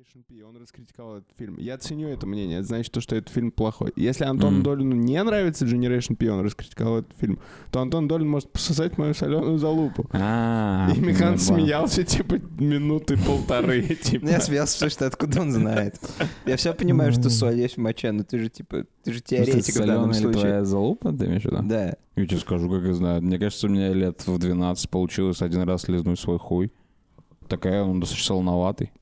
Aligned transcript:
Generation 0.00 0.24
P, 0.26 0.42
он 0.44 0.56
раскритиковал 0.56 1.18
этот 1.18 1.30
фильм. 1.36 1.58
Я 1.58 1.76
ценю 1.76 2.08
это 2.08 2.26
мнение, 2.26 2.58
это 2.60 2.68
значит 2.68 2.92
то, 2.92 3.00
что 3.02 3.16
этот 3.16 3.28
фильм 3.32 3.50
плохой. 3.50 3.92
Если 3.96 4.24
Антону 4.24 4.56
Мгм. 4.56 4.62
Долину 4.62 4.94
не 4.94 5.22
нравится 5.22 5.66
Generation 5.66 6.16
P, 6.16 6.30
он 6.30 6.40
раскритиковал 6.42 7.00
этот 7.00 7.14
фильм, 7.18 7.38
то 7.70 7.80
Антон 7.80 8.08
Долин 8.08 8.28
может 8.28 8.50
пососать 8.50 8.96
мою 8.96 9.12
соленую 9.12 9.58
залупу. 9.58 10.06
А, 10.12 10.90
И 10.96 11.00
Михан 11.00 11.32
ну, 11.32 11.38
смеялся, 11.38 12.02
типа, 12.04 12.36
минуты 12.58 13.18
полторы, 13.18 13.82
типа. 14.02 14.26
Я 14.26 14.40
смеялся, 14.40 14.74
потому 14.76 14.90
что 14.90 15.06
откуда 15.06 15.42
он 15.42 15.52
знает. 15.52 16.00
Я 16.46 16.56
все 16.56 16.72
понимаю, 16.72 17.12
что 17.12 17.28
соль 17.28 17.58
есть 17.58 17.76
в 17.76 17.80
моче, 17.80 18.12
но 18.12 18.24
ты 18.24 18.38
же 18.38 18.48
типа, 18.48 18.86
ты 19.04 19.12
же 19.12 19.20
теоретик 19.20 19.74
в 19.74 19.86
данном 19.86 20.14
случае. 20.14 20.40
твоя 20.40 20.64
залупа, 20.64 21.12
ты 21.12 21.26
имеешь 21.26 21.42
в 21.42 21.46
виду? 21.46 21.58
Да. 21.64 21.94
Я 22.16 22.26
тебе 22.26 22.38
скажу, 22.38 22.70
как 22.70 22.84
я 22.84 22.94
знаю. 22.94 23.22
Мне 23.22 23.38
кажется, 23.38 23.66
у 23.66 23.70
меня 23.70 23.92
лет 23.92 24.26
в 24.26 24.38
12 24.38 24.88
получилось 24.88 25.42
один 25.42 25.62
раз 25.62 25.88
лизнуть 25.88 26.18
свой 26.18 26.38
хуй. 26.38 26.72
Такая, 27.48 27.82
он 27.82 27.98
достаточно 28.00 28.28
солоноватый. 28.28 28.92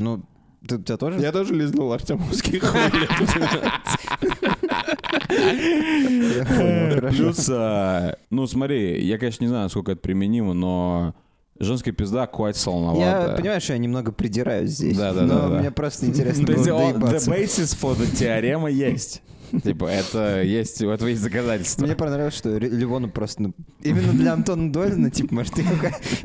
Ну, 0.00 0.24
ты, 0.66 0.76
у 0.76 0.82
тебя 0.82 0.96
тоже? 0.96 1.20
Я 1.20 1.30
тоже 1.30 1.54
лизнул 1.54 1.92
Артемовский 1.92 2.58
хуй. 2.58 2.80
Я 5.30 6.44
понял, 6.44 6.94
хорошо. 6.94 7.16
Плюс, 7.16 7.48
а, 7.50 8.16
ну 8.30 8.46
смотри, 8.46 9.04
я, 9.04 9.18
конечно, 9.18 9.44
не 9.44 9.48
знаю, 9.48 9.64
насколько 9.64 9.92
это 9.92 10.00
применимо, 10.00 10.54
но 10.54 11.14
женская 11.58 11.92
пизда 11.92 12.28
quite 12.32 12.54
солоноватая. 12.54 13.30
Я 13.30 13.36
понимаю, 13.36 13.60
что 13.60 13.72
я 13.74 13.78
немного 13.78 14.12
придираюсь 14.12 14.70
здесь. 14.70 14.96
Да, 14.96 15.12
да, 15.12 15.22
но 15.22 15.34
да, 15.34 15.48
да. 15.48 15.58
мне 15.60 15.70
просто 15.70 16.06
интересно 16.06 16.46
То 16.46 16.52
было 16.52 16.58
есть 16.58 16.70
он- 16.70 16.92
the 16.94 16.98
доебаться. 17.00 17.30
basis 17.30 17.78
for 17.80 17.96
the 17.98 18.16
теорема 18.16 18.70
есть. 18.70 19.22
Типа, 19.62 19.86
это 19.86 20.42
есть, 20.42 20.82
у 20.82 20.90
этого 20.90 21.08
есть 21.08 21.22
доказательства. 21.22 21.84
Мне 21.84 21.96
понравилось, 21.96 22.34
что 22.34 22.56
Ливону 22.58 23.10
просто... 23.10 23.42
ну, 23.42 23.54
именно 23.82 24.12
для 24.12 24.32
Антона 24.32 24.72
Долина, 24.72 25.10
типа, 25.10 25.34
может, 25.34 25.54
ты 25.54 25.64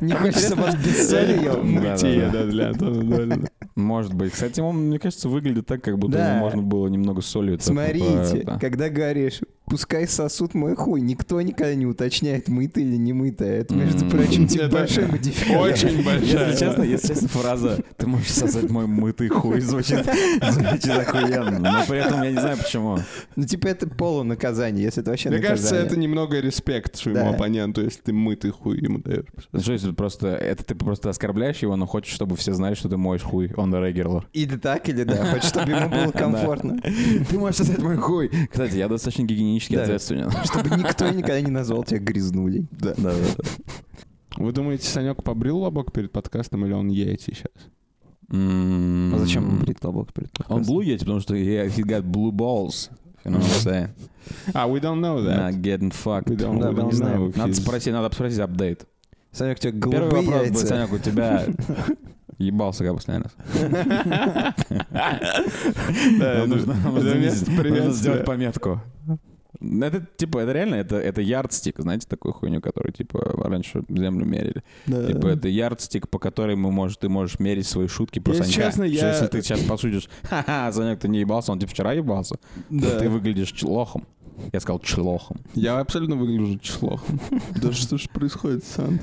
не 0.02 0.14
чтобы 0.32 0.64
он 0.64 0.76
без 0.84 1.10
соли 1.10 1.44
ел? 1.44 1.64
Мытье, 1.64 2.30
да, 2.32 2.46
для 2.46 2.70
Антона 2.70 3.04
Долина. 3.04 3.48
Может 3.76 4.14
быть. 4.14 4.32
Кстати, 4.32 4.62
он, 4.62 4.88
мне 4.88 5.00
кажется, 5.00 5.28
выглядит 5.28 5.66
так, 5.66 5.84
как 5.84 5.98
будто 5.98 6.18
ему 6.18 6.40
можно 6.40 6.62
было 6.62 6.88
немного 6.88 7.22
солью. 7.22 7.60
Смотрите, 7.60 8.46
когда 8.60 8.90
говоришь, 8.90 9.42
пускай 9.66 10.08
сосут 10.08 10.54
мой 10.54 10.76
хуй, 10.76 11.02
никто 11.02 11.42
никогда 11.42 11.74
не 11.76 11.86
уточняет, 11.86 12.48
мыто 12.48 12.80
или 12.80 12.96
не 12.96 13.14
мыто. 13.14 13.44
Это, 13.46 13.74
между 13.76 14.06
прочим, 14.10 14.48
типа 14.48 14.68
большой 14.70 15.08
модификатор. 15.08 15.62
Очень 15.62 16.04
большая. 16.04 16.50
Если 16.52 16.66
честно, 16.66 16.84
если 16.84 17.08
честно, 17.08 17.28
фраза 17.30 17.84
«ты 17.98 18.08
можешь 18.08 18.32
сосать 18.32 18.70
мой 18.70 18.88
мытый 18.88 19.28
хуй» 19.30 19.60
звучит, 19.62 20.06
звучит 20.50 20.90
охуенно. 20.90 21.60
Но 21.60 21.84
при 21.88 21.98
этом 22.00 22.22
я 22.24 22.32
не 22.32 22.40
знаю 22.40 22.58
почему. 22.58 23.00
Ну, 23.36 23.44
типа, 23.46 23.68
это 23.68 23.88
полунаказание, 23.88 24.84
если 24.84 25.02
это 25.02 25.12
вообще 25.12 25.30
Мне 25.30 25.40
кажется, 25.40 25.64
наказание. 25.76 25.86
это 25.88 26.00
немного 26.00 26.40
респект 26.40 26.96
своему 26.96 27.22
Да. 27.22 27.30
оппоненту, 27.36 27.82
если 27.84 28.02
ты 28.02 28.14
мытый 28.14 28.52
хуй 28.52 28.80
ему 28.80 29.00
даешь. 29.00 29.26
Что 29.60 29.74
если 29.74 29.92
просто... 29.92 30.30
Это 30.30 30.64
ты 30.64 30.76
просто 30.76 31.10
оскорбляешь 31.10 31.58
его, 31.60 31.76
но 31.76 31.86
хочешь, 31.86 32.14
чтобы 32.14 32.36
все 32.36 32.54
знали, 32.54 32.76
что 32.76 32.90
ты 32.90 32.98
моешь 32.98 33.22
хуй 33.24 33.48
on 33.48 33.72
the 33.72 33.82
regular. 33.82 34.24
Или 34.34 34.58
так, 34.58 34.88
или 34.90 35.04
да, 35.04 35.26
хоть 35.34 35.44
чтобы 35.44 35.72
ему 35.72 35.90
было 35.90 36.12
комфортно. 36.12 36.80
Ты 37.30 37.38
можешь 37.40 37.58
сосать 37.58 37.80
мой 37.80 37.98
хуй. 37.98 38.30
Кстати, 38.50 38.76
я 38.78 38.88
достаточно 38.88 39.24
гигиенически 39.56 39.76
Да. 39.76 39.84
ответственен. 39.84 40.32
Чтобы 40.44 40.70
никто 40.78 41.10
никогда 41.10 41.42
не 41.42 41.52
назвал 41.52 41.84
тебя 41.84 42.00
грязнулей. 42.00 42.68
Да, 42.72 42.94
да, 42.98 43.12
да. 43.12 43.44
Вы 44.38 44.52
думаете, 44.52 44.88
Санек 44.88 45.24
побрил 45.24 45.60
лобок 45.60 45.92
перед 45.94 46.12
подкастом 46.12 46.66
или 46.66 46.74
он 46.74 46.90
яйти 46.90 47.34
сейчас? 47.34 47.52
М, 48.32 49.14
А 49.16 49.20
зачем 49.20 49.48
он 49.48 49.60
брит 49.60 49.84
лобок 49.84 50.12
перед 50.14 50.30
Он 50.48 50.58
подкастом? 50.58 50.76
blue 50.76 50.84
yeti, 50.86 51.00
потому 51.00 51.20
что 51.22 51.36
he, 51.36 51.68
he 51.68 51.84
got 51.84 52.04
blue 52.04 52.32
balls. 52.32 52.90
You 53.24 53.32
know 53.32 53.40
what 53.40 53.46
I'm 53.46 53.64
saying? 53.64 53.90
А, 54.54 54.68
we 54.68 54.80
don't 54.82 55.00
know 55.00 55.20
that. 55.24 55.38
Not 55.52 55.62
getting 55.62 55.92
fucked. 55.92 56.28
We 56.30 56.36
don't, 56.36 56.60
Да, 56.60 56.70
we 56.70 56.76
don't 56.76 56.92
know 56.92 57.34
Надо 57.38 57.54
спросить, 57.54 57.94
надо 57.94 58.14
спросить 58.14 58.40
апдейт. 58.40 58.86
Санек, 59.32 59.58
у 59.58 59.62
тебя 59.62 59.72
Первый 59.72 60.10
голубые 60.10 60.22
вопрос 60.26 60.42
будет, 60.42 60.54
яйца. 60.56 60.68
Санек, 60.68 60.94
у 60.94 60.98
тебя 61.00 61.46
ебался 62.38 62.84
когда 62.84 62.94
последний 62.96 63.24
раз? 63.24 64.54
Да, 66.20 66.46
нужно 66.46 67.92
сделать 67.92 68.26
пометку. 68.26 68.82
Это 69.62 70.06
типа, 70.18 70.40
это 70.40 70.52
реально, 70.52 70.76
это, 70.76 70.96
это 70.98 71.22
ярдстик, 71.22 71.80
знаете, 71.80 72.08
такую 72.08 72.34
хуйню, 72.34 72.62
которую 72.62 72.94
типа 72.94 73.20
раньше 73.44 73.84
землю 73.90 74.26
мерили. 74.26 74.64
Да. 74.86 75.06
Типа 75.08 75.28
это 75.28 75.48
ярдстик, 75.48 76.10
по 76.10 76.20
которой 76.20 76.56
мы 76.56 76.72
можешь, 76.72 76.98
ты 76.98 77.10
можешь 77.10 77.40
мерить 77.40 77.68
свои 77.68 77.88
шутки 77.88 78.20
про 78.20 78.34
Если 78.34 78.44
Санька. 78.52 78.62
честно, 78.70 78.84
я- 78.84 79.10
Если 79.12 79.28
ты 79.28 79.42
сейчас 79.42 79.62
посудишь, 79.62 80.10
ха-ха, 80.24 80.72
Санек, 80.72 81.00
ты 81.00 81.08
не 81.08 81.20
ебался, 81.20 81.52
он 81.52 81.60
типа 81.60 81.72
вчера 81.72 81.94
ебался, 81.94 82.36
Да. 82.70 83.00
ты 83.00 83.10
выглядишь 83.10 83.52
члохом. 83.52 84.06
Я 84.52 84.60
сказал 84.60 84.80
члохом. 84.80 85.38
Я 85.54 85.80
абсолютно 85.80 86.16
выгляжу 86.18 86.60
члохом. 86.60 87.20
Да 87.62 87.72
что 87.72 87.98
ж 87.98 88.10
происходит, 88.10 88.66
Сан? 88.66 89.00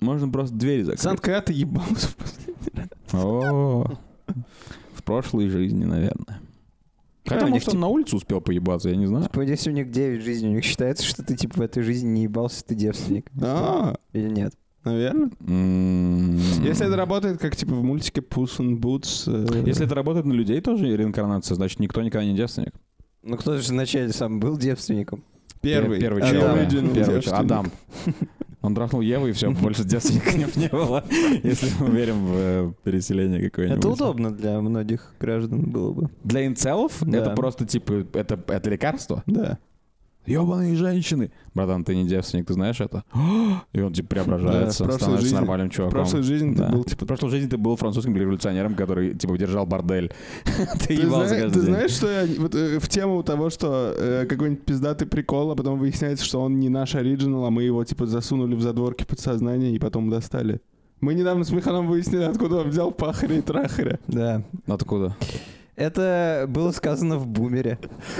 Можно 0.00 0.28
просто 0.28 0.56
двери 0.56 0.82
закрыть. 0.82 1.00
Сан, 1.00 1.18
когда 1.18 1.40
ты 1.42 1.52
ебался 1.52 2.08
в 2.08 2.16
последний 2.16 2.72
раз? 2.74 2.88
О, 3.12 3.98
В 4.94 5.02
прошлой 5.02 5.48
жизни, 5.48 5.84
наверное. 5.84 6.40
Хотя, 7.26 7.46
А, 7.46 7.48
может, 7.48 7.68
он 7.68 7.80
на 7.80 7.88
улицу 7.88 8.16
успел 8.16 8.40
поебаться, 8.40 8.88
я 8.88 8.96
не 8.96 9.06
знаю. 9.06 9.24
Типа, 9.24 9.40
если 9.42 9.70
у 9.70 9.72
них 9.74 9.90
9 9.90 10.22
жизней, 10.22 10.48
у 10.48 10.52
них 10.54 10.64
считается, 10.64 11.04
что 11.04 11.22
ты 11.22 11.36
типа 11.36 11.58
в 11.58 11.60
этой 11.60 11.82
жизни 11.82 12.08
не 12.08 12.22
ебался, 12.24 12.64
ты 12.64 12.74
девственник. 12.74 13.26
А, 13.42 13.94
Или 14.12 14.28
нет? 14.30 14.54
наверное. 14.84 15.30
Если 16.64 16.86
это 16.86 16.96
работает, 16.96 17.38
как 17.38 17.54
типа 17.56 17.74
в 17.74 17.82
мультике 17.82 18.22
Puss 18.22 18.58
in 18.58 18.78
Boots. 18.78 19.24
э, 19.26 19.66
Если 19.66 19.84
это 19.84 19.94
работает 19.94 20.24
на 20.24 20.32
людей 20.32 20.60
тоже, 20.62 20.96
реинкарнация, 20.96 21.54
значит, 21.54 21.78
никто 21.80 22.00
никогда 22.02 22.24
не 22.24 22.34
девственник. 22.34 22.72
Ну 23.22 23.36
кто 23.36 23.58
же 23.58 23.68
вначале 23.72 24.10
сам 24.12 24.40
был 24.40 24.56
девственником? 24.56 25.22
Первый. 25.60 26.00
Первый 26.00 26.22
Адам 26.22 26.34
человек. 26.40 26.68
Original 26.72 26.94
Первый 26.94 26.94
девственник. 26.94 27.24
человек. 27.24 27.44
Адам. 27.44 27.70
Он 28.62 28.74
трахнул 28.74 29.00
Еву, 29.00 29.26
и 29.26 29.32
все, 29.32 29.50
больше 29.62 29.84
девственников 29.84 30.56
не 30.56 30.68
было. 30.68 31.04
Если 31.42 31.70
мы 31.80 31.90
верим 31.90 32.26
в 32.26 32.32
э, 32.34 32.72
переселение 32.84 33.48
какое-нибудь. 33.48 33.78
Это 33.78 33.88
удобно 33.88 34.30
для 34.30 34.60
многих 34.60 35.14
граждан 35.18 35.62
было 35.70 35.92
бы. 35.92 36.10
Для 36.24 36.46
инцелов 36.46 36.92
Да. 37.00 37.18
это 37.18 37.30
просто, 37.30 37.66
типа, 37.66 38.06
это, 38.12 38.38
это 38.48 38.70
лекарство. 38.70 39.22
Да. 39.26 39.58
Ебаные 40.30 40.76
женщины. 40.76 41.30
Братан, 41.54 41.84
ты 41.84 41.94
не 41.96 42.06
девственник, 42.06 42.46
ты 42.46 42.54
знаешь 42.54 42.80
это? 42.80 43.04
И 43.72 43.80
он, 43.80 43.92
типа, 43.92 44.08
преображается, 44.08 44.84
Да, 44.84 44.90
в 44.90 44.94
становится 44.94 45.22
жизни- 45.22 45.36
нормальным 45.36 45.70
В 45.70 45.72
чуваком. 45.72 45.92
прошлой 45.92 46.22
жизни 46.22 46.54
Да. 46.54 46.66
ты 46.68 46.72
был 46.72 46.82
В 46.82 46.86
типа... 46.86 47.06
прошлой 47.06 47.30
жизни 47.30 47.48
ты 47.48 47.56
был 47.56 47.76
французским 47.76 48.16
революционером, 48.16 48.74
который, 48.74 49.14
типа, 49.14 49.36
держал 49.38 49.66
бордель. 49.66 50.12
Ты 50.80 50.86
Ты, 50.86 50.94
ебался 50.94 51.28
зна- 51.28 51.38
каждый 51.40 51.54
ты 51.54 51.60
знаешь, 51.60 51.90
что 51.90 52.06
я 52.10 52.26
вот, 52.40 52.54
э, 52.54 52.78
в 52.78 52.88
тему 52.88 53.22
того, 53.22 53.50
что 53.50 53.94
э, 53.96 54.26
какой-нибудь 54.28 54.64
пиздатый 54.64 55.06
прикол, 55.08 55.50
а 55.50 55.56
потом 55.56 55.78
выясняется, 55.78 56.24
что 56.24 56.40
он 56.40 56.58
не 56.60 56.68
наш 56.68 56.94
оригинал, 56.94 57.44
а 57.46 57.50
мы 57.50 57.62
его 57.64 57.84
типа 57.84 58.06
засунули 58.06 58.54
в 58.54 58.62
задворки 58.62 59.04
подсознания 59.04 59.72
и 59.74 59.78
потом 59.78 60.08
достали. 60.10 60.60
Мы 61.00 61.14
недавно 61.14 61.44
с 61.44 61.50
Михаилом 61.50 61.86
выяснили, 61.88 62.24
откуда 62.24 62.56
он 62.56 62.68
взял 62.68 62.90
пахаря 62.92 63.36
и 63.38 63.40
трахаря. 63.40 63.98
Да. 64.06 64.42
Откуда? 64.66 65.16
Это 65.80 66.44
было 66.46 66.72
сказано 66.72 67.16
в 67.16 67.26
«Бумере». 67.26 67.78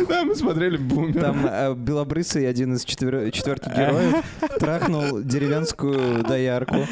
Да, 0.08 0.24
мы 0.24 0.34
смотрели 0.34 0.78
бумер. 0.78 1.20
Там 1.20 1.46
э, 1.46 1.74
белобрысый, 1.74 2.48
один 2.48 2.72
из 2.74 2.84
четвер- 2.86 3.30
четверки 3.30 3.68
героев, 3.68 4.24
трахнул 4.58 5.20
деревенскую 5.20 6.22
доярку. 6.22 6.86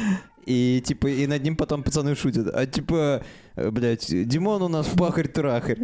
И 0.45 0.81
типа, 0.85 1.07
и 1.07 1.25
над 1.27 1.43
ним 1.43 1.55
потом 1.55 1.81
пацаны 1.83 2.15
шутят. 2.15 2.53
А 2.53 2.67
типа, 2.67 3.23
э, 3.55 3.71
блядь, 3.71 4.05
Димон 4.27 4.61
у 4.61 4.67
нас 4.67 4.87
пахарь-трахарь. 4.87 5.79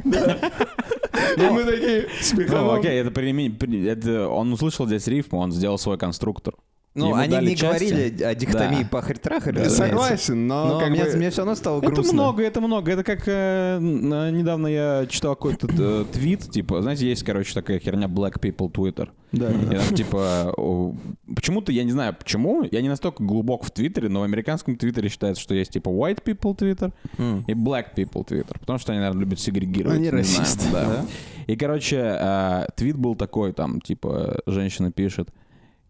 И 1.37 1.41
мы 1.41 1.63
такие 1.63 2.07
с 2.21 2.33
Ну, 2.33 2.71
окей, 2.71 3.01
это, 3.01 3.09
приме- 3.09 3.49
при- 3.55 3.85
это 3.87 4.27
он 4.27 4.53
услышал 4.53 4.85
здесь 4.85 5.07
рифму, 5.07 5.39
он 5.39 5.51
сделал 5.51 5.77
свой 5.79 5.97
конструктор. 5.97 6.53
Ну, 6.95 7.07
Ему 7.07 7.15
они 7.17 7.37
не 7.49 7.55
части. 7.57 7.83
говорили 7.83 8.23
о 8.23 8.33
дихотомии 8.35 8.83
Да. 8.83 8.89
пахарь-трахарь. 8.89 9.53
Да. 9.53 9.69
Согласен, 9.69 10.47
но, 10.47 10.65
Но 10.69 10.79
как 10.79 10.89
мне, 10.91 11.03
бы... 11.03 11.17
мне 11.17 11.29
все 11.29 11.39
равно 11.41 11.55
стало 11.55 11.79
Это 11.79 11.91
грустно. 11.91 12.13
много, 12.13 12.41
это 12.41 12.61
много. 12.61 12.89
Это 12.91 13.03
как 13.03 13.27
э, 13.27 13.75
н- 13.77 14.37
недавно 14.37 14.67
я 14.67 15.05
читал 15.09 15.35
какой-то 15.35 15.67
э, 15.77 16.05
твит, 16.13 16.49
типа, 16.49 16.81
знаете, 16.81 17.05
есть, 17.09 17.23
короче, 17.23 17.53
такая 17.53 17.79
херня 17.79 18.07
Black 18.07 18.39
People 18.39 18.71
Twitter. 18.71 19.09
Да. 19.33 19.51
И 19.51 19.75
там, 19.75 19.93
типа, 19.93 20.53
почему-то, 21.35 21.73
я 21.73 21.83
не 21.83 21.91
знаю 21.91 22.15
почему, 22.17 22.63
я 22.71 22.81
не 22.81 22.87
настолько 22.87 23.23
глубок 23.23 23.65
в 23.65 23.71
Твиттере, 23.71 24.07
но 24.07 24.21
в 24.21 24.23
американском 24.23 24.77
Твиттере 24.77 25.09
считается, 25.09 25.41
что 25.43 25.53
есть, 25.53 25.71
типа, 25.71 25.89
White 25.89 26.23
People 26.23 26.55
Twitter 26.57 26.93
М. 27.17 27.43
и 27.45 27.51
Black 27.53 27.87
People 27.95 28.25
Twitter, 28.25 28.57
потому 28.57 28.79
что 28.79 28.93
они, 28.93 28.99
наверное, 28.99 29.19
любят 29.21 29.41
сегрегировать. 29.41 29.97
Они 29.97 30.07
знаю, 30.07 30.23
расисты, 30.23 30.65
да. 30.71 30.85
да? 30.85 31.05
И, 31.47 31.57
короче, 31.57 31.97
э, 31.97 32.67
твит 32.77 32.95
был 32.95 33.15
такой, 33.15 33.51
там, 33.51 33.81
типа, 33.81 34.39
женщина 34.45 34.91
пишет, 34.93 35.27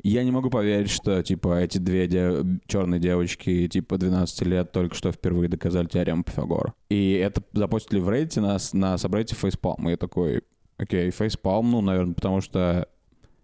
я 0.10 0.24
не 0.24 0.32
могу 0.32 0.50
поверить, 0.52 0.92
что, 0.92 1.24
типа, 1.24 1.62
эти 1.62 1.80
две 1.80 2.08
де- 2.08 2.44
черные 2.68 3.00
девочки, 3.00 3.68
типа, 3.68 3.98
12 3.98 4.42
лет 4.44 4.72
только 4.72 4.94
что 4.96 5.12
впервые 5.12 5.50
доказали 5.50 5.88
теорему 5.88 6.24
Пифагора. 6.24 6.74
И 6.90 7.14
это 7.14 7.42
запостили 7.54 8.00
в 8.00 8.10
Reddit 8.10 8.40
на, 8.40 8.58
на 8.74 8.98
собрате 8.98 9.36
Facepalm. 9.36 9.88
И 9.88 9.90
я 9.90 9.98
такой, 9.98 10.44
окей, 10.78 11.10
Facepalm, 11.10 11.64
ну, 11.64 11.82
наверное, 11.82 12.14
потому 12.14 12.42
что... 12.42 12.88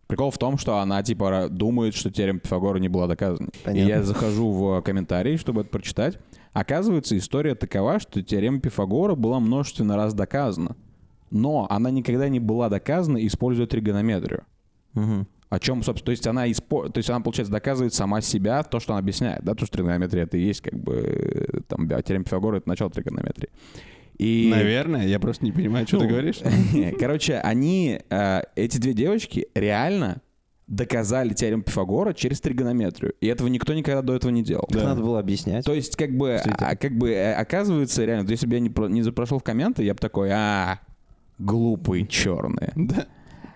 Прикол 0.05 0.29
в 0.29 0.37
том, 0.37 0.57
что 0.57 0.77
она, 0.77 1.01
типа, 1.01 1.47
думает, 1.49 1.95
что 1.95 2.11
теорема 2.11 2.39
Пифагора 2.39 2.77
не 2.77 2.89
была 2.89 3.07
доказана. 3.07 3.47
И 3.47 3.65
Понятно. 3.65 3.89
я 3.89 4.03
захожу 4.03 4.51
в 4.51 4.81
комментарии, 4.81 5.37
чтобы 5.37 5.61
это 5.61 5.69
прочитать. 5.69 6.19
Оказывается, 6.53 7.17
история 7.17 7.55
такова, 7.55 7.99
что 7.99 8.21
теорема 8.21 8.59
Пифагора 8.59 9.15
была 9.15 9.39
множественно 9.39 9.95
раз 9.95 10.13
доказана. 10.13 10.75
Но 11.31 11.65
она 11.69 11.89
никогда 11.91 12.27
не 12.27 12.41
была 12.41 12.67
доказана, 12.69 13.25
используя 13.25 13.67
тригонометрию. 13.67 14.43
Мгм. 14.93 15.27
О 15.51 15.59
чем, 15.59 15.83
собственно, 15.83 16.05
то 16.05 16.11
есть 16.11 16.25
она, 16.27 16.49
испо... 16.49 16.87
то 16.89 16.97
есть 16.97 17.09
она, 17.09 17.19
получается, 17.19 17.51
доказывает 17.51 17.93
сама 17.93 18.21
себя, 18.21 18.63
то, 18.63 18.79
что 18.79 18.93
она 18.93 18.99
объясняет, 18.99 19.43
да, 19.43 19.53
то, 19.53 19.65
что 19.65 19.75
тригонометрия 19.75 20.23
это 20.23 20.37
и 20.37 20.41
есть, 20.41 20.61
как 20.61 20.73
бы, 20.79 20.93
э, 20.95 21.59
там, 21.67 21.89
теорема 21.89 22.23
Пифагора— 22.23 22.57
это 22.59 22.69
начало 22.69 22.89
тригонометрии. 22.89 23.49
И... 24.17 24.47
Наверное, 24.49 25.05
я 25.05 25.19
просто 25.19 25.43
не 25.43 25.51
понимаю, 25.51 25.85
что 25.85 25.97
Ну, 25.97 26.03
ты 26.03 26.07
говоришь. 26.07 26.39
Короче, 26.99 27.35
они, 27.39 27.99
э, 28.09 28.41
эти 28.55 28.77
две 28.77 28.93
девочки, 28.93 29.49
реально 29.53 30.21
доказали 30.67 31.33
теорему 31.33 31.63
Пифагора 31.63 32.13
через 32.13 32.39
тригонометрию. 32.39 33.13
И 33.19 33.27
этого 33.27 33.49
никто 33.49 33.73
никогда 33.73 34.01
до 34.01 34.15
этого 34.15 34.31
не 34.31 34.43
делал. 34.43 34.69
Да. 34.69 34.85
Надо 34.85 35.01
было 35.01 35.19
объяснять. 35.19 35.65
То 35.65 35.73
есть, 35.73 35.97
как 35.97 36.15
бы, 36.15 36.35
а, 36.59 36.77
как 36.77 36.97
бы, 36.97 37.11
э, 37.11 37.33
оказывается, 37.33 38.05
реально, 38.05 38.25
то 38.25 38.31
есть, 38.31 38.43
если 38.43 38.49
бы 38.49 38.53
я 38.55 38.61
не, 38.61 38.69
про- 38.69 38.87
не 38.87 39.01
запрошел 39.01 39.37
в 39.37 39.43
комменты, 39.43 39.83
я 39.83 39.93
бы 39.93 39.99
такой, 39.99 40.29
а, 40.31 40.79
глупые 41.39 42.07
черные. 42.07 42.71
Да. 42.77 43.07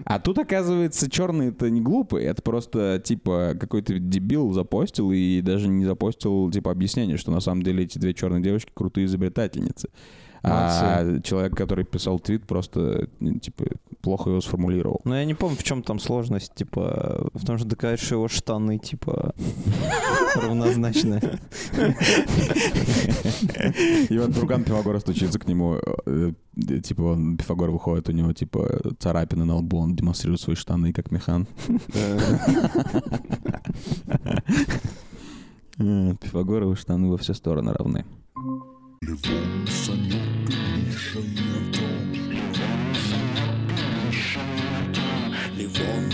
А 0.03 0.19
тут, 0.19 0.37
оказывается, 0.39 1.09
черные 1.09 1.49
это 1.49 1.69
не 1.69 1.81
глупые, 1.81 2.27
это 2.27 2.41
просто, 2.41 3.01
типа, 3.03 3.55
какой-то 3.59 3.97
дебил 3.97 4.51
запостил 4.51 5.11
и 5.11 5.41
даже 5.41 5.67
не 5.67 5.85
запостил, 5.85 6.51
типа, 6.51 6.71
объяснение, 6.71 7.17
что 7.17 7.31
на 7.31 7.39
самом 7.39 7.63
деле 7.63 7.85
эти 7.85 7.97
две 7.97 8.13
черные 8.13 8.41
девочки 8.41 8.71
крутые 8.73 9.05
изобретательницы. 9.05 9.89
А 10.47 11.19
человек, 11.21 11.55
который 11.55 11.85
писал 11.85 12.19
твит, 12.19 12.45
просто, 12.45 13.07
ну, 13.19 13.39
типа, 13.39 13.65
плохо 14.01 14.29
его 14.29 14.41
сформулировал. 14.41 15.01
Но 15.03 15.17
я 15.17 15.25
не 15.25 15.33
помню, 15.33 15.57
в 15.57 15.63
чем 15.63 15.81
там 15.81 15.99
сложность, 15.99 16.53
типа, 16.53 17.29
в 17.33 17.45
том, 17.45 17.57
что 17.57 17.67
доказать, 17.67 17.99
что 17.99 18.15
его 18.15 18.27
штаны, 18.27 18.77
типа, 18.77 19.33
равнозначны. 20.35 21.19
И 24.09 24.17
вот 24.19 24.35
Турган 24.35 24.63
Пифагора 24.63 24.99
стучится 24.99 25.39
к 25.39 25.47
нему, 25.47 25.79
э, 26.05 26.31
типа, 26.83 27.01
он, 27.01 27.37
Пифагор 27.37 27.71
выходит, 27.71 28.09
у 28.09 28.11
него, 28.11 28.33
типа, 28.33 28.81
царапины 28.99 29.45
на 29.45 29.55
лбу, 29.55 29.79
он 29.79 29.95
демонстрирует 29.95 30.41
свои 30.41 30.55
штаны, 30.55 30.93
как 30.93 31.11
механ. 31.11 31.47
Э, 35.77 36.13
Пифагоровы 36.21 36.75
штаны 36.75 37.09
во 37.09 37.17
все 37.17 37.33
стороны 37.33 37.73
равны. 37.73 38.05
Левон, 39.01 39.67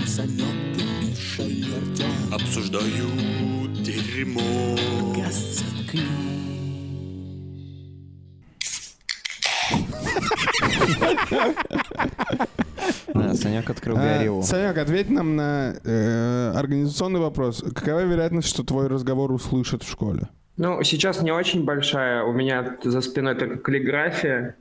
Санек 0.06 0.78
и 0.78 1.06
Миша 1.06 1.44
и 1.44 1.64
Артем. 1.64 2.34
Обсуждают 2.34 3.74
дерьмо. 3.84 4.78
Да, 13.14 13.34
Санек 13.36 13.70
открыл 13.70 13.98
А, 13.98 14.02
Гориллу. 14.02 14.44
Санек, 14.44 14.78
ответь 14.78 15.10
нам 15.10 15.36
на 15.36 15.76
э, 15.84 16.52
организационный 16.56 17.20
вопрос. 17.20 17.64
Какова 17.76 18.04
вероятность, 18.04 18.48
что 18.48 18.64
твой 18.64 18.88
разговор 18.88 19.32
услышат 19.32 19.84
в 19.84 19.90
школе? 19.90 20.30
Ну, 20.58 20.84
сейчас 20.84 21.22
не 21.22 21.32
очень 21.32 21.64
большая. 21.64 22.24
У 22.24 22.34
меня 22.34 22.78
за 22.84 23.02
спиной 23.02 23.36
только 23.36 23.58
каллиграфия. 23.58 24.56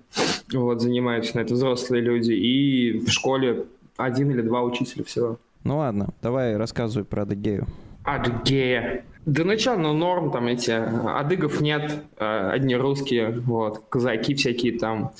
Вот, 0.52 0.80
занимаются 0.80 1.36
на 1.36 1.42
это 1.42 1.54
взрослые 1.54 2.02
люди. 2.02 2.32
И 2.32 2.98
в 2.98 3.10
школе 3.10 3.64
один 4.04 4.30
или 4.30 4.42
два 4.42 4.62
учителя 4.62 5.04
всего. 5.04 5.38
Ну 5.64 5.78
ладно, 5.78 6.08
давай 6.22 6.56
рассказывай 6.56 7.04
про 7.04 7.22
Адыгею. 7.22 7.66
Адыгея. 8.04 9.04
Да 9.26 9.44
ну 9.44 9.52
ну 9.76 9.92
норм 9.92 10.30
там 10.30 10.46
эти. 10.46 10.70
Адыгов 10.70 11.60
нет, 11.60 12.02
э, 12.16 12.50
одни 12.50 12.74
русские, 12.74 13.30
вот, 13.40 13.84
казаки 13.90 14.34
всякие 14.34 14.78
там. 14.78 15.12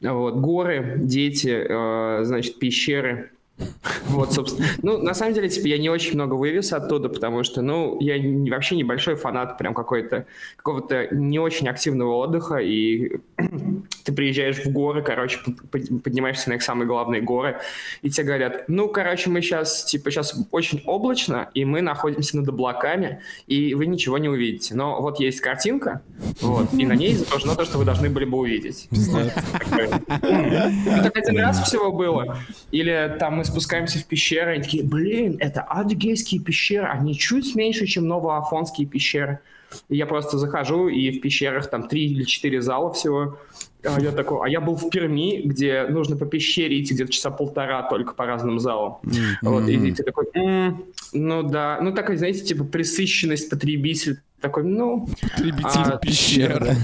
Вот, 0.00 0.36
горы, 0.36 0.94
дети, 0.98 1.66
э, 1.68 2.24
значит, 2.24 2.58
пещеры. 2.58 3.30
Вот, 4.08 4.32
собственно. 4.32 4.68
Ну, 4.82 4.98
на 4.98 5.14
самом 5.14 5.34
деле, 5.34 5.48
типа, 5.48 5.66
я 5.66 5.78
не 5.78 5.88
очень 5.90 6.14
много 6.14 6.34
вывез 6.34 6.72
оттуда, 6.72 7.08
потому 7.08 7.42
что, 7.44 7.62
ну, 7.62 7.98
я 8.00 8.18
не- 8.18 8.50
вообще 8.50 8.76
небольшой 8.76 9.16
фанат 9.16 9.58
прям 9.58 9.74
какой-то, 9.74 10.26
какого-то 10.56 11.08
не 11.10 11.38
очень 11.38 11.68
активного 11.68 12.14
отдыха, 12.16 12.56
и 12.56 13.16
ты 14.04 14.12
приезжаешь 14.12 14.64
в 14.64 14.70
горы, 14.70 15.02
короче, 15.02 15.38
под- 15.44 15.70
под- 15.70 16.02
поднимаешься 16.02 16.50
на 16.50 16.54
их 16.54 16.62
самые 16.62 16.86
главные 16.86 17.20
горы, 17.20 17.58
и 18.02 18.10
тебе 18.10 18.26
говорят, 18.26 18.64
ну, 18.68 18.88
короче, 18.88 19.28
мы 19.30 19.40
сейчас, 19.42 19.84
типа, 19.84 20.10
сейчас 20.10 20.34
очень 20.50 20.82
облачно, 20.86 21.48
и 21.54 21.64
мы 21.64 21.80
находимся 21.80 22.36
над 22.38 22.48
облаками, 22.48 23.20
и 23.46 23.74
вы 23.74 23.86
ничего 23.86 24.18
не 24.18 24.28
увидите. 24.28 24.74
Но 24.74 25.00
вот 25.00 25.18
есть 25.20 25.40
картинка, 25.40 26.02
вот, 26.40 26.72
и 26.74 26.86
на 26.86 26.92
ней 26.94 27.12
изображено 27.14 27.56
то, 27.56 27.64
что 27.64 27.78
вы 27.78 27.84
должны 27.84 28.08
были 28.08 28.24
бы 28.24 28.38
увидеть. 28.38 28.88
Это 30.20 31.10
один 31.14 31.38
раз 31.40 31.62
всего 31.66 31.92
было. 31.92 32.38
Или 32.70 33.16
там 33.18 33.36
мы 33.36 33.44
спускаемся 33.46 33.98
в 33.98 34.04
пещеры, 34.04 34.58
и 34.58 34.62
такие, 34.62 34.84
блин, 34.84 35.36
это 35.40 35.62
адыгейские 35.62 36.40
пещеры, 36.40 36.86
они 36.86 37.16
чуть 37.16 37.54
меньше, 37.54 37.86
чем 37.86 38.06
новоафонские 38.06 38.86
пещеры. 38.86 39.40
И 39.88 39.96
я 39.96 40.06
просто 40.06 40.38
захожу, 40.38 40.88
и 40.88 41.10
в 41.10 41.20
пещерах 41.20 41.68
там 41.68 41.88
три 41.88 42.06
или 42.06 42.22
четыре 42.22 42.62
зала 42.62 42.92
всего. 42.92 43.38
А 43.84 44.00
я 44.00 44.10
такой, 44.10 44.44
а 44.44 44.48
я 44.48 44.60
был 44.60 44.74
в 44.74 44.90
Перми, 44.90 45.42
где 45.42 45.84
нужно 45.84 46.16
по 46.16 46.26
пещере 46.26 46.80
идти 46.82 46.94
где-то 46.94 47.12
часа 47.12 47.30
полтора 47.30 47.82
только 47.88 48.14
по 48.14 48.26
разным 48.26 48.58
залам. 48.58 48.98
Вот, 49.42 49.68
и 49.68 49.92
ты 49.92 50.02
такой, 50.02 50.26
«М, 50.34 50.84
ну 51.12 51.42
да, 51.42 51.78
ну 51.80 51.92
такой, 51.92 52.16
знаете, 52.16 52.44
типа 52.44 52.64
присыщенность 52.64 53.48
потребитель. 53.50 54.20
Такой, 54.40 54.64
ну, 54.64 55.08
Потребитель 55.22 55.92
А, 55.92 55.96
пещер. 55.96 56.58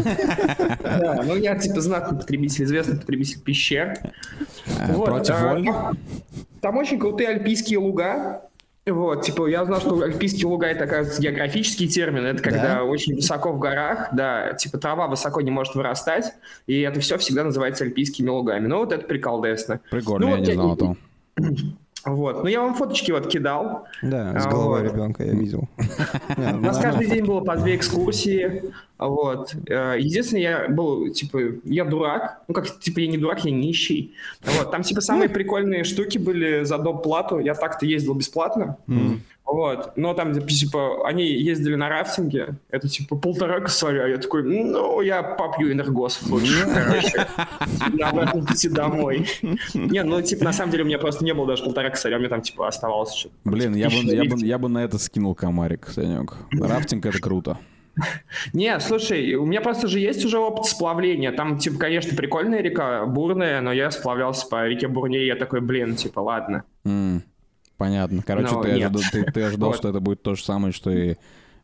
да, 0.83 1.23
ну 1.27 1.37
я 1.37 1.57
типа 1.59 1.83
знатный 1.83 2.19
потребитель, 2.19 2.65
известный 2.65 2.99
потребитель 2.99 3.41
пещер. 3.41 3.99
Э, 4.79 4.95
Против 4.95 5.35
а, 5.37 5.55
воли? 5.55 5.71
Там 6.63 6.79
очень 6.79 6.99
крутые 6.99 7.29
альпийские 7.29 7.79
луга. 7.81 8.43
Вот, 8.87 9.23
типа, 9.23 9.47
я 9.49 9.65
знал, 9.65 9.81
что 9.81 10.01
альпийские 10.01 10.47
луга 10.47 10.67
это, 10.67 10.85
оказывается, 10.85 11.21
географический 11.23 11.87
термин. 11.89 12.25
Это 12.25 12.43
когда 12.43 12.77
Да? 12.77 12.85
очень 12.85 13.15
высоко 13.15 13.53
в 13.53 13.59
горах, 13.59 14.09
да, 14.13 14.55
типа 14.55 14.79
трава 14.79 15.07
высоко 15.07 15.41
не 15.41 15.51
может 15.53 15.75
вырастать, 15.77 16.33
и 16.67 16.81
это 16.81 16.99
все 17.01 17.17
всегда 17.19 17.45
называется 17.45 17.85
альпийскими 17.85 18.29
лугами. 18.29 18.67
Ну, 18.67 18.79
вот 18.79 18.93
это 18.93 19.07
приколдесно. 19.07 19.81
Прикольно, 19.91 20.27
Ну, 20.27 20.33
я 20.33 20.37
вот 20.39 20.43
не 20.45 20.49
я- 20.49 20.55
знал 20.55 20.73
о 20.73 20.77
том. 20.77 20.97
Вот. 22.05 22.43
Ну, 22.43 22.49
я 22.49 22.61
вам 22.61 22.75
фоточки 22.75 23.13
вот 23.13 23.29
кидал. 23.29 23.87
Да, 24.03 24.39
с 24.41 24.47
А, 24.47 24.51
головой 24.51 24.83
вот. 24.83 24.93
ребенка 24.93 25.25
я 25.25 25.33
видел. 25.33 25.69
У 25.79 26.41
нас 26.41 26.53
нормально. 26.53 26.83
каждый 26.83 27.07
день 27.07 27.25
было 27.25 27.41
по 27.41 27.57
две 27.57 27.77
экскурсии. 27.77 28.63
Вот. 28.99 29.55
Э, 29.69 29.97
Единственное, 29.99 30.43
я 30.43 30.69
был, 30.69 31.11
типа, 31.13 31.39
я 31.65 31.85
дурак. 31.85 32.43
Ну, 32.49 32.55
как, 32.55 32.79
типа, 32.81 33.01
я 33.01 33.07
не 33.09 33.19
дурак, 33.19 33.45
я 33.45 33.51
нищий. 33.53 34.15
Вот. 34.45 34.71
Там, 34.71 34.83
типа, 34.83 35.01
самые 35.01 35.29
прикольные 35.39 35.85
штуки 35.85 36.19
были 36.19 36.65
за 36.65 36.79
доп. 36.79 37.03
плату. 37.05 37.39
Я 37.39 37.55
так-то 37.55 37.87
ездил 37.87 38.15
бесплатно. 38.15 38.77
Вот. 39.45 39.97
Но 39.97 40.15
там, 40.15 40.33
типа, 40.47 41.07
они 41.07 41.27
ездили 41.27 41.75
на 41.75 41.89
рафтинге. 41.89 42.55
Это, 42.71 42.89
типа, 42.89 43.17
полтора 43.17 43.61
косаря. 43.61 44.07
Я 44.07 44.17
такой, 44.17 44.43
ну, 44.45 45.01
я 45.03 45.23
попью 45.23 45.73
энергосов 45.73 46.29
лучше, 46.31 46.65
короче. 46.73 47.27
На 47.99 48.09
обратном 48.09 48.47
пути 48.47 48.69
домой. 48.69 49.27
Не, 49.75 50.03
ну, 50.05 50.23
типа, 50.23 50.45
на 50.45 50.53
самом 50.53 50.71
деле, 50.71 50.85
у 50.85 50.87
меня 50.87 50.99
просто 50.99 51.25
не 51.25 51.35
было 51.35 51.47
даже 51.47 51.65
полтора 51.65 51.91
косаря. 51.91 52.17
У 52.17 52.21
меня 52.21 52.31
там, 52.31 52.41
типа, 52.41 52.69
оставалось 52.69 53.15
что-то. 53.15 53.35
Блин, 53.45 53.75
я 53.75 53.89
бы, 53.89 53.95
я, 53.95 54.25
бы, 54.25 54.47
я 54.47 54.59
бы 54.59 54.69
на 54.69 54.85
это 54.85 54.99
скинул 54.99 55.35
комарик, 55.35 55.89
Санек. 55.89 56.35
Рафтинг— 56.53 57.05
это 57.07 57.21
круто. 57.21 57.59
Не, 58.53 58.81
слушай, 58.81 59.35
у 59.35 59.45
меня 59.45 59.61
просто 59.61 59.87
же 59.87 59.99
есть 59.99 60.25
уже 60.25 60.39
опыт 60.39 60.65
сплавления. 60.65 61.33
Там, 61.33 61.59
типа, 61.59 61.79
конечно, 61.79 62.17
прикольная 62.17 62.63
река, 62.63 63.05
бурная, 63.07 63.61
но 63.61 63.73
я 63.73 63.91
сплавлялся 63.91 64.47
по 64.47 64.67
реке 64.67 64.89
Бурне, 64.89 65.19
и 65.19 65.27
я 65.27 65.37
такой, 65.37 65.61
блин, 65.61 65.97
типа, 65.97 66.21
ладно. 66.21 66.65
Понятно. 67.83 68.23
Короче, 68.25 68.55
Но 68.55 68.63
ты, 68.63 68.73
нет. 68.75 68.95
ожидал, 68.95 69.03
ты, 69.11 69.33
ты 69.33 69.43
ожидал, 69.43 69.71
Вот. 69.71 69.77
что 69.77 69.89
это 69.89 69.99
будет 69.99 70.23
то 70.23 70.37
же 70.37 70.45
самое, 70.45 70.73
что 70.73 70.89
и... 70.93 71.17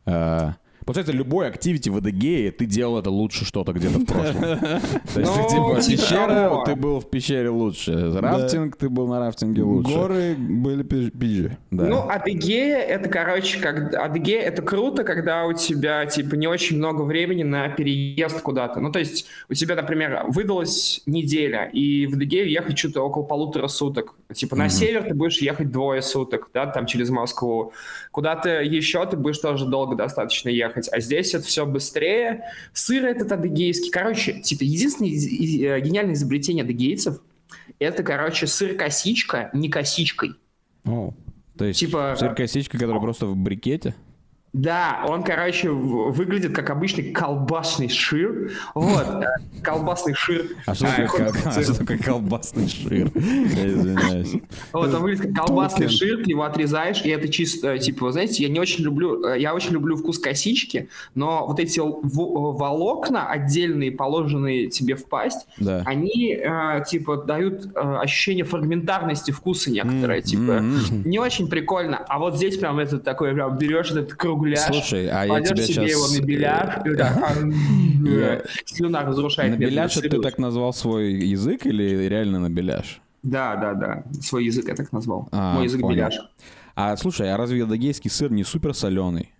э, 0.05 0.49
Получается, 0.89 1.13
любой 1.13 1.49
активити 1.49 1.89
в 1.89 1.97
Адыгее 1.97 2.49
ты 2.49 2.65
делал 2.65 2.97
это 2.97 3.11
лучше 3.11 3.45
что-то 3.45 3.73
где-то 3.73 3.99
в 3.99 4.05
прошлом. 4.07 4.41
То 4.41 5.19
есть 5.19 5.33
ты 5.33 5.39
Ну, 5.39 5.49
типа 5.49 5.81
типа 5.81 6.01
пещера, 6.01 6.63
ты 6.65 6.75
был 6.75 6.99
в 6.99 7.07
пещере 7.11 7.49
лучше. 7.49 8.11
Рафтинг, 8.19 8.75
ты 8.75 8.89
был 8.89 9.05
на 9.07 9.19
рафтинге 9.19 9.61
лучше. 9.61 9.93
Горы 9.93 10.35
были 10.35 10.81
пи- 10.81 11.11
пизже. 11.11 11.57
Ну, 11.69 12.09
Адыгея, 12.09 12.79
это, 12.79 13.07
короче, 13.07 13.59
как... 13.59 13.93
Адыгея, 13.93 14.41
это 14.41 14.63
круто, 14.63 15.03
когда 15.03 15.45
у 15.45 15.53
тебя, 15.53 16.07
типа, 16.07 16.33
не 16.33 16.47
очень 16.47 16.77
много 16.77 17.03
времени 17.03 17.43
на 17.43 17.69
переезд 17.69 18.41
куда-то. 18.41 18.79
Ну, 18.79 18.91
то 18.91 18.97
есть, 18.97 19.27
у 19.47 19.53
тебя, 19.53 19.75
например, 19.75 20.23
выдалась 20.29 21.03
неделя, 21.05 21.65
и 21.71 22.07
в 22.07 22.15
Адыгею 22.15 22.49
ехать 22.49 22.79
что-то 22.79 23.01
около 23.03 23.21
полутора 23.21 23.67
суток. 23.67 24.15
Типа, 24.33 24.55
на 24.55 24.69
север 24.69 25.03
ты 25.03 25.13
будешь 25.13 25.39
ехать 25.39 25.71
двое 25.71 26.01
суток, 26.01 26.49
да, 26.51 26.65
там, 26.65 26.87
через 26.87 27.11
Москву. 27.11 27.73
Куда-то 28.11 28.61
еще 28.63 29.05
ты 29.05 29.17
будешь 29.17 29.37
тоже 29.37 29.67
долго 29.67 29.95
достаточно 29.95 30.49
ехать. 30.49 30.78
А 30.87 30.99
здесь 31.01 31.33
это 31.33 31.45
все 31.45 31.65
быстрее. 31.65 32.45
Сыр 32.73 33.05
этот 33.05 33.31
адыгейский. 33.31 33.91
Короче, 33.91 34.39
типа, 34.41 34.63
единственное 34.63 35.11
э, 35.11 35.81
гениальное 35.81 36.13
изобретение 36.13 36.63
адыгейцев 36.63 37.19
это, 37.79 38.03
короче, 38.03 38.47
сыр-косичка 38.47 39.49
не 39.53 39.69
косичкой. 39.69 40.35
О, 40.85 41.13
То 41.57 41.65
есть 41.65 41.79
типа- 41.79 42.15
сыр-косичка, 42.17 42.77
которая 42.77 43.01
просто 43.01 43.25
в 43.25 43.35
брикете? 43.35 43.95
Да, 44.53 45.05
он, 45.07 45.23
короче, 45.23 45.69
выглядит 45.69 46.55
как 46.55 46.69
обычный 46.71 47.11
колбасный 47.11 47.87
шир. 47.87 48.51
Вот, 48.73 49.05
э, 49.07 49.61
колбасный 49.61 50.15
шир. 50.15 50.45
А 50.65 50.73
что 50.73 50.87
А, 50.87 51.01
такое, 51.03 51.31
а 51.45 51.61
что 51.61 51.77
такое 51.77 51.97
колбасный 51.99 52.67
шир? 52.67 53.11
Я 53.15 53.67
извиняюсь. 53.67 54.41
Вот, 54.73 54.93
он 54.93 55.01
выглядит 55.01 55.27
как 55.27 55.45
колбасный 55.45 55.87
шир, 55.87 56.23
ты 56.23 56.31
его 56.31 56.43
отрезаешь, 56.43 57.03
и 57.03 57.09
это 57.09 57.29
чисто, 57.29 57.77
типа, 57.77 58.05
вы 58.05 58.11
знаете, 58.11 58.43
я 58.43 58.49
не 58.49 58.59
очень 58.59 58.83
люблю, 58.83 59.23
э, 59.23 59.39
я 59.39 59.53
очень 59.53 59.71
люблю 59.71 59.95
вкус 59.95 60.17
косички, 60.17 60.89
но 61.13 61.45
вот 61.45 61.59
эти 61.59 61.79
волокна 61.79 63.27
отдельные, 63.29 63.91
положенные 63.91 64.69
тебе 64.69 64.95
в 64.95 65.05
пасть, 65.05 65.47
они, 65.85 66.33
э, 66.33 66.83
типа, 66.87 67.17
дают 67.17 67.65
э, 67.75 67.79
ощущение 68.01 68.45
фрагментарности 68.45 69.31
вкуса 69.31 69.69
некоторое, 69.69 70.21
типа, 70.21 70.63
не 71.05 71.19
очень 71.19 71.47
прикольно. 71.49 71.97
А 71.97 72.17
вот 72.17 72.35
здесь 72.35 72.57
прям 72.57 72.79
это 72.79 72.97
такое, 72.97 73.33
прям 73.33 73.57
берешь 73.57 73.91
этот 73.91 74.13
кругляш, 74.39 74.59
Слушай, 74.67 75.07
а 75.09 75.25
я 75.25 75.41
тебя 75.41 75.63
себе 75.63 75.87
его 75.89 76.07
сейчас... 76.07 76.19
на 76.19 76.25
беляш, 76.25 76.85
и 76.85 76.89
вот 76.89 76.97
так, 76.97 77.17
ам, 77.17 77.51
Я- 78.05 78.41
слюна 78.65 79.03
разрушает. 79.03 79.51
На 79.51 79.57
беляш 79.57 79.93
ты 79.93 80.09
так 80.09 80.37
назвал 80.37 80.73
свой 80.73 81.13
язык 81.13 81.65
или 81.65 82.07
реально 82.07 82.39
на 82.39 82.49
беляш? 82.49 83.01
Да, 83.23 83.55
да, 83.57 83.73
да, 83.73 84.03
свой 84.21 84.45
язык 84.45 84.67
я 84.67 84.75
так 84.75 84.91
назвал. 84.93 85.27
А, 85.31 85.55
Мой 85.55 85.65
язык 85.65 85.81
понял. 85.81 85.95
беляш. 85.95 86.19
А 86.75 86.95
слушай, 86.97 87.29
а 87.31 87.37
разве 87.37 87.63
адыгейский 87.63 88.09
сыр 88.09 88.31
не 88.31 88.43
супер 88.45 88.73
соленый? 88.73 89.31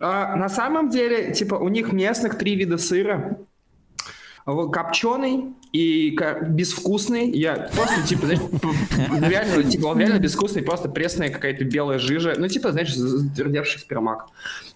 А, 0.00 0.34
на 0.36 0.48
самом 0.48 0.88
деле, 0.90 1.32
типа, 1.32 1.54
у 1.54 1.68
них 1.68 1.92
местных 1.92 2.36
три 2.38 2.56
вида 2.56 2.78
сыра. 2.78 3.38
Вот 4.46 4.72
Копченый 4.72 5.54
и 5.72 6.16
безвкусный. 6.48 7.30
Я 7.30 7.70
просто, 7.74 8.06
типа, 8.06 8.26
знаешь, 8.26 8.40
реально, 9.30 9.62
типа, 9.64 9.86
он 9.86 9.98
реально 9.98 10.18
безвкусный, 10.18 10.62
просто 10.62 10.88
пресная 10.88 11.28
какая-то 11.28 11.64
белая 11.64 11.98
жижа. 11.98 12.34
Ну, 12.36 12.48
типа, 12.48 12.72
знаешь, 12.72 12.94
затвердевший 12.94 13.80
спермак. 13.80 14.26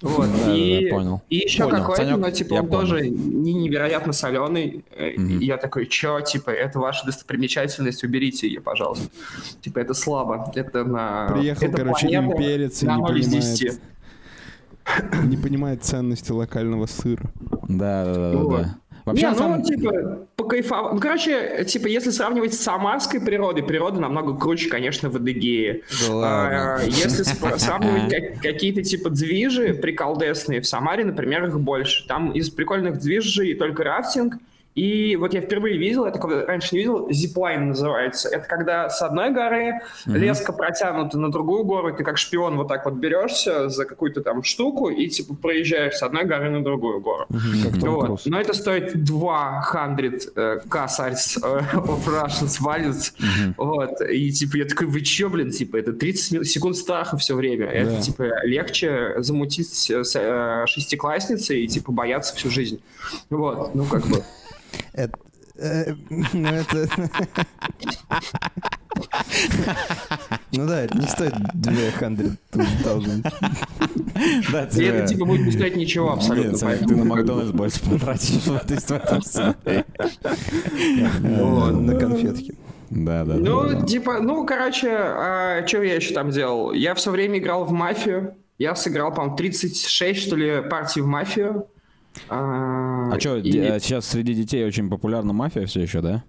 Вот. 0.00 0.28
Да, 0.44 0.54
и, 0.54 0.88
да, 0.88 0.96
понял. 0.96 1.22
и 1.30 1.36
еще 1.36 1.68
какой-то, 1.68 2.16
но, 2.16 2.30
типа, 2.30 2.54
я 2.54 2.60
он 2.60 2.68
понял. 2.68 2.80
тоже 2.80 3.08
не 3.08 3.54
невероятно 3.54 4.12
соленый. 4.12 4.84
Мгм. 4.96 5.38
Я 5.40 5.56
такой, 5.56 5.86
чё, 5.86 6.20
типа, 6.20 6.50
это 6.50 6.78
ваша 6.78 7.06
достопримечательность, 7.06 8.04
уберите 8.04 8.46
ее, 8.46 8.60
пожалуйста. 8.60 9.08
Типа, 9.60 9.80
это 9.80 9.94
слабо. 9.94 10.52
Это 10.54 10.84
на... 10.84 11.28
Приехал, 11.32 11.66
это 11.66 11.76
короче, 11.78 12.08
планета 12.08 12.36
имперец 12.36 12.82
и 12.82 12.86
не 12.86 12.94
0 12.94 13.18
из 13.18 13.26
понимает, 13.26 13.58
10. 13.58 13.80
не 15.24 15.36
понимает 15.36 15.82
ценности 15.82 16.30
локального 16.30 16.86
сыра. 16.86 17.30
Да, 17.68 18.04
да, 18.04 18.32
да. 18.32 18.78
Вообще, 19.04 19.26
не, 19.26 19.30
ну, 19.32 19.36
самом- 19.38 19.62
типа, 19.62 20.26
покайфовать. 20.36 20.94
Ну, 20.94 21.00
короче, 21.00 21.64
типа, 21.66 21.88
если 21.88 22.10
сравнивать 22.10 22.54
с 22.54 22.60
самарской 22.60 23.20
природой, 23.20 23.62
природа 23.62 24.00
намного 24.00 24.34
круче, 24.36 24.70
конечно, 24.70 25.10
в 25.10 25.16
Адыгее. 25.16 25.82
Да 26.08 26.14
ладно. 26.14 26.74
А, 26.76 26.82
если 26.84 27.22
спро- 27.24 27.58
сравнивать 27.58 28.10
как- 28.34 28.42
какие-то, 28.42 28.82
типа, 28.82 29.10
движи 29.10 29.74
приколдесные, 29.74 30.60
в 30.62 30.66
Самаре, 30.66 31.04
например, 31.04 31.44
их 31.46 31.60
больше. 31.60 32.06
Там 32.08 32.32
из 32.32 32.48
прикольных 32.48 32.98
движей 32.98 33.54
только 33.54 33.84
рафтинг, 33.84 34.36
и 34.74 35.16
вот 35.16 35.34
я 35.34 35.40
впервые 35.40 35.78
видел, 35.78 36.04
я 36.06 36.10
такого 36.10 36.44
раньше 36.46 36.74
не 36.74 36.80
видел, 36.80 37.08
зиплайн 37.10 37.68
называется. 37.68 38.28
Это 38.28 38.46
когда 38.48 38.88
с 38.88 39.00
одной 39.02 39.30
горы 39.30 39.80
леска 40.06 40.52
протянута 40.52 41.18
на 41.18 41.30
другую 41.30 41.64
гору, 41.64 41.94
ты 41.94 42.02
как 42.02 42.18
шпион 42.18 42.56
вот 42.56 42.68
так 42.68 42.84
вот 42.84 42.94
берешься 42.94 43.68
за 43.68 43.84
какую-то 43.84 44.20
там 44.22 44.42
штуку 44.42 44.88
и 44.88 45.06
типа 45.08 45.34
проезжаешь 45.34 45.94
с 45.94 46.02
одной 46.02 46.24
горы 46.24 46.50
на 46.50 46.62
другую 46.64 47.00
гору. 47.00 47.26
Том 47.80 47.90
Вот. 47.94 48.22
Но 48.26 48.40
это 48.40 48.52
стоит 48.52 48.92
200 49.04 50.32
э, 50.36 50.60
касарс 50.68 51.36
э, 51.36 51.60
of 51.74 52.04
Russians 52.06 52.58
values. 52.60 53.12
Вот. 53.56 54.00
И 54.10 54.30
типа 54.32 54.56
я 54.56 54.64
такой, 54.64 54.86
вы 54.88 55.00
чё, 55.02 55.28
блин, 55.28 55.50
типа 55.50 55.76
это 55.76 55.92
30 55.92 56.32
мил- 56.32 56.44
секунд 56.44 56.76
страха 56.76 57.16
все 57.16 57.34
время. 57.34 57.66
Это 57.66 57.90
Да. 57.92 58.00
типа 58.00 58.44
легче 58.44 59.14
замутить 59.18 59.72
с 59.72 60.16
э, 60.16 60.66
шестиклассницей 60.66 61.62
и 61.62 61.68
типа 61.68 61.92
бояться 61.92 62.34
всю 62.34 62.50
жизнь. 62.50 62.80
Вот. 63.30 63.74
Ну 63.74 63.84
как 63.84 64.06
бы. 64.06 64.22
Это... 64.94 65.18
э, 65.56 65.92
Ну, 66.32 66.48
это... 66.48 66.88
Ну 70.52 70.66
да, 70.68 70.82
это 70.82 70.96
не 70.96 71.06
стоит 71.08 71.34
200 71.54 72.16
тысяч. 72.16 72.32
Да, 74.52 74.64
И 74.64 74.70
тебе- 74.70 74.86
это 74.86 75.06
типа 75.08 75.24
будет 75.24 75.46
не 75.46 75.52
стоить 75.52 75.76
ничего 75.76 76.12
абсолютно. 76.12 76.66
Нет, 76.68 76.80
ты 76.86 76.96
на 76.96 77.04
Макдональдс 77.04 77.50
больше 77.50 77.80
потратишь 77.90 78.42
в 78.44 78.54
этой. 78.54 78.78
На 81.72 81.98
конфетки. 81.98 82.54
Да, 82.90 83.24
да. 83.24 83.34
Ну, 83.34 83.68
да. 83.68 83.82
типа, 83.86 84.20
ну, 84.20 84.46
короче, 84.46 84.86
что 85.66 85.82
я 85.82 85.96
еще 85.96 86.14
там 86.14 86.30
делал? 86.30 86.72
Я 86.72 86.94
все 86.94 87.10
время 87.10 87.38
играл 87.38 87.64
в 87.64 87.72
мафию. 87.72 88.36
Я 88.58 88.76
сыграл, 88.76 89.12
по-моему, 89.12 89.36
36, 89.36 90.20
что 90.20 90.36
ли, 90.36 90.62
партий 90.70 91.00
в 91.00 91.06
мафию. 91.06 91.66
А, 92.28 93.12
А 93.12 93.20
что, 93.20 93.36
и- 93.36 93.50
сейчас 93.80 94.06
среди 94.06 94.34
детей 94.34 94.64
очень 94.64 94.88
популярна 94.88 95.32
мафия 95.32 95.66
все 95.66 95.80
еще, 95.82 96.00
да? 96.00 96.24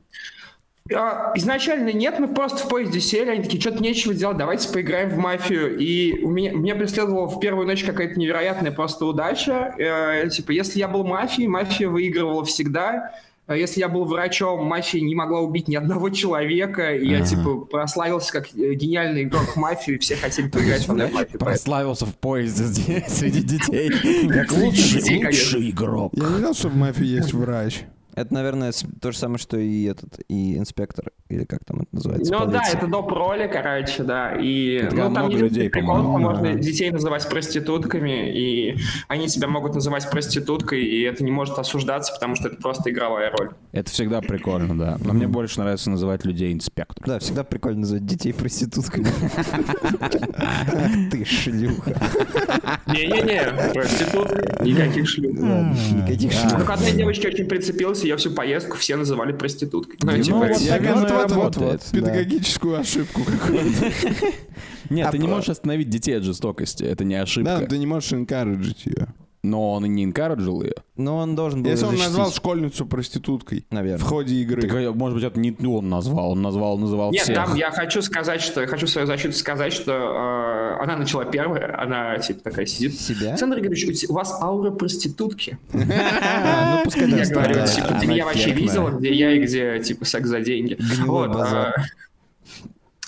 А, 0.93 1.31
Изначально 1.35 1.91
нет, 1.91 2.19
мы 2.19 2.27
просто 2.27 2.57
в 2.57 2.69
поезде 2.69 2.99
сели, 2.99 3.31
они 3.31 3.43
такие, 3.43 3.59
что-то 3.59 3.81
нечего 3.81 4.13
делать, 4.13 4.37
давайте 4.37 4.69
поиграем 4.71 5.09
в 5.09 5.17
мафию. 5.17 5.77
И 5.77 6.23
у 6.23 6.29
меня, 6.29 6.51
меня 6.51 6.75
преследовала 6.75 7.25
в 7.27 7.39
первую 7.39 7.65
ночь 7.65 7.83
какая-то 7.83 8.19
невероятная 8.19 8.71
просто 8.71 9.05
удача. 9.05 9.73
Э, 9.79 10.29
типа, 10.29 10.51
если 10.51 10.77
я 10.79 10.87
был 10.87 11.03
мафией, 11.03 11.47
мафия 11.47 11.89
выигрывала 11.89 12.45
всегда. 12.45 13.13
А 13.47 13.55
Если 13.55 13.79
я 13.79 13.89
был 13.89 14.05
врачом, 14.05 14.65
мафия 14.65 15.01
не 15.01 15.13
могла 15.13 15.39
убить 15.41 15.67
ни 15.67 15.75
одного 15.75 16.09
человека. 16.09 16.95
И 16.95 17.07
я, 17.07 17.21
типа, 17.23 17.57
прославился 17.65 18.31
как 18.33 18.47
э, 18.55 18.73
гениальный 18.73 19.23
игрок 19.23 19.43
в 19.55 19.55
мафию, 19.57 19.97
и 19.97 19.99
все 19.99 20.15
хотели 20.15 20.47
поиграть 20.49 20.87
в 20.87 20.93
мафию. 20.93 21.11
поэтому- 21.13 21.39
Прославился 21.45 22.05
в 22.07 22.15
поезде 22.15 23.03
среди 23.07 23.41
детей. 23.41 23.89
Как 24.29 24.51
лучший 24.51 25.69
игрок. 25.69 26.11
Я 26.15 26.23
не 26.27 26.37
знал, 26.39 26.53
что 26.55 26.69
в 26.69 26.75
мафии 26.75 27.05
есть 27.05 27.33
врач. 27.33 27.81
Это, 28.15 28.33
наверное, 28.33 28.71
то 29.01 29.11
же 29.11 29.17
самое, 29.17 29.37
что 29.39 29.57
и 29.57 29.83
этот, 29.83 30.19
и 30.29 30.57
инспектор, 30.57 31.11
или 31.29 31.43
как 31.43 31.63
там 31.65 31.81
это 31.81 31.87
называется, 31.91 32.33
Ну 32.33 32.45
да, 32.45 32.59
полиция. 32.59 32.77
это 32.77 32.87
доп. 32.87 33.11
роли, 33.11 33.47
короче, 33.51 34.03
да. 34.03 34.35
И 34.35 34.75
Это 34.75 34.95
ну, 34.95 35.01
там 35.13 35.25
много 35.25 35.37
людей, 35.37 35.69
прикол, 35.69 35.95
по-моему. 35.97 36.17
можно 36.19 36.53
Да. 36.53 36.59
детей 36.59 36.91
называть 36.91 37.27
проститутками, 37.29 38.31
и 38.33 38.77
они 39.07 39.27
тебя 39.27 39.47
могут 39.47 39.75
называть 39.75 40.09
проституткой, 40.09 40.83
и 40.83 41.01
это 41.01 41.23
не 41.23 41.31
может 41.31 41.57
осуждаться, 41.59 42.13
потому 42.13 42.35
что 42.35 42.49
это 42.49 42.57
просто 42.61 42.89
игровая 42.89 43.31
роль. 43.37 43.51
Это 43.71 43.89
всегда 43.91 44.21
прикольно, 44.21 44.77
да. 44.77 44.97
Но 45.03 45.13
мне 45.13 45.27
больше 45.27 45.59
нравится 45.59 45.89
называть 45.89 46.25
людей 46.25 46.53
инспектор. 46.53 47.05
Да, 47.05 47.19
всегда 47.19 47.43
прикольно 47.43 47.81
называть 47.81 48.05
детей 48.05 48.33
проститутками. 48.33 49.05
Ты 51.11 51.25
шлюха. 51.25 51.95
Не-не-не, 52.87 53.71
проститутка, 53.73 54.63
никаких 54.63 55.07
шлюх. 55.07 55.33
Никаких 55.35 56.31
Да. 56.31 56.37
шлюх. 56.39 56.59
Ну, 56.59 56.65
к 56.65 56.69
одной 56.69 56.91
девочке 56.91 57.27
очень 57.27 57.45
прицепился, 57.45 58.04
ее 58.05 58.15
всю 58.17 58.31
поездку 58.31 58.77
все 58.77 58.95
называли 58.95 59.33
проституткой. 59.33 59.97
Ну, 60.01 60.11
Ну, 60.11 60.23
типа, 60.23 60.37
вот 60.37 60.57
Я 60.61 60.77
и 60.77 60.81
вот, 60.87 61.31
вот, 61.31 61.55
вот, 61.57 61.81
да. 61.91 61.91
педагогическую 61.91 62.79
ошибку 62.79 63.23
какую-то. 63.23 63.91
Нет, 64.89 65.07
А 65.07 65.11
ты 65.11 65.17
не 65.17 65.25
по- 65.27 65.33
можешь 65.33 65.49
остановить 65.49 65.89
детей 65.89 66.17
от 66.17 66.23
жестокости. 66.23 66.83
Это 66.83 67.03
не 67.03 67.15
Да, 67.15 67.21
ошибка. 67.23 67.57
но 67.59 67.67
ты 67.67 67.77
не 67.77 67.87
можешь 67.87 68.11
encourage 68.13 68.75
ее. 68.85 69.07
Но 69.45 69.73
он 69.73 69.85
и 69.85 69.89
не 69.89 70.03
инкараджил 70.03 70.63
ее. 70.63 70.73
Но 70.95 71.17
он 71.17 71.35
должен 71.35 71.61
был 71.61 71.69
Если 71.69 71.85
её 71.85 71.93
он 71.93 71.99
назвал 71.99 72.31
школьницу 72.31 72.85
проституткой 72.85 73.65
в 73.69 73.73
наверное. 73.73 74.05
ходе 74.05 74.35
игры. 74.35 74.61
Так, 74.61 74.71
э, 74.71 74.91
может 74.91 75.15
быть, 75.15 75.23
это 75.23 75.39
не 75.39 75.55
он 75.67 75.89
назвал. 75.89 76.31
Он 76.31 76.41
назвал, 76.41 76.77
называл 76.77 77.11
Нет, 77.11 77.23
всех. 77.23 77.35
там 77.35 77.55
я 77.55 77.71
хочу 77.71 78.01
сказать, 78.01 78.41
что 78.41 78.61
я 78.61 78.67
хочу 78.67 78.87
в 78.87 78.89
свою 78.89 79.05
защиту 79.05 79.33
сказать, 79.33 79.73
что 79.73 79.91
э, 79.91 80.83
она 80.83 80.97
начала 80.97 81.25
первая, 81.25 81.79
она 81.79 82.17
типа 82.17 82.41
такая 82.41 82.65
сидит. 82.65 82.99
Себя? 82.99 83.29
Александр 83.29 83.59
Игоревич, 83.59 84.05
у 84.09 84.13
вас 84.13 84.33
аура 84.41 84.71
проститутки. 84.71 85.57
А, 85.73 86.77
ну 86.77 86.83
пускай 86.85 87.09
Я 87.09 87.25
говорю, 87.25 87.67
типа, 87.67 87.97
ты 87.99 88.07
меня 88.07 88.25
вообще 88.25 88.51
видела, 88.51 88.89
где 88.89 89.13
я 89.13 89.31
и 89.33 89.39
где, 89.43 89.79
типа, 89.79 90.05
секс 90.05 90.27
за 90.27 90.39
деньги. 90.41 90.77
А, 91.07 91.73
а, 91.73 91.73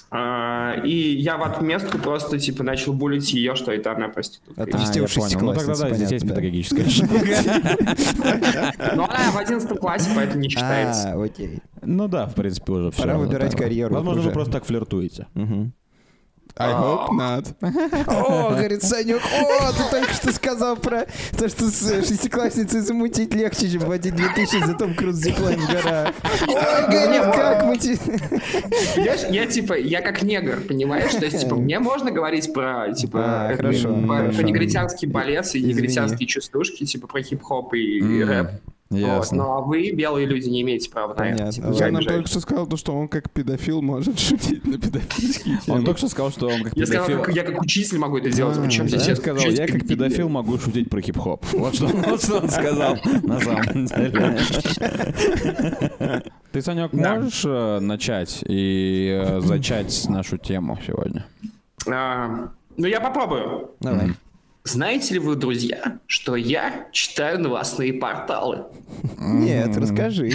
и 0.10 1.18
я 1.20 1.38
в 1.38 1.44
отместку 1.44 1.98
просто, 1.98 2.40
типа, 2.40 2.64
начал 2.64 2.94
булить 2.94 3.34
ее, 3.34 3.56
что 3.56 3.72
это 3.72 3.92
она 3.92 4.08
проститутка. 4.08 4.64
Это 4.64 4.78
А, 4.78 4.82
я 4.82 5.04
у 5.04 5.08
понял. 5.08 5.40
Ну 5.42 5.54
тогда 5.54 5.68
да, 5.68 5.76
шестиклассницы, 5.76 6.06
здесь 6.06 6.22
да. 6.22 6.28
педагогическая 6.30 6.86
ошибка. 6.86 7.16
Но 8.96 9.06
она 9.06 9.32
в 9.32 9.38
11 9.38 9.80
классе, 9.80 10.10
поэтому 10.16 10.42
не 10.42 10.50
считается. 10.50 11.12
А, 11.14 11.24
окей. 11.24 11.60
Ну 11.82 12.08
да, 12.08 12.26
в 12.28 12.36
принципе, 12.36 12.72
уже 12.72 12.92
все. 12.92 13.02
Пора 13.02 13.18
выбирать 13.18 13.56
карьеру 13.56 13.96
Возможно, 13.96 14.22
вы 14.22 14.32
просто 14.32 14.54
так 14.54 14.66
флиртуете. 14.66 15.28
I 16.60 16.74
hope 16.74 17.10
not. 17.12 17.56
О, 18.08 18.50
говорит 18.52 18.84
Санек, 18.84 19.22
о, 19.22 19.72
ты 19.74 19.84
только 19.92 20.14
что 20.14 20.32
сказал 20.34 20.76
про 20.78 21.06
то, 21.38 21.48
что 21.50 21.66
с 21.70 21.82
э, 21.92 22.02
шестиклассницей 22.04 22.82
замутить 22.82 23.34
легче, 23.34 23.70
чем 23.70 23.82
водить 23.82 24.16
2000 24.16 24.66
за 24.66 24.74
Том 24.74 24.96
Круз 24.96 25.16
зиплайн 25.16 25.60
в 25.60 25.68
горах. 25.72 26.14
Ой, 26.48 26.88
говорит, 26.90 27.36
как 27.36 27.64
мы 27.66 27.78
те- 27.78 27.98
Понимаешь, 28.96 29.22
я, 29.30 29.46
типа, 29.46 29.74
я 29.78 30.02
как 30.02 30.22
негр, 30.24 30.62
понимаешь? 30.62 31.12
То 31.12 31.26
есть, 31.26 31.42
типа, 31.42 31.56
мне 31.56 31.80
можно 31.80 32.12
говорить 32.12 32.52
про, 32.54 32.92
типа, 32.94 33.20
А, 33.52 33.56
про, 33.56 33.72
негритянский 34.44 35.08
балет 35.08 35.54
и 35.56 35.62
негритянские 35.62 36.28
частушки, 36.28 36.86
типа, 36.86 37.08
про 37.08 37.22
хип-хоп 37.22 37.74
и, 37.74 38.24
рэп. 38.24 38.48
Вот. 38.90 39.00
Ясно. 39.00 39.38
Ну 39.38 39.52
а 39.52 39.62
вы, 39.62 39.92
белые 39.92 40.26
люди, 40.26 40.48
не 40.48 40.62
имеете 40.62 40.90
права 40.90 41.14
на 41.14 41.20
это. 41.30 41.38
Понятно. 41.38 41.52
Типа, 41.52 41.66
Я 41.68 41.74
жаль, 41.74 41.92
нам 41.92 42.04
только 42.06 42.28
что 42.30 42.40
сказал, 42.40 42.68
то, 42.68 42.78
что 42.78 42.94
он 42.96 43.10
как 43.10 43.30
педофил 43.30 43.82
может 43.82 44.18
шутить 44.20 44.66
на 44.66 44.78
педофильские 44.78 45.58
темы. 45.66 45.80
Он 45.80 45.86
только 45.86 45.98
что 45.98 46.08
сказал, 46.08 46.32
что 46.32 46.48
он 46.48 46.64
как 46.64 46.78
Я 46.78 46.86
сказал, 46.86 47.06
педофил. 47.08 47.26
как- 47.26 47.36
я 47.36 47.44
как 47.44 47.62
учитель 47.62 47.98
могу 47.98 48.18
это 48.18 48.30
делать. 48.32 48.58
А, 48.58 48.62
Причем 48.62 48.84
да? 48.84 48.90
здесь 48.90 49.08
Я 49.08 49.16
сказал, 49.18 49.46
я 49.46 49.68
как 49.68 49.86
педофил 49.88 50.30
могу 50.30 50.58
шутить 50.58 50.90
про 50.90 51.02
хип-хоп. 51.02 51.46
Вот 51.52 51.76
что, 51.76 51.88
вот 52.08 52.24
что 52.24 52.38
он 52.40 52.50
сказал 52.50 52.98
на 53.24 53.40
самом 53.42 53.86
деле. 53.88 54.38
Ты, 56.52 56.62
Санек, 56.62 56.94
можешь 56.94 57.44
э, 57.46 57.80
начать 57.80 58.44
и 58.48 59.22
э, 59.22 59.42
зачать 59.42 60.06
нашу 60.10 60.38
тему 60.38 60.80
сегодня? 60.86 61.26
А, 61.88 62.50
Ну, 62.78 62.88
я 62.88 63.00
попробую. 63.02 63.72
Давай. 63.80 64.12
Знаете 64.68 65.14
ли 65.14 65.20
вы, 65.22 65.38
друзья, 65.38 66.00
что 66.08 66.36
я 66.36 66.90
читаю 66.92 67.40
новостные 67.40 67.94
порталы? 67.94 68.66
Нет, 69.18 69.78
расскажи. 69.78 70.32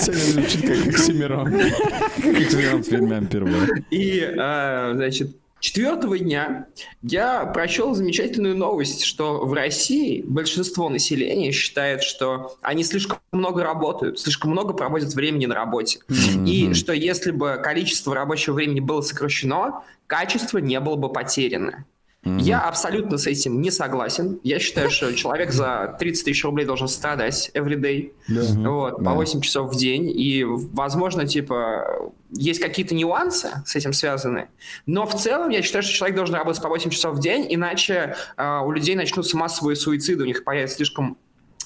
Сегодня 0.00 0.32
звучит 0.32 0.62
как 0.62 0.86
Оксимирон. 0.88 1.52
Как 1.52 2.80
в 2.80 2.84
фильме 2.84 3.16
«Ампер-Бой». 3.18 3.84
И, 3.90 4.22
а, 4.38 4.92
значит, 4.94 5.36
четвертого 5.62 6.18
дня 6.18 6.66
я 7.02 7.46
прочел 7.46 7.94
замечательную 7.94 8.56
новость, 8.56 9.04
что 9.04 9.46
в 9.46 9.52
России 9.54 10.22
большинство 10.26 10.88
населения 10.88 11.52
считает, 11.52 12.02
что 12.02 12.56
они 12.60 12.82
слишком 12.82 13.18
много 13.30 13.62
работают, 13.62 14.18
слишком 14.18 14.50
много 14.50 14.74
проводят 14.74 15.14
времени 15.14 15.46
на 15.46 15.54
работе. 15.54 16.00
И 16.46 16.74
что 16.74 16.92
если 16.92 17.30
бы 17.30 17.60
количество 17.62 18.14
рабочего 18.14 18.54
времени 18.54 18.80
было 18.80 19.00
сокращено, 19.00 19.84
качество 20.08 20.58
не 20.58 20.78
было 20.80 20.96
бы 20.96 21.10
потеряно. 21.10 21.86
Я 22.24 22.60
абсолютно 22.60 23.18
с 23.18 23.26
этим 23.26 23.60
не 23.60 23.72
согласен. 23.72 24.38
Я 24.44 24.60
считаю, 24.60 24.90
что 24.90 25.12
человек 25.12 25.50
за 25.50 25.96
30 25.98 26.24
тысяч 26.24 26.44
рублей 26.44 26.64
должен 26.64 26.86
страдать 26.86 27.50
every 27.54 27.74
day. 27.74 28.12
Вот, 28.28 29.02
по. 29.02 29.12
8 29.12 29.40
часов 29.40 29.72
в 29.72 29.76
день. 29.76 30.08
И, 30.08 30.44
возможно, 30.44 31.26
типа, 31.26 32.12
есть 32.30 32.60
какие-то 32.60 32.94
нюансы 32.94 33.50
с 33.66 33.74
этим 33.74 33.92
связаны. 33.92 34.48
Но 34.86 35.04
в 35.04 35.20
целом 35.20 35.50
я 35.50 35.62
считаю, 35.62 35.82
что 35.82 35.92
человек 35.92 36.16
должен 36.16 36.36
работать 36.36 36.62
по 36.62 36.68
8 36.68 36.90
часов 36.90 37.16
в 37.16 37.20
день, 37.20 37.46
иначе 37.48 38.14
а, 38.36 38.62
у 38.62 38.70
людей 38.70 38.94
начнутся 38.94 39.36
массовые 39.36 39.74
суициды, 39.74 40.22
у 40.22 40.26
них 40.26 40.44
появится 40.44 40.76
слишком 40.76 41.18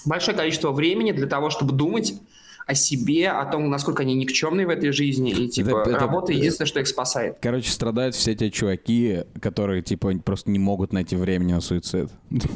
большое 0.06 0.36
количество 0.36 0.72
времени 0.72 1.12
для 1.12 1.26
того, 1.26 1.50
чтобы 1.50 1.72
думать 1.72 2.14
о 2.66 2.74
себе, 2.74 3.28
о 3.30 3.44
том, 3.46 3.70
насколько 3.70 4.02
они 4.02 4.14
никчемные 4.14 4.66
в 4.66 4.70
этой 4.70 4.90
жизни. 4.90 5.30
И, 5.30 5.48
типа, 5.48 5.82
это- 5.86 5.98
работа 5.98 6.32
единственное, 6.32 6.66
что 6.66 6.80
их 6.80 6.88
спасает. 6.88 7.36
Короче, 7.40 7.70
страдают 7.70 8.14
все 8.16 8.34
те 8.34 8.50
чуваки, 8.50 9.20
которые, 9.40 9.82
типа, 9.82 10.12
просто 10.24 10.50
не 10.50 10.58
могут 10.58 10.92
найти 10.92 11.14
времени 11.14 11.52
на 11.52 11.60
суицид. 11.60 12.10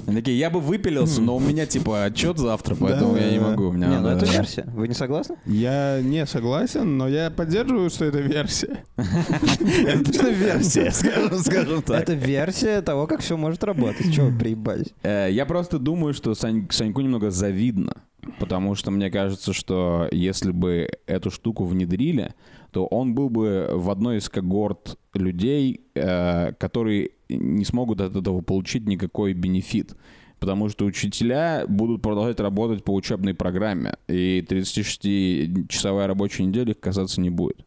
Они 0.09 0.17
такие, 0.17 0.37
я 0.37 0.50
бы 0.50 0.61
выпилился, 0.61 1.21
но 1.23 1.37
у 1.37 1.40
меня, 1.40 1.64
типа, 1.64 2.05
отчет 2.05 2.38
завтра, 2.38 2.75
поэтому 2.75 3.17
я 3.17 3.31
не 3.31 3.38
могу. 3.38 3.69
У 3.69 3.73
меня 3.73 3.87
Не, 3.87 4.00
ну 4.00 4.09
это 4.09 4.26
версия. 4.26 4.64
Вы 4.75 4.88
не 4.88 4.95
согласны? 4.95 5.37
Я 5.47 6.00
не 6.02 6.26
согласен, 6.26 6.99
но 6.99 7.09
я 7.09 7.31
поддерживаю, 7.31 7.88
что 7.90 8.05
это 8.05 8.19
версия. 8.19 8.85
Это 8.97 10.05
точно 10.05 10.29
версия, 10.29 10.90
скажем, 11.43 11.83
так. 11.83 12.02
Это 12.02 12.14
версия 12.14 12.83
того, 12.83 13.07
как 13.07 13.21
все 13.21 13.37
может 13.37 13.62
работать. 13.64 14.12
Чего 14.12 14.26
вы 14.26 14.38
приебались? 14.38 14.88
Э, 15.02 15.29
Я 15.31 15.47
просто 15.47 15.79
думаю, 15.79 16.14
что 16.14 16.35
Сань- 16.35 16.67
Саньку 16.71 17.00
немного 17.00 17.31
завидно, 17.31 17.95
потому 18.39 18.75
что 18.75 18.91
мне 18.91 19.11
кажется, 19.11 19.53
что 19.53 20.09
если 20.11 20.50
бы 20.50 20.89
эту 21.07 21.31
штуку 21.31 21.65
внедрили, 21.65 22.35
то 22.71 22.87
он 22.87 23.15
был 23.15 23.31
бы 23.31 23.71
в 23.73 23.91
одной 23.91 24.19
из 24.19 24.29
когорт 24.29 24.99
людей, 25.15 25.81
э, 25.95 26.53
которые 26.53 27.11
не 27.29 27.65
смогут 27.65 28.00
от 28.00 28.17
этого 28.17 28.41
получить 28.41 28.87
никакой 28.87 29.33
бенефит. 29.33 29.95
Потому 30.39 30.71
что 30.71 30.87
учителя 30.87 31.65
будут 31.69 32.00
продолжать 32.00 32.41
работать 32.41 32.83
по 32.83 32.95
учебной 32.95 33.35
программе, 33.35 33.97
и 34.09 34.45
36-часовая 34.49 36.07
рабочая 36.07 36.45
неделя 36.45 36.73
их 36.73 36.81
касаться 36.81 37.21
не 37.21 37.29
будет. 37.29 37.67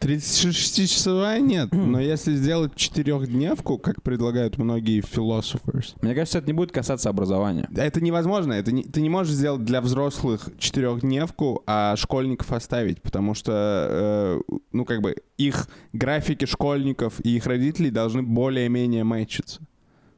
36-часовая 0.00 1.40
нет, 1.40 1.72
но 1.72 2.00
если 2.00 2.34
сделать 2.34 2.74
четырехдневку, 2.74 3.78
как 3.78 4.02
предлагают 4.02 4.56
многие 4.56 5.00
philosophers, 5.02 5.94
Мне 6.00 6.14
кажется, 6.14 6.38
это 6.38 6.46
не 6.46 6.54
будет 6.54 6.72
касаться 6.72 7.10
образования. 7.10 7.68
это 7.76 8.00
невозможно. 8.00 8.54
Это 8.54 8.72
не, 8.72 8.82
ты 8.82 9.02
не 9.02 9.10
можешь 9.10 9.34
сделать 9.34 9.64
для 9.64 9.80
взрослых 9.80 10.48
четырехдневку, 10.58 11.62
а 11.66 11.96
школьников 11.96 12.50
оставить, 12.52 13.02
потому 13.02 13.34
что, 13.34 14.40
э, 14.50 14.54
ну, 14.72 14.84
как 14.84 15.02
бы, 15.02 15.16
их 15.36 15.68
графики 15.92 16.46
школьников 16.46 17.14
и 17.24 17.36
их 17.36 17.46
родителей 17.46 17.90
должны 17.90 18.22
более-менее 18.22 19.04
мэчиться. 19.04 19.60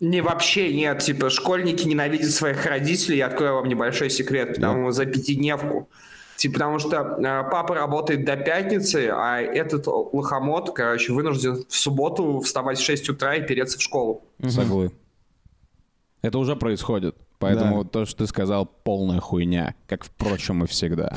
Не, 0.01 0.21
вообще 0.21 0.73
нет. 0.75 0.99
Типа, 0.99 1.31
школьники 1.31 1.87
ненавидят 1.87 2.31
своих 2.31 2.67
родителей. 2.67 3.19
Я 3.19 3.27
открою 3.27 3.55
вам 3.55 3.69
небольшой 3.69 4.11
секрет. 4.11 4.57
Потому 4.57 4.91
за 4.91 5.07
пятидневку. 5.07 5.89
Типа, 6.43 6.55
потому 6.55 6.81
что 6.81 6.97
э, 6.97 7.51
папа 7.53 7.77
работает 7.77 8.25
до 8.25 8.37
пятницы, 8.37 9.13
а 9.15 9.41
этот 9.41 9.87
лохомот, 9.87 10.75
короче, 10.75 11.13
вынужден 11.13 11.65
в 11.69 11.77
субботу 11.77 12.41
вставать 12.41 12.81
в 12.81 12.85
6 12.85 13.11
утра 13.11 13.37
и 13.37 13.47
переться 13.47 13.79
в 13.79 13.81
школу. 13.81 14.25
Соглы. 14.49 14.91
Это 16.21 16.39
уже 16.41 16.57
происходит. 16.57 17.15
Поэтому 17.39 17.85
то, 17.85 18.07
что 18.07 18.19
ты 18.19 18.27
сказал, 18.27 18.67
полная 18.67 19.21
хуйня. 19.21 19.77
Как, 19.87 20.05
впрочем, 20.05 20.65
и 20.65 20.67
всегда. 20.67 21.15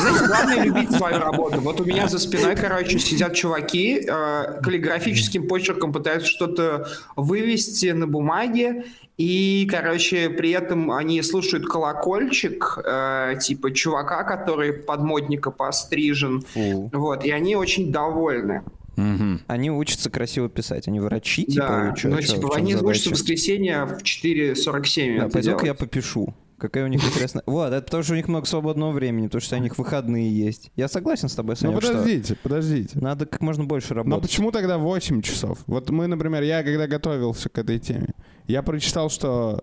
Знаете, 0.00 0.26
главное 0.26 0.64
любить 0.64 0.90
свою 0.90 1.18
работу. 1.20 1.60
Вот 1.60 1.80
у 1.80 1.84
меня 1.84 2.08
за 2.08 2.18
спиной, 2.18 2.56
короче, 2.56 2.98
сидят 2.98 3.34
чуваки, 3.34 4.04
э, 4.04 4.60
каллиграфическим 4.64 5.46
почерком 5.46 5.92
пытаются 5.92 6.28
что-то 6.28 6.88
вывести 7.14 7.92
на 7.92 8.08
бумаге, 8.08 8.86
и, 9.16 9.66
короче, 9.70 10.28
при 10.30 10.50
этом 10.50 10.90
они 10.90 11.22
слушают 11.22 11.66
колокольчик, 11.66 12.78
э, 12.84 13.34
типа 13.40 13.70
чувака, 13.72 14.24
который 14.24 14.72
под 14.72 15.00
модника 15.02 15.50
пострижен, 15.50 16.42
Фу. 16.54 16.90
вот, 16.92 17.24
и 17.24 17.30
они 17.30 17.56
очень 17.56 17.92
довольны. 17.92 18.62
Мгм. 18.96 19.40
Они 19.48 19.70
учатся 19.72 20.08
красиво 20.08 20.48
писать. 20.48 20.86
Они 20.86 21.00
врачи, 21.00 21.44
типа, 21.44 21.66
да, 21.66 21.88
или 21.88 21.94
чё- 21.96 22.08
но 22.10 22.20
чё- 22.20 22.34
типа 22.36 22.54
они 22.56 22.76
учатся 22.76 23.08
в 23.10 23.12
воскресенье 23.12 23.84
в 23.86 24.02
4.47. 24.04 25.18
Да, 25.18 25.24
это 25.24 25.32
пойдем-ка 25.32 25.66
я 25.66 25.74
попишу. 25.74 26.34
Какая 26.58 26.84
у 26.84 26.86
них 26.86 27.04
интересная... 27.04 27.42
Вот, 27.46 27.72
это 27.72 27.82
потому 27.84 28.04
что 28.04 28.12
у 28.12 28.16
них 28.16 28.28
много 28.28 28.46
свободного 28.46 28.92
времени, 28.92 29.26
потому 29.26 29.40
что 29.40 29.56
у 29.56 29.58
них 29.58 29.76
выходные 29.78 30.30
есть. 30.32 30.70
Я 30.76 30.86
согласен 30.88 31.28
с 31.28 31.34
тобой, 31.34 31.56
Ну, 31.60 31.68
Саня, 31.72 31.80
что 31.80 31.90
подождите, 31.92 32.36
подождите. 32.40 32.98
надо 33.00 33.26
как 33.26 33.40
можно 33.40 33.64
больше 33.64 33.88
Но 33.94 34.02
работать. 34.04 34.30
почему 34.30 34.52
тогда 34.52 34.78
8 34.78 35.22
часов? 35.22 35.58
Вот 35.66 35.90
мы, 35.90 36.06
например, 36.06 36.42
я 36.44 36.62
когда 36.62 36.86
готовился 36.86 37.48
к 37.48 37.58
этой 37.58 37.80
теме, 37.80 38.10
я 38.46 38.62
прочитал, 38.62 39.10
что 39.10 39.62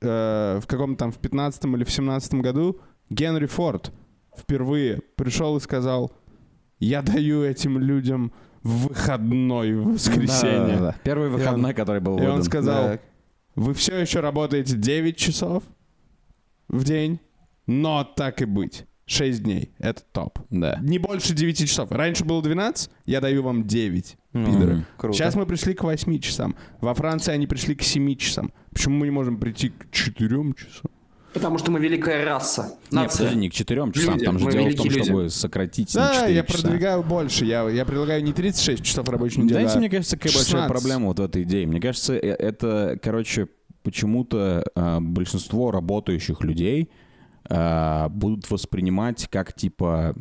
э, 0.00 0.60
в 0.62 0.66
каком-то 0.66 0.98
там 0.98 1.12
в 1.12 1.18
15 1.18 1.64
или 1.64 1.84
в 1.84 1.90
17 1.90 2.34
году 2.34 2.80
Генри 3.10 3.46
Форд 3.46 3.92
впервые 4.36 5.00
пришел 5.16 5.56
и 5.56 5.60
сказал, 5.60 6.12
я 6.78 7.02
даю 7.02 7.42
этим 7.42 7.78
людям 7.78 8.32
выходной 8.62 9.74
в 9.74 9.92
воскресенье. 9.92 10.66
Да-да-да. 10.66 10.96
Первый 11.04 11.28
выходной, 11.28 11.72
который 11.72 12.00
был 12.00 12.18
И 12.18 12.26
он 12.26 12.42
сказал, 12.42 12.84
Так. 12.84 13.02
вы 13.54 13.74
все 13.74 13.98
еще 13.98 14.20
работаете 14.20 14.76
9 14.76 15.16
часов 15.16 15.62
в 16.68 16.84
день, 16.84 17.20
но 17.66 18.04
так 18.04 18.42
и 18.42 18.44
быть. 18.44 18.86
6 19.06 19.42
дней. 19.42 19.70
Это 19.78 20.02
топ. 20.12 20.38
Да. 20.50 20.78
Не 20.82 20.98
больше 20.98 21.32
9 21.32 21.68
часов. 21.68 21.90
Раньше 21.92 22.24
было 22.24 22.42
12, 22.42 22.90
я 23.06 23.20
даю 23.20 23.42
вам 23.42 23.64
9. 23.66 24.16
Ну, 24.32 24.46
пидоры. 24.52 24.84
круто. 24.96 25.16
Сейчас 25.16 25.34
мы 25.36 25.46
пришли 25.46 25.74
к 25.74 25.84
8 25.84 26.18
часам. 26.18 26.56
Во 26.80 26.92
Франции 26.92 27.32
они 27.32 27.46
пришли 27.46 27.74
к 27.76 27.82
7 27.82 28.16
часам. 28.16 28.52
Почему 28.72 28.96
мы 28.96 29.06
не 29.06 29.12
можем 29.12 29.38
прийти 29.38 29.70
к 29.70 29.90
4 29.92 30.28
часам? 30.54 30.90
Потому 31.32 31.58
что 31.58 31.70
мы 31.70 31.78
великая 31.80 32.24
раса. 32.24 32.78
Нет, 32.90 33.12
подожди, 33.12 33.36
не 33.36 33.50
к 33.50 33.52
четырем 33.52 33.92
часам. 33.92 34.14
Люди, 34.14 34.24
Там 34.24 34.38
же 34.38 34.44
мы 34.46 34.52
дело 34.52 34.68
в 34.70 34.74
том, 34.74 34.86
люди. 34.86 35.02
чтобы 35.02 35.28
сократить 35.30 35.94
на 35.94 36.08
Да, 36.08 36.14
4 36.14 36.34
я 36.34 36.42
часа. 36.42 36.62
продвигаю 36.62 37.02
больше. 37.04 37.44
Я, 37.44 37.68
я 37.68 37.84
предлагаю 37.84 38.24
не 38.24 38.32
36 38.32 38.82
часов 38.82 39.08
рабочей 39.08 39.40
недели, 39.40 39.52
Знаете, 39.58 39.74
а 39.74 39.78
мне 39.78 39.90
кажется, 39.90 40.16
какая 40.16 40.32
большая 40.32 40.62
16. 40.66 40.70
проблема 40.72 41.06
вот 41.08 41.18
в 41.18 41.22
этой 41.22 41.42
идее? 41.42 41.66
Мне 41.66 41.78
кажется, 41.80 42.14
э- 42.14 42.20
это, 42.20 42.98
короче, 43.02 43.48
почему-то 43.82 44.64
а, 44.74 44.98
большинство 45.00 45.70
работающих 45.70 46.40
людей 46.42 46.90
а, 47.48 48.08
будут 48.08 48.50
воспринимать 48.50 49.28
как, 49.30 49.52
типа, 49.54 50.14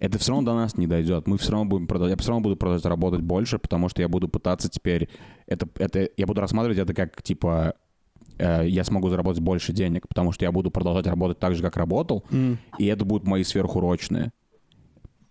это 0.00 0.18
все 0.18 0.32
равно 0.32 0.50
до 0.52 0.56
нас 0.56 0.76
не 0.76 0.86
дойдет. 0.86 1.26
Мы 1.26 1.38
все 1.38 1.52
равно 1.52 1.66
будем 1.66 1.86
продолжать, 1.86 2.16
я 2.18 2.20
все 2.22 2.30
равно 2.30 2.42
буду 2.42 2.56
продолжать 2.56 2.84
работать 2.86 3.20
больше, 3.22 3.58
потому 3.58 3.88
что 3.88 4.02
я 4.02 4.08
буду 4.08 4.28
пытаться 4.28 4.68
теперь, 4.68 5.08
это, 5.46 5.68
это, 5.78 6.08
я 6.16 6.26
буду 6.26 6.40
рассматривать 6.40 6.78
это 6.78 6.92
как, 6.94 7.22
типа, 7.22 7.74
э, 8.38 8.68
я 8.68 8.84
смогу 8.84 9.08
заработать 9.08 9.42
больше 9.42 9.72
денег, 9.72 10.06
потому 10.08 10.32
что 10.32 10.44
я 10.44 10.52
буду 10.52 10.70
продолжать 10.70 11.06
работать 11.06 11.38
так 11.38 11.54
же, 11.54 11.62
как 11.62 11.76
работал, 11.76 12.24
М. 12.30 12.58
и 12.78 12.86
это 12.86 13.04
будут 13.04 13.26
мои 13.26 13.44
сверхурочные. 13.44 14.32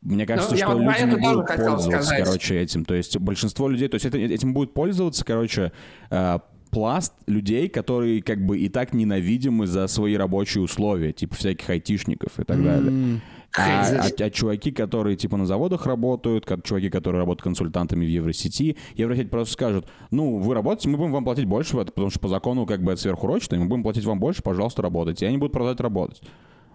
Мне 0.01 0.25
кажется, 0.25 0.51
Ну, 0.51 0.57
что 0.57 0.77
люди 0.79 1.03
не 1.03 1.15
будут 1.15 1.47
пользоваться, 1.47 1.89
сказать. 1.89 2.23
короче, 2.25 2.59
этим. 2.59 2.83
То 2.83 2.93
есть 2.93 3.17
большинство 3.19 3.69
людей, 3.69 3.87
то 3.87 3.95
есть 3.95 4.05
это- 4.05 4.17
этим 4.17 4.53
будет 4.53 4.73
пользоваться, 4.73 5.23
короче, 5.23 5.71
э, 6.09 6.39
пласт 6.73 7.13
людей, 7.27 7.69
которые 7.69 8.21
как 8.21 8.45
бы 8.45 8.57
и 8.57 8.67
так 8.69 8.93
ненавидимы 8.93 9.67
за 9.67 9.87
свои 9.87 10.15
рабочие 10.15 10.63
условия, 10.63 11.13
типа 11.13 11.35
всяких 11.35 11.69
айтишников 11.69 12.39
и 12.39 12.43
так 12.43 12.57
далее. 12.63 13.21
А, 13.55 13.81
а- 14.01 14.23
а 14.25 14.29
чуваки, 14.31 14.71
которые 14.71 15.15
типа 15.15 15.37
на 15.37 15.45
заводах 15.45 15.85
работают, 15.85 16.43
как 16.45 16.63
чуваки, 16.63 16.89
которые 16.89 17.19
работают 17.19 17.43
консультантами 17.43 18.03
в 18.03 18.09
Евросети, 18.09 18.77
Евросеть 18.95 19.29
просто 19.29 19.53
скажут, 19.53 19.85
ну, 20.09 20.37
вы 20.37 20.55
работаете, 20.55 20.89
мы 20.89 20.97
будем 20.97 21.11
вам 21.11 21.23
платить 21.23 21.45
больше, 21.45 21.77
потому 21.77 22.09
что 22.09 22.19
по 22.19 22.27
закону 22.27 22.65
как 22.65 22.81
бы 22.83 22.91
это 22.93 23.01
сверхурочно, 23.01 23.55
и 23.55 23.59
мы 23.59 23.65
будем 23.67 23.83
платить 23.83 24.05
вам 24.05 24.19
больше, 24.19 24.41
пожалуйста, 24.41 24.81
работайте. 24.81 25.25
И 25.25 25.29
они 25.29 25.37
будут 25.37 25.53
продолжать 25.53 25.79
работать. 25.81 26.21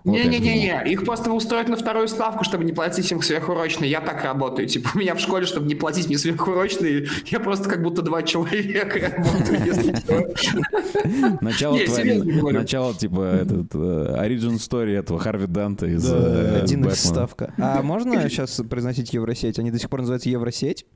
Вот 0.08 0.16
я 0.16 0.24
думаю. 0.24 0.40
Не-не-не, 0.40 0.82
их 0.92 1.04
просто 1.04 1.32
устроят 1.32 1.68
на 1.68 1.76
вторую 1.76 2.08
ставку, 2.08 2.44
чтобы 2.44 2.64
не 2.64 2.72
платить 2.72 3.10
им 3.10 3.22
сверхурочно. 3.22 3.84
Я 3.84 4.00
так 4.00 4.22
работаю. 4.24 4.66
Типа, 4.68 4.90
у 4.94 4.98
меня 4.98 5.14
в 5.14 5.20
школе, 5.20 5.46
чтобы 5.46 5.66
не 5.66 5.74
платить 5.74 6.06
мне 6.08 6.18
сверхурочные, 6.18 7.06
я 7.26 7.40
просто 7.40 7.68
как 7.68 7.82
будто 7.82 8.02
два 8.02 8.22
человека 8.22 9.12
работаю, 9.16 9.64
если 9.66 9.94
что. 9.96 11.38
Начало, 11.40 11.76
Не, 11.76 11.86
твоей- 11.86 12.52
начало 12.52 12.94
типа 12.94 13.20
этот 13.22 13.74
э, 13.74 13.78
origin 13.78 14.56
story 14.56 14.96
этого 14.98 15.18
Харви 15.18 15.46
Данта 15.46 15.86
из 15.86 16.04
э, 16.10 16.60
Один 16.62 16.88
ставка. 16.90 17.52
А 17.58 17.82
можно 17.82 18.28
сейчас 18.28 18.60
произносить 18.68 19.12
Евросеть? 19.12 19.58
Они 19.58 19.70
до 19.70 19.78
сих 19.78 19.90
пор 19.90 20.00
называются 20.00 20.28
Евросеть? 20.30 20.86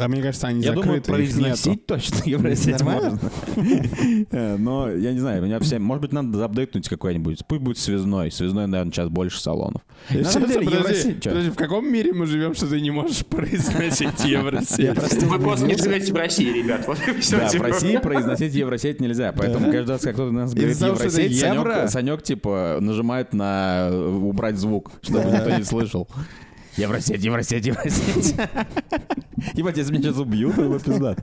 А 0.00 0.08
мне 0.08 0.22
кажется, 0.22 0.46
они 0.48 0.62
Я 0.62 0.72
думаю, 0.72 0.98
закрыты, 1.04 1.22
их 1.22 1.28
нету. 1.28 1.42
произносить 1.42 1.86
точно 1.86 2.22
Евросеть 2.24 2.72
Нормально? 2.80 3.10
можно. 3.10 3.30
Э, 4.30 4.56
Но 4.56 4.90
я 4.90 5.12
не 5.12 5.18
знаю, 5.18 5.42
меня 5.42 5.58
все... 5.60 5.78
Может 5.78 6.02
быть, 6.02 6.12
надо 6.12 6.38
заапдейтнуть 6.38 6.88
какой-нибудь. 6.88 7.44
Пусть 7.46 7.60
будет 7.60 7.78
связной. 7.78 8.30
Связной, 8.30 8.66
наверное, 8.66 8.92
сейчас 8.92 9.08
больше 9.08 9.40
салонов. 9.40 9.82
Подожди, 10.08 11.50
в 11.50 11.56
каком 11.56 11.90
мире 11.92 12.12
мы 12.12 12.26
живем, 12.26 12.54
что 12.54 12.66
ты 12.66 12.80
не 12.80 12.90
можешь 12.90 13.24
произносить 13.26 14.24
Евросеть? 14.24 15.22
Вы 15.22 15.38
просто 15.38 15.66
не 15.66 15.76
живете 15.76 16.12
в 16.12 16.16
России, 16.16 16.52
ребят. 16.52 16.84
Да, 16.86 16.94
в 16.94 17.50
типа. 17.50 17.64
России 17.66 17.96
произносить 18.02 18.54
Евросеть 18.54 19.00
нельзя, 19.00 19.32
поэтому 19.32 19.70
каждый 19.70 19.92
раз, 19.92 20.02
как 20.02 20.14
кто-то 20.14 20.32
нас 20.32 20.54
говорит 20.54 20.76
Евросеть, 20.80 21.32
евро? 21.32 21.86
Санек, 21.88 22.22
типа, 22.22 22.78
нажимает 22.80 23.32
на 23.32 23.90
убрать 23.90 24.56
звук, 24.56 24.92
чтобы 25.02 25.30
никто 25.30 25.50
не 25.50 25.64
слышал. 25.64 26.08
Евросеть, 26.80 27.22
Евросеть, 27.22 27.66
Евросеть. 27.66 28.34
Ебать, 29.54 29.76
если 29.76 29.92
меня 29.92 30.02
сейчас 30.04 30.18
убьют, 30.18 30.56
то 30.56 30.74
это 30.74 30.84
пизда. 30.84 31.16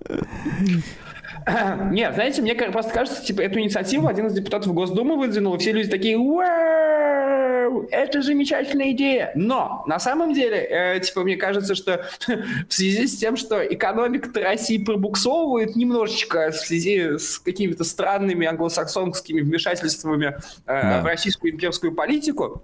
Нет, 1.92 2.14
знаете, 2.14 2.42
мне 2.42 2.56
просто 2.56 2.92
кажется, 2.92 3.24
типа, 3.24 3.42
эту 3.42 3.60
инициативу 3.60 4.08
один 4.08 4.28
из 4.28 4.34
депутатов 4.34 4.74
Госдумы 4.74 5.18
выдвинул, 5.18 5.56
и 5.56 5.58
все 5.60 5.72
люди 5.72 5.90
такие, 5.90 6.18
«Вау, 6.18 7.88
это 7.90 8.22
замечательная 8.22 8.92
идея. 8.92 9.32
Но 9.36 9.84
на 9.88 10.00
самом 10.00 10.34
деле, 10.34 10.58
э, 10.58 11.00
типа, 11.00 11.24
мне 11.24 11.38
кажется, 11.38 11.76
что 11.76 12.06
в 12.68 12.74
связи 12.74 13.08
с 13.08 13.18
тем, 13.18 13.38
что 13.38 13.62
экономика 13.66 14.30
России 14.42 14.78
пробуксовывает 14.78 15.76
немножечко 15.76 16.52
в 16.52 16.56
связи 16.56 17.18
с 17.18 17.40
какими-то 17.40 17.84
странными 17.84 18.46
англосаксонскими 18.46 19.42
вмешательствами 19.42 20.28
э, 20.28 20.38
Да. 20.66 21.02
в 21.02 21.06
российскую 21.06 21.54
имперскую 21.54 21.94
политику, 21.94 22.64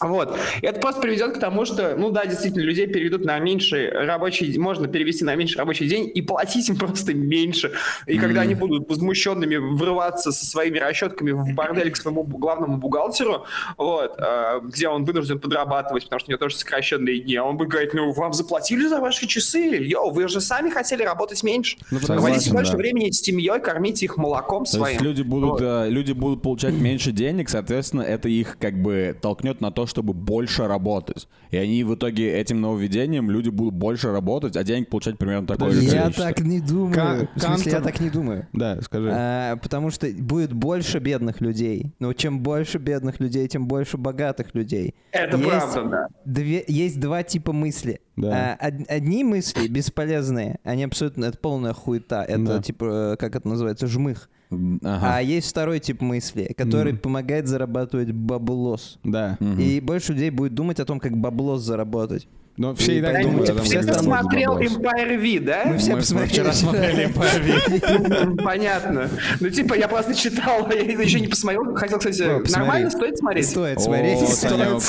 вот. 0.00 0.38
И 0.62 0.66
это 0.66 0.80
просто 0.80 1.00
приведет 1.00 1.34
к 1.34 1.40
тому, 1.40 1.64
что, 1.64 1.94
ну 1.96 2.10
да, 2.10 2.26
действительно, 2.26 2.62
людей 2.62 2.86
переведут 2.86 3.24
на 3.24 3.38
меньший 3.38 3.90
рабочий 3.90 4.56
можно 4.58 4.88
перевести 4.88 5.24
на 5.24 5.34
меньший 5.34 5.58
рабочий 5.58 5.86
день 5.86 6.10
и 6.12 6.22
платить 6.22 6.68
им 6.68 6.76
просто 6.78 7.14
меньше. 7.14 7.72
И 8.06 8.18
когда 8.18 8.42
они 8.42 8.54
будут 8.54 8.88
возмущенными 8.88 9.56
врываться 9.56 10.32
со 10.32 10.46
своими 10.46 10.78
расчетками 10.78 11.32
в 11.32 11.54
бордель 11.54 11.90
к 11.90 11.96
своему 11.96 12.24
главному 12.24 12.78
бухгалтеру, 12.78 13.44
вот, 13.76 14.14
э, 14.18 14.60
где 14.64 14.88
он 14.88 15.04
вынужден 15.04 15.38
подрабатывать, 15.38 16.04
потому 16.04 16.20
что 16.20 16.28
у 16.28 16.32
него 16.32 16.38
тоже 16.38 16.56
сокращенные 16.56 17.20
дни, 17.20 17.36
а 17.36 17.44
он 17.44 17.56
будет 17.56 17.68
говорить, 17.68 17.94
ну, 17.94 18.12
вам 18.12 18.32
заплатили 18.32 18.86
за 18.86 19.00
ваши 19.00 19.26
часы? 19.26 19.60
Йоу, 19.60 20.10
вы 20.10 20.28
же 20.28 20.40
сами 20.40 20.70
хотели 20.70 21.02
работать 21.02 21.42
меньше. 21.42 21.76
Проводите 22.06 22.50
больше 22.52 22.72
да. 22.72 22.78
времени 22.78 23.10
с 23.10 23.20
семьей, 23.20 23.60
кормите 23.60 24.06
их 24.06 24.16
молоком 24.16 24.64
То 24.64 24.72
своим. 24.72 24.92
есть 24.94 25.02
люди 25.02 25.22
будут, 25.22 25.60
э, 25.60 25.88
люди 25.88 26.12
будут 26.12 26.42
получать 26.42 26.74
меньше 26.74 27.12
денег, 27.12 27.48
соответственно, 27.48 28.02
это 28.02 28.28
их 28.28 28.56
как 28.58 28.80
бы 28.80 29.16
толкнет 29.20 29.60
на 29.60 29.70
то, 29.70 29.86
чтобы 29.90 30.14
больше 30.14 30.66
работать. 30.66 31.28
И 31.50 31.56
они 31.56 31.84
в 31.84 31.94
итоге 31.94 32.32
этим 32.32 32.60
нововведением 32.60 33.30
люди 33.30 33.50
будут 33.50 33.74
больше 33.74 34.10
работать, 34.12 34.56
а 34.56 34.64
денег 34.64 34.88
получать 34.88 35.18
примерно 35.18 35.46
такое 35.46 35.72
же 35.72 35.82
Я 35.82 36.02
количество. 36.02 36.24
так 36.24 36.40
не 36.40 36.60
думаю. 36.60 36.94
Кан- 36.94 37.28
В 37.36 37.40
смысле, 37.40 37.72
я 37.72 37.80
так 37.80 38.00
не 38.00 38.08
думаю. 38.10 38.46
Да, 38.52 38.80
скажи. 38.82 39.10
А, 39.12 39.56
потому 39.56 39.90
что 39.90 40.06
будет 40.10 40.52
больше 40.52 40.98
бедных 40.98 41.40
людей. 41.40 41.92
Но 41.98 42.12
чем 42.12 42.40
больше 42.40 42.78
бедных 42.78 43.20
людей, 43.20 43.46
тем 43.48 43.66
больше 43.66 43.96
богатых 43.98 44.54
людей. 44.54 44.94
Это 45.12 45.36
Есть 45.36 45.48
правда, 45.48 45.84
да. 45.90 46.06
Две, 46.24 46.64
есть 46.68 47.00
два 47.00 47.22
типа 47.22 47.52
мысли. 47.52 48.00
Да. 48.20 48.56
А, 48.60 48.66
од- 48.68 48.88
одни 48.88 49.24
мысли 49.24 49.66
бесполезные, 49.68 50.58
они 50.64 50.84
абсолютно, 50.84 51.26
это 51.26 51.38
полная 51.38 51.72
хуета. 51.72 52.22
Это 52.22 52.44
Да. 52.44 52.62
типа, 52.62 52.84
э, 53.12 53.16
как 53.18 53.36
это 53.36 53.48
называется, 53.48 53.86
жмых. 53.86 54.28
М, 54.50 54.80
А 54.82 54.96
Ага. 54.96 55.18
есть 55.20 55.48
второй 55.48 55.78
тип 55.78 56.00
мысли, 56.00 56.52
который 56.56 56.94
помогает 56.94 57.46
зарабатывать 57.46 58.10
баблос. 58.12 58.98
Да. 59.04 59.36
Мгм. 59.40 59.60
И 59.60 59.80
больше 59.80 60.12
людей 60.12 60.30
будет 60.30 60.54
думать 60.54 60.80
о 60.80 60.84
том, 60.84 60.98
как 60.98 61.16
баблос 61.16 61.62
заработать. 61.62 62.26
Но 62.60 62.74
все 62.74 62.98
и 62.98 63.00
так 63.00 63.22
думают 63.22 63.48
все 63.64 63.80
Ты 63.80 63.86
там 63.86 64.04
заработать 64.04 64.04
смотрел 64.04 64.52
баблос. 64.52 64.72
Empire 64.72 65.16
V, 65.16 65.40
да? 65.46 65.62
Мы 65.64 65.78
все 65.78 65.96
посмотрели. 65.96 66.30
вчера 66.30 66.52
смотрели 66.52 68.36
Понятно. 68.44 69.08
Ну, 69.40 69.48
типа, 69.48 69.72
я 69.72 69.88
просто 69.88 70.14
читал, 70.14 70.66
а 70.70 70.74
я 70.74 70.82
еще 70.82 71.20
не 71.20 71.28
посмотрел. 71.28 71.74
Хотел, 71.74 71.96
кстати, 71.96 72.20
Ну, 72.20 72.42
нормально 72.50 72.90
стоит 72.90 73.16
смотреть? 73.16 73.48
Стоит 73.48 73.80
смотреть. 73.80 74.28
Стоит 74.28 74.82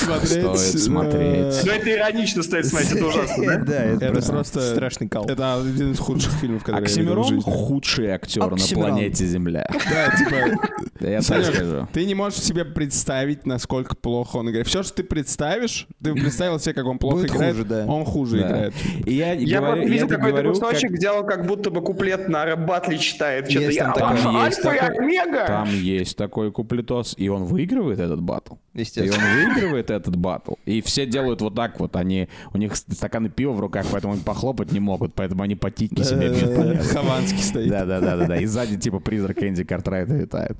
смотреть. 0.81 1.65
Ну, 1.65 1.71
это 1.71 1.91
иронично 1.93 2.43
стоит 2.43 2.65
смотреть, 2.65 2.91
это 2.91 3.05
ужасно, 3.05 3.45
да? 3.45 3.57
Да, 3.71 3.83
это 3.85 4.21
просто 4.21 4.73
страшный 4.73 5.07
кал. 5.07 5.29
Это 5.29 5.53
один 5.55 5.93
из 5.93 5.99
худших 5.99 6.33
фильмов, 6.33 6.65
которые 6.65 6.89
я 6.89 6.89
видел 6.89 7.15
в 7.15 7.19
Оксимирон 7.19 7.27
жизни. 7.27 7.51
худший 7.51 8.07
актер 8.09 8.51
на 8.51 8.57
планете 8.57 9.25
Земля. 9.25 9.65
Да, 9.91 10.17
типа... 10.17 10.59
Я 10.99 11.21
так 11.21 11.45
скажу. 11.45 11.87
Ты 11.93 12.05
не 12.05 12.15
можешь 12.15 12.39
себе 12.39 12.65
представить, 12.65 13.45
насколько 13.45 13.95
плохо 13.95 14.37
он 14.37 14.49
играет. 14.49 14.67
Все, 14.67 14.83
что 14.83 14.95
ты 14.95 15.03
представишь, 15.03 15.87
ты 16.03 16.13
представил 16.13 16.59
себе, 16.59 16.73
как 16.73 16.85
он 16.85 16.97
плохо 16.99 17.25
играет, 17.27 17.60
хуже, 17.61 17.85
да. 17.85 17.85
он 17.91 18.05
хуже 18.05 18.39
Да. 18.39 18.47
играет. 18.47 18.73
И 19.05 19.13
я, 19.13 19.33
Я 19.33 19.59
говорю, 19.61 19.87
видел 19.87 20.07
какой-то 20.07 20.43
кусочек, 20.49 20.89
как- 20.89 20.91
где 20.97 21.09
он 21.11 21.25
как 21.25 21.45
будто 21.45 21.69
бы 21.71 21.81
куплет 21.81 22.27
на 22.29 22.45
рэп 22.45 22.59
батле 22.59 22.97
читает. 22.97 23.49
Что-то 23.49 23.65
Есть 23.65 23.77
я 23.77 23.83
там 23.85 23.93
такой- 23.93 24.17
Там 24.21 24.45
есть 24.45 24.65
Альфа 24.65 24.75
и 24.75 24.79
такой- 24.79 24.97
Омега! 25.05 25.45
Там 25.47 25.69
есть 25.69 26.17
такой 26.17 26.51
куплетос, 26.51 27.15
и 27.17 27.29
он 27.29 27.43
выигрывает 27.45 27.99
этот 27.99 28.21
батл. 28.21 28.55
И 28.73 28.79
Естественно. 28.81 29.25
он 29.25 29.33
выигрывает 29.53 29.89
этот 29.91 30.15
батл. 30.15 30.53
И 30.65 30.81
все 30.81 31.05
делают 31.05 31.41
вот 31.41 31.55
так 31.55 31.79
вот. 31.79 31.95
Они, 31.95 32.29
у 32.53 32.57
них 32.57 32.75
стаканы 32.75 33.29
пива 33.29 33.51
в 33.51 33.59
руках, 33.59 33.85
поэтому 33.91 34.13
они 34.13 34.21
похлопать 34.23 34.71
не 34.71 34.79
могут, 34.79 35.13
поэтому 35.13 35.43
они 35.43 35.55
по 35.55 35.69
титьке 35.71 36.03
себе 36.03 36.29
бьют. 36.29 36.81
Хованский 36.87 37.39
стоит. 37.41 37.69
Да, 37.69 37.85
да, 37.85 37.99
да, 37.99 38.15
да, 38.15 38.27
да. 38.27 38.37
И 38.37 38.45
сзади 38.45 38.77
типа 38.77 38.99
призрак 38.99 39.43
Энди 39.43 39.63
Картрайта 39.63 40.13
летает. 40.13 40.57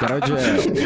Короче, 0.00 0.34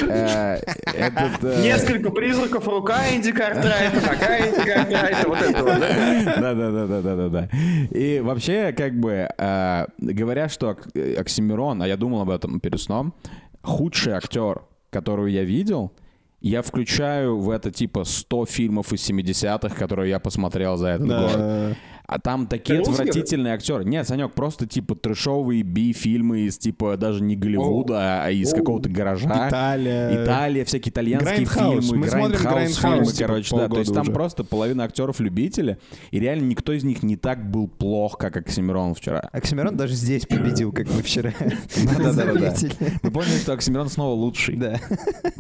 э, 0.09 0.57
этот... 0.95 1.45
э, 1.45 1.63
Несколько 1.63 2.11
призраков, 2.11 2.67
рука 2.67 2.99
Энди 3.15 3.33
Картрайта, 3.33 4.01
нога 4.01 4.39
Энди 4.41 4.65
Картрайта, 4.71 5.29
вот 5.29 5.43
да? 5.53 6.35
Да, 6.41 6.55
да, 6.55 6.71
да, 6.87 7.01
да, 7.03 7.17
да, 7.17 7.29
да. 7.29 7.49
И 7.91 8.21
вообще, 8.21 8.73
как 8.73 8.95
бы, 8.99 9.29
э, 9.37 9.87
говоря, 9.99 10.49
что 10.49 10.71
Ок- 10.71 10.89
Оксимирон, 11.19 11.83
а 11.83 11.89
я 11.89 11.97
думал 11.97 12.23
об 12.23 12.31
этом 12.31 12.61
перед 12.61 12.81
сном, 12.81 13.15
худший 13.63 14.13
актер, 14.15 14.63
которого 14.91 15.27
я 15.27 15.45
видел, 15.45 15.93
я 16.41 16.61
включаю 16.63 17.39
в 17.39 17.49
это 17.51 17.71
типа 17.71 18.05
100 18.05 18.45
фильмов 18.47 18.93
из 18.93 19.09
70-х, 19.09 19.75
которые 19.75 20.11
я 20.11 20.19
посмотрел 20.19 20.77
за 20.77 20.89
этот 20.89 21.07
год. 21.07 21.77
А 22.07 22.19
там 22.19 22.47
такие 22.47 22.79
Русский? 22.81 22.93
отвратительные 22.95 23.55
актеры. 23.55 23.85
Нет, 23.85 24.07
Санек, 24.07 24.33
просто 24.33 24.67
типа 24.67 24.95
трэшовые 24.95 25.63
би-фильмы 25.63 26.41
из 26.41 26.59
типа 26.59 26.97
даже 26.99 27.23
не 27.23 27.35
Голливуда, 27.35 28.25
а 28.25 28.31
из 28.31 28.53
какого-то 28.53 28.89
гаража. 28.91 29.49
Италия. 29.49 30.23
Италия, 30.25 30.65
всякие 30.67 30.93
итальянские 30.93 31.45
Grindhouse. 31.47 31.81
фильмы, 31.81 31.97
Мы 31.99 32.09
смотрим 32.09 32.41
Grindhouse 32.41 32.65
Grindhouse, 32.67 32.81
фильмы, 32.81 33.07
типа, 33.07 33.27
короче, 33.29 33.57
да. 33.57 33.69
То 33.69 33.79
есть 33.79 33.95
там 33.95 34.03
уже. 34.03 34.13
просто 34.13 34.45
половина 34.45 34.85
актеров 34.85 35.19
любители, 35.21 35.79
и 36.11 36.21
реально 36.21 36.45
никто 36.45 36.73
из 36.73 36.85
них 36.85 37.03
не 37.03 37.17
так 37.17 37.51
был 37.51 37.69
плох, 37.69 38.19
как 38.19 38.37
Оксимирон 38.37 38.95
вчера. 38.95 39.21
Оксимирон 39.33 39.77
даже 39.77 39.95
здесь 39.95 40.27
победил, 40.27 40.73
как 40.73 40.87
мы 40.95 41.03
вчера 41.03 41.33
заметили. 42.13 42.73
Мы 43.03 43.11
поняли, 43.11 43.39
что 43.39 43.53
Оксимирон 43.55 43.89
снова 43.89 44.15
лучший. 44.15 44.57
Да. 44.57 44.79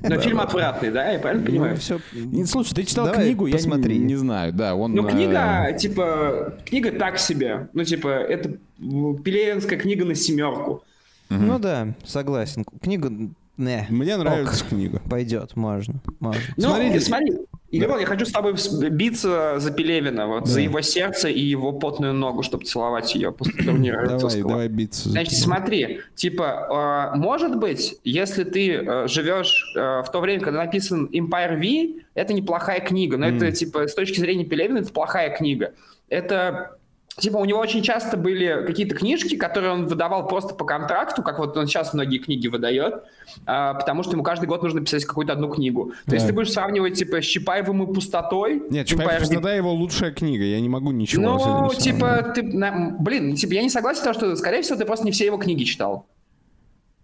Но 0.02 0.18
фильм 0.18 0.40
отвратный, 0.40 0.90
да, 0.90 1.10
я 1.10 1.18
правильно 1.18 1.44
Ну, 1.44 1.50
понимаю? 1.50 1.76
все. 1.76 1.98
Не, 2.12 2.44
Слушай, 2.46 2.74
ты 2.74 2.84
читал 2.84 3.12
книгу? 3.12 3.48
посмотри. 3.50 3.94
Я 3.94 4.00
не, 4.00 4.06
не 4.06 4.14
знаю, 4.16 4.52
да. 4.52 4.74
Он, 4.74 4.92
Ну, 4.94 5.06
э, 5.06 5.10
книга, 5.10 5.72
типа, 5.78 6.53
книга 6.64 6.92
так 6.92 7.18
себе. 7.18 7.68
Ну, 7.72 7.84
типа, 7.84 8.08
это 8.08 8.56
Пелевинская 8.78 9.78
книга 9.78 10.04
на 10.04 10.14
семерку. 10.14 10.82
Ну 11.30 11.58
да, 11.58 11.94
согласен. 12.04 12.64
Книга, 12.82 13.10
не, 13.56 13.86
Мне 13.88 14.16
нравится 14.16 14.64
книга. 14.64 15.00
пойдет, 15.08 15.54
можно, 15.56 16.00
можно. 16.18 16.42
Ну, 16.56 16.68
Смотри, 16.68 16.98
смотри, 16.98 17.32
Игорь, 17.70 18.00
я 18.00 18.06
хочу 18.06 18.24
с 18.24 18.32
тобой 18.32 18.54
биться 18.90 19.58
за 19.58 19.70
Пелевина, 19.72 20.26
вот, 20.26 20.46
за 20.46 20.60
его 20.60 20.80
сердце 20.80 21.28
и 21.28 21.40
его 21.40 21.72
потную 21.72 22.14
ногу, 22.14 22.42
чтобы 22.42 22.64
целовать 22.64 23.14
ее 23.14 23.32
после 23.32 23.64
турнира 23.64 24.06
Давай, 24.06 24.42
давай 24.42 24.68
биться. 24.68 25.08
Значит, 25.08 25.34
смотри, 25.34 26.00
типа, 26.14 27.12
э, 27.14 27.16
может 27.16 27.56
быть, 27.56 27.96
если 28.04 28.44
ты 28.44 28.72
э, 28.74 29.08
живешь 29.08 29.72
э, 29.76 30.02
в 30.02 30.10
то 30.12 30.20
время, 30.20 30.40
когда 30.40 30.64
написан 30.64 31.08
Empire 31.12 31.58
V, 31.58 32.02
это 32.14 32.32
неплохая 32.32 32.80
книга, 32.80 33.16
но 33.16 33.26
это, 33.26 33.50
типа, 33.50 33.86
с 33.86 33.94
точки 33.94 34.20
зрения 34.20 34.44
Пелевина, 34.44 34.78
это 34.78 34.92
плохая 34.92 35.36
книга. 35.36 35.72
Это 36.08 36.78
Типа 37.16 37.36
у 37.36 37.44
него 37.44 37.60
очень 37.60 37.80
часто 37.82 38.16
были 38.16 38.64
какие-то 38.66 38.96
книжки, 38.96 39.36
которые 39.36 39.72
он 39.72 39.86
выдавал 39.86 40.26
просто 40.26 40.52
по 40.54 40.64
контракту, 40.64 41.22
как 41.22 41.38
вот 41.38 41.56
он 41.56 41.68
сейчас 41.68 41.94
многие 41.94 42.18
книги 42.18 42.48
выдает, 42.48 43.04
а, 43.46 43.74
потому 43.74 44.02
что 44.02 44.12
ему 44.12 44.24
каждый 44.24 44.46
год 44.46 44.64
нужно 44.64 44.80
писать 44.80 45.04
какую-то 45.04 45.32
одну 45.32 45.48
книгу. 45.48 45.92
То 46.06 46.14
есть 46.14 46.26
Да. 46.26 46.30
ты 46.30 46.34
будешь 46.34 46.50
сравнивать 46.52 46.94
типа 46.94 47.22
с 47.22 47.24
Чапаевым 47.24 47.84
и 47.84 47.94
пустотой. 47.94 48.64
Нет, 48.68 48.88
Чапаев 48.88 49.10
говорит, 49.10 49.28
пустота 49.28 49.54
его 49.54 49.72
лучшая 49.72 50.10
книга, 50.10 50.42
я 50.42 50.60
не 50.60 50.68
могу 50.68 50.90
ничего 50.90 51.22
Ну, 51.22 51.72
типа, 51.72 52.32
ты, 52.34 52.42
на- 52.42 52.96
блин, 52.98 53.36
типа, 53.36 53.52
я 53.52 53.62
не 53.62 53.70
согласен 53.70 54.00
с 54.00 54.04
тем, 54.04 54.14
что, 54.14 54.34
скорее 54.34 54.62
всего, 54.62 54.76
ты 54.76 54.84
просто 54.84 55.04
не 55.04 55.12
все 55.12 55.26
его 55.26 55.36
книги 55.36 55.62
читал. 55.62 56.06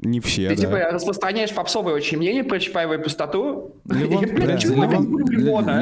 Не 0.02 0.20
все, 0.20 0.48
Ты, 0.48 0.56
да. 0.56 0.62
типа, 0.62 0.78
распространяешь 0.92 1.52
попсовое 1.54 1.92
очень 1.94 2.16
мнение 2.18 2.42
про 2.42 2.58
Чапаева 2.58 2.94
и 2.94 3.02
пустоту. 3.02 3.74
И, 3.84 3.92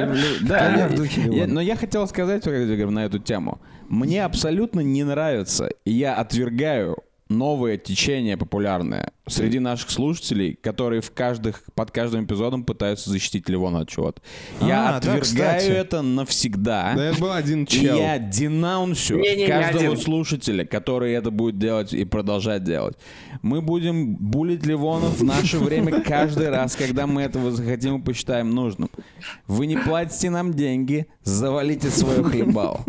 блин, 0.06 0.48
да, 0.48 0.88
а? 0.88 0.90
Я- 1.32 1.46
но 1.46 1.60
я 1.60 1.76
хотел 1.76 2.06
сказать 2.08 2.44
говорю, 2.76 2.90
на 2.90 3.04
эту 3.04 3.20
тему. 3.20 3.60
Мне 3.88 4.24
абсолютно 4.24 4.80
не 4.80 5.04
нравится, 5.04 5.70
и 5.84 5.92
я 5.92 6.14
отвергаю 6.14 6.98
новое 7.28 7.76
течение 7.76 8.36
популярное 8.36 9.12
среди 9.26 9.58
наших 9.58 9.90
слушателей, 9.90 10.54
которые 10.54 11.02
в 11.02 11.10
каждых, 11.12 11.62
под 11.74 11.90
каждым 11.90 12.24
эпизодом 12.24 12.64
пытаются 12.64 13.10
защитить 13.10 13.48
Ливона 13.50 13.80
от 13.80 13.88
чего-то. 13.90 14.22
Я 14.62 14.88
А, 14.88 14.90
да, 14.92 14.96
отвергаю 14.96 15.22
кстати. 15.22 15.66
это 15.66 16.00
навсегда. 16.00 16.94
Да 16.96 17.04
это 17.10 17.20
был 17.20 17.32
один 17.32 17.64
И 17.64 17.66
чел. 17.66 17.98
я 17.98 18.18
денаунсю 18.18 19.18
не 19.18 19.46
каждого 19.46 19.92
один. 19.92 19.96
слушателя, 19.98 20.64
который 20.64 21.12
это 21.12 21.30
будет 21.30 21.58
делать 21.58 21.92
и 21.92 22.04
продолжать 22.06 22.64
делать. 22.64 22.96
Мы 23.42 23.60
будем 23.60 24.16
булить 24.16 24.64
Ливонов 24.64 25.18
в 25.18 25.24
наше 25.24 25.58
время 25.60 26.00
каждый 26.00 26.48
раз, 26.48 26.74
когда 26.76 27.06
мы 27.06 27.20
этого 27.22 27.50
захотим 27.50 27.98
и 27.98 28.02
посчитаем 28.02 28.50
нужным. 28.50 28.88
Вы 29.46 29.66
не 29.66 29.76
платите 29.76 30.30
нам 30.30 30.54
деньги, 30.54 31.06
завалите 31.22 31.90
свое 31.90 32.22
хлебал. 32.24 32.80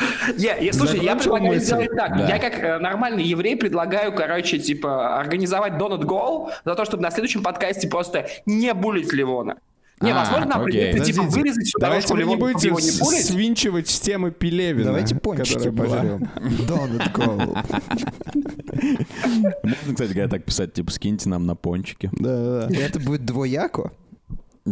Я, 0.36 0.56
я- 0.56 0.72
слушай, 0.72 1.00
я 1.00 1.16
предлагаю 1.16 1.52
мысль? 1.54 1.64
сделать 1.66 1.90
так. 1.96 2.16
Да. 2.16 2.26
Я 2.28 2.38
как 2.38 2.58
э, 2.58 2.78
нормальный 2.78 3.22
еврей 3.24 3.56
предлагаю, 3.56 4.14
короче, 4.14 4.58
типа, 4.58 5.18
организовать 5.18 5.74
Donut 5.74 6.02
Goal 6.02 6.50
за 6.64 6.74
то, 6.74 6.84
чтобы 6.84 7.02
на 7.02 7.10
следующем 7.10 7.42
подкасте 7.42 7.88
просто 7.88 8.26
не 8.46 8.72
булить 8.74 9.12
Ливона. 9.12 9.56
Не, 10.00 10.12
А, 10.12 10.20
возможно, 10.20 10.46
нам 10.46 10.62
окей. 10.62 10.92
придется, 10.92 11.12
типа, 11.12 11.22
вырезать 11.24 11.66
всю 11.66 11.78
Давайте 11.78 12.14
вы 12.14 12.24
не 12.24 12.36
будете 12.36 12.68
его 12.68 12.80
не 12.80 12.90
булить. 12.98 13.26
свинчивать 13.26 13.88
с 13.90 14.00
темы 14.00 14.30
Пелевина. 14.30 14.86
Давайте 14.86 15.14
пончики 15.14 15.70
пожрем. 15.70 16.26
Donut 16.66 17.12
Goal. 17.12 17.58
Можно, 19.62 19.92
кстати 19.94 20.12
говоря, 20.12 20.28
так 20.28 20.44
писать, 20.44 20.72
типа, 20.72 20.90
скиньте 20.90 21.28
нам 21.28 21.46
на 21.46 21.54
пончики. 21.54 22.08
Да, 22.12 22.66
да. 22.68 22.76
Это 22.78 22.98
будет 22.98 23.24
двояко? 23.26 23.92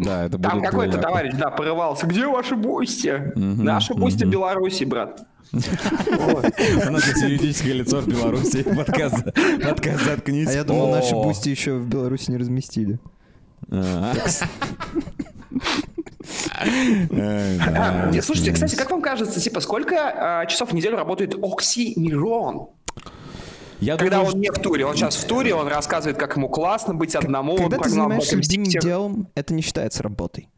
Да, 0.05 0.25
это 0.27 0.39
Там 0.39 0.63
какой-то 0.63 0.93
двояко. 0.93 0.99
товарищ, 0.99 1.35
да, 1.35 1.51
порывался. 1.51 2.07
Где 2.07 2.27
ваши 2.27 2.57
Boosty? 2.57 3.33
Наши 3.37 3.95
Boosty 3.95 4.25
Беларуси, 4.25 4.85
брат. 4.85 5.21
У 5.53 6.91
нас 6.91 7.07
есть 7.07 7.23
юридическое 7.23 7.73
лицо 7.73 8.01
в 8.01 8.07
Беларуси. 8.07 8.63
Подкаст, 8.63 9.25
заткнись. 10.05 10.49
А 10.49 10.53
я 10.53 10.65
думал, 10.65 10.91
наши 10.91 11.15
Boosty 11.15 11.49
еще 11.49 11.75
в 11.79 11.89
Беларуси 11.89 12.31
не 12.31 12.37
разместили. 12.37 12.99
А. 13.71 14.13
Не, 18.11 18.21
Слушайте, 18.21 18.53
кстати, 18.53 18.75
как 18.75 18.91
вам 18.91 19.01
кажется, 19.01 19.41
типа, 19.41 19.61
сколько 19.61 20.41
а, 20.41 20.47
часов 20.47 20.71
в 20.71 20.75
неделю 20.75 20.97
работает 20.97 21.35
Оксимирон? 21.43 22.69
Я 23.81 23.97
Когда 23.97 24.19
думаю, 24.19 24.35
он 24.35 24.41
не 24.41 24.51
в 24.51 24.59
туре, 24.59 24.85
он 24.87 24.97
сейчас 24.97 25.17
в 25.17 25.27
туре, 25.27 25.55
он 25.55 25.69
рассказывает, 25.69 26.19
как 26.19 26.37
ему 26.37 26.49
классно 26.49 26.95
быть 26.95 27.15
одному, 27.15 27.53
он 27.53 27.59
Когда 27.59 27.77
ты 27.77 27.83
прогнал 27.85 28.09
занимаешься 28.09 28.37
любимым 28.37 28.67
Сити. 28.67 28.81
делом, 28.83 29.29
это 29.35 29.55
не 29.55 29.63
считается 29.63 30.03
работой. 30.03 30.49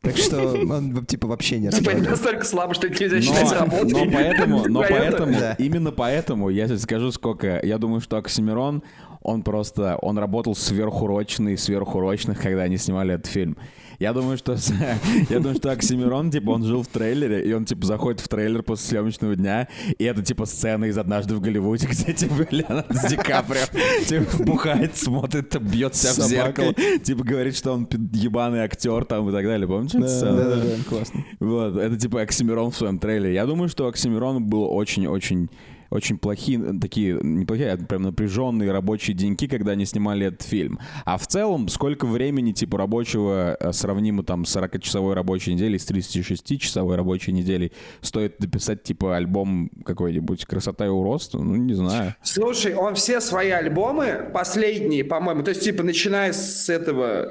Так 0.00 0.16
что 0.16 0.54
он 0.54 1.06
типа 1.06 1.28
вообще 1.28 1.58
не 1.60 1.70
Типа, 1.70 1.90
это 1.90 2.10
настолько 2.10 2.44
слабо, 2.44 2.74
что 2.74 2.88
это 2.88 3.00
нельзя 3.00 3.20
считать 3.20 3.52
работой. 3.52 3.92
но 3.92 4.10
поэтому, 4.12 4.68
но 4.68 4.80
поэтому, 4.80 5.36
именно 5.58 5.92
поэтому, 5.92 6.48
я 6.48 6.66
сейчас 6.66 6.82
скажу, 6.82 7.12
сколько, 7.12 7.60
я 7.64 7.78
думаю, 7.78 8.00
что 8.00 8.16
Оксимирон, 8.16 8.82
он 9.22 9.42
просто, 9.42 9.96
он 10.02 10.18
работал 10.18 10.56
сверхурочно 10.56 11.50
и 11.50 11.56
сверхурочных, 11.56 12.40
когда 12.40 12.62
они 12.62 12.78
снимали 12.78 13.14
этот 13.14 13.26
фильм. 13.26 13.56
Я 14.02 14.12
думаю, 14.12 14.36
что, 14.36 14.56
я 15.30 15.38
думаю, 15.38 15.54
что 15.54 15.70
Оксимирон, 15.70 16.32
типа, 16.32 16.50
он 16.50 16.64
жил 16.64 16.82
в 16.82 16.88
трейлере, 16.88 17.48
и 17.48 17.52
он, 17.52 17.64
типа, 17.64 17.86
заходит 17.86 18.18
в 18.18 18.26
трейлер 18.26 18.64
после 18.64 18.88
съемочного 18.88 19.36
дня, 19.36 19.68
и 19.96 20.02
это, 20.02 20.22
типа, 20.22 20.44
сцена 20.44 20.86
из 20.86 20.98
«Однажды 20.98 21.36
в 21.36 21.40
Голливуде», 21.40 21.86
где, 21.90 22.12
типа, 22.12 22.48
Леонардо 22.50 23.08
Ди 23.08 23.14
Каприо, 23.14 23.62
типа, 24.04 24.42
бухает, 24.42 24.96
смотрит, 24.96 25.56
бьет 25.62 25.94
себя 25.94 26.24
в 26.24 26.28
зеркало, 26.28 26.74
типа, 26.74 27.22
говорит, 27.22 27.56
что 27.56 27.74
он 27.74 27.88
ебаный 28.12 28.62
актер, 28.64 29.04
там, 29.04 29.28
и 29.28 29.32
так 29.32 29.44
далее. 29.44 29.68
Помните? 29.68 30.00
Да, 30.00 30.32
да, 30.32 30.56
да, 30.56 30.62
классно. 30.88 31.24
Вот, 31.38 31.76
это 31.76 31.96
типа 31.96 32.22
Оксимирон 32.22 32.72
в 32.72 32.76
своем 32.76 32.98
трейлере. 32.98 33.34
Я 33.34 33.46
думаю, 33.46 33.68
что 33.68 33.86
Оксимирон 33.86 34.44
был 34.44 34.64
очень-очень 34.64 35.48
очень 35.92 36.18
плохие, 36.18 36.58
такие, 36.80 37.18
неплохие, 37.22 37.72
а 37.72 37.76
прям 37.76 38.02
напряженные 38.02 38.72
рабочие 38.72 39.14
деньки, 39.14 39.46
когда 39.46 39.72
они 39.72 39.84
снимали 39.84 40.26
этот 40.26 40.42
фильм. 40.42 40.78
А 41.04 41.18
в 41.18 41.26
целом, 41.26 41.68
сколько 41.68 42.06
времени, 42.06 42.52
типа, 42.52 42.78
рабочего, 42.78 43.56
э, 43.60 43.72
сравнимо 43.72 44.22
там 44.22 44.44
с 44.44 44.56
40-часовой 44.56 45.14
рабочей 45.14 45.52
неделей, 45.54 45.78
с 45.78 45.88
36-часовой 45.88 46.96
рабочей 46.96 47.32
неделей, 47.32 47.72
стоит 48.00 48.36
дописать, 48.38 48.82
типа, 48.82 49.16
альбом 49.16 49.70
какой-нибудь 49.84 50.46
«Красота 50.46 50.86
и 50.86 50.88
уродство»? 50.88 51.40
Ну, 51.40 51.56
не 51.56 51.74
знаю. 51.74 52.14
Слушай, 52.22 52.74
он 52.74 52.94
все 52.94 53.20
свои 53.20 53.50
альбомы, 53.50 54.30
последние, 54.32 55.04
по-моему, 55.04 55.42
то 55.42 55.50
есть, 55.50 55.62
типа, 55.62 55.82
начиная 55.82 56.32
с 56.32 56.68
этого... 56.70 57.26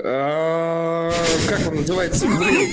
э, 1.09 1.11
Как 1.49 1.67
он 1.67 1.77
называется? 1.77 2.27
Блин. 2.27 2.69